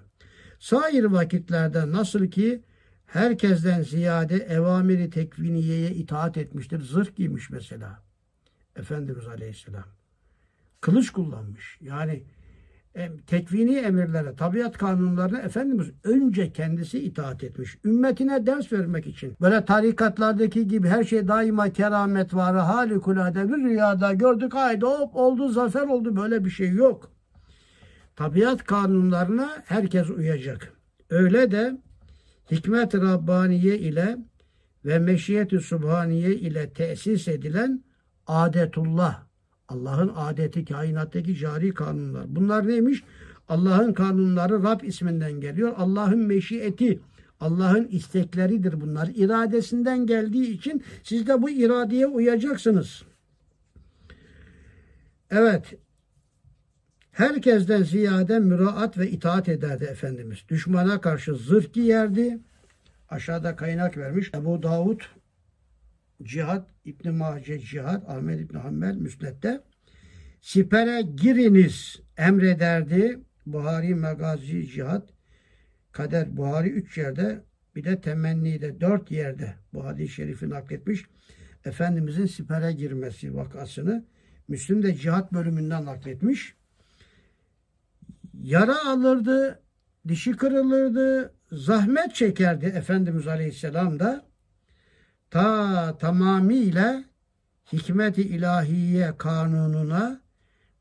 Sair 0.60 1.04
vakitlerde 1.04 1.92
nasıl 1.92 2.28
ki 2.28 2.64
herkesten 3.06 3.82
ziyade 3.82 4.36
evamiri 4.36 5.10
tekviniyeye 5.10 5.92
itaat 5.92 6.38
etmiştir. 6.38 6.80
Zırh 6.80 7.16
giymiş 7.16 7.50
mesela. 7.50 8.04
Efendimiz 8.76 9.28
Aleyhisselam. 9.28 9.86
Kılıç 10.82 11.10
kullanmış. 11.10 11.78
Yani 11.82 12.24
tekvini 13.28 13.76
emirlere, 13.76 14.36
tabiat 14.36 14.78
kanunlarına 14.78 15.40
Efendimiz 15.40 15.88
önce 16.04 16.54
kendisi 16.54 17.00
itaat 17.00 17.44
etmiş. 17.44 17.78
Ümmetine 17.86 18.46
ders 18.46 18.74
vermek 18.74 19.08
için. 19.08 19.36
Böyle 19.42 19.66
tarikatlardaki 19.66 20.68
gibi 20.68 20.88
her 20.88 21.04
şey 21.04 21.28
daima 21.28 21.70
keramet 21.70 22.34
var. 22.34 22.56
Harikulade 22.56 23.50
bir 23.50 23.64
rüyada 23.64 24.14
gördük 24.14 24.54
haydi 24.54 24.86
hop 24.86 25.16
oldu 25.16 25.50
zafer 25.50 25.88
oldu 25.88 26.16
böyle 26.16 26.46
bir 26.46 26.50
şey 26.50 26.70
yok. 26.70 27.12
Tabiat 28.16 28.64
kanunlarına 28.64 29.50
herkes 29.66 30.10
uyacak. 30.10 30.74
Öyle 31.10 31.52
de 31.52 31.78
hikmet 32.52 32.96
Rabbaniye 32.96 33.78
ile 33.78 34.18
ve 34.86 35.00
meşiyet-i 35.00 35.60
subhaniye 35.60 36.36
ile 36.36 36.74
tesis 36.74 37.28
edilen 37.28 37.84
adetullah 38.28 39.24
Allah'ın 39.70 40.12
adeti, 40.16 40.66
kainattaki 40.66 41.36
cari 41.36 41.74
kanunlar. 41.74 42.36
Bunlar 42.36 42.68
neymiş? 42.68 43.04
Allah'ın 43.50 43.94
kanunları 43.94 44.64
Rab 44.64 44.82
isminden 44.82 45.32
geliyor. 45.32 45.74
Allah'ın 45.78 46.20
meşiyeti, 46.20 47.00
Allah'ın 47.40 47.88
istekleridir 47.88 48.82
bunlar. 48.82 49.10
İradesinden 49.16 50.06
geldiği 50.06 50.50
için 50.52 50.84
siz 51.04 51.28
de 51.28 51.42
bu 51.42 51.50
iradeye 51.50 52.08
uyacaksınız. 52.08 53.04
Evet. 55.32 55.74
Herkesten 57.12 57.84
ziyade 57.84 58.40
müraat 58.40 58.98
ve 58.98 59.10
itaat 59.10 59.50
ederdi 59.50 59.84
Efendimiz. 59.84 60.40
Düşmana 60.50 61.02
karşı 61.02 61.36
zırh 61.36 61.74
giyerdi. 61.74 62.40
Aşağıda 63.10 63.56
kaynak 63.56 63.98
vermiş. 63.98 64.32
Ebu 64.36 64.64
Davud 64.64 65.02
Cihat 66.24 66.70
İbn 66.86 67.12
Mace 67.12 67.60
Cihat 67.60 68.10
Ahmet 68.10 68.42
İbn 68.42 68.58
Hanbel 68.58 68.96
Müsned'de 68.96 69.64
sipere 70.42 71.02
giriniz 71.02 72.02
emrederdi. 72.18 73.20
Buhari 73.46 73.96
Megazi 73.96 74.68
Cihat 74.68 75.10
Kader 75.92 76.38
Buhari 76.38 76.70
üç 76.70 76.98
yerde 76.98 77.44
bir 77.76 77.84
de 77.84 78.02
temennide 78.02 78.82
dört 78.82 79.12
yerde 79.12 79.56
bu 79.74 79.86
hadis-i 79.86 80.14
şerifi 80.14 80.50
nakletmiş. 80.50 81.06
Efendimizin 81.66 82.26
sipere 82.26 82.72
girmesi 82.72 83.36
vakasını 83.36 84.06
Müslüm 84.48 84.84
de 84.84 84.96
cihat 84.96 85.34
bölümünden 85.34 85.86
nakletmiş. 85.86 86.56
yara 88.44 88.86
alırdı, 88.86 89.62
dişi 90.08 90.32
kırılırdı, 90.32 91.34
zahmet 91.52 92.16
çekerdi 92.16 92.66
Efendimiz 92.66 93.28
Aleyhisselam 93.28 94.00
da 94.00 94.26
ta 95.34 95.98
tamamıyla 95.98 97.04
hikmet-i 97.74 98.22
ilahiye 98.22 99.18
kanununa 99.18 100.22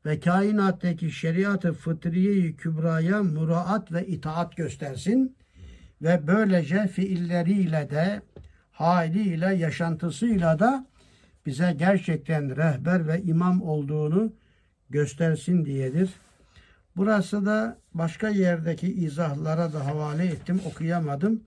ve 0.05 0.19
kainattaki 0.19 1.11
şeriatı 1.11 1.73
fıtriye-i 1.73 2.55
kübraya 2.55 3.23
muraat 3.23 3.91
ve 3.91 4.07
itaat 4.07 4.57
göstersin 4.57 5.35
ve 6.01 6.27
böylece 6.27 6.87
fiilleriyle 6.87 7.89
de 7.89 8.21
haliyle 8.71 9.55
yaşantısıyla 9.55 10.59
da 10.59 10.87
bize 11.45 11.75
gerçekten 11.77 12.57
rehber 12.57 13.07
ve 13.07 13.21
imam 13.21 13.61
olduğunu 13.61 14.33
göstersin 14.89 15.65
diyedir. 15.65 16.09
Burası 16.95 17.45
da 17.45 17.77
başka 17.93 18.29
yerdeki 18.29 18.93
izahlara 18.93 19.73
da 19.73 19.85
havale 19.85 20.25
ettim, 20.25 20.61
okuyamadım. 20.65 21.43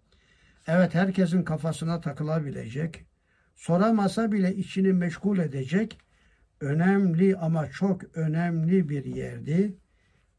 Evet 0.68 0.94
herkesin 0.94 1.42
kafasına 1.42 2.00
takılabilecek, 2.00 3.06
soramasa 3.54 4.32
bile 4.32 4.54
içini 4.56 4.92
meşgul 4.92 5.38
edecek 5.38 5.98
önemli 6.60 7.36
ama 7.36 7.70
çok 7.70 8.16
önemli 8.16 8.88
bir 8.88 9.04
yerdi. 9.04 9.76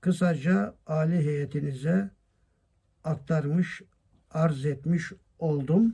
Kısaca 0.02 0.76
Ali 0.88 1.26
heyetinize 1.26 2.10
aktarmış, 3.04 3.82
arz 4.32 4.66
etmiş 4.66 5.12
oldum. 5.40 5.86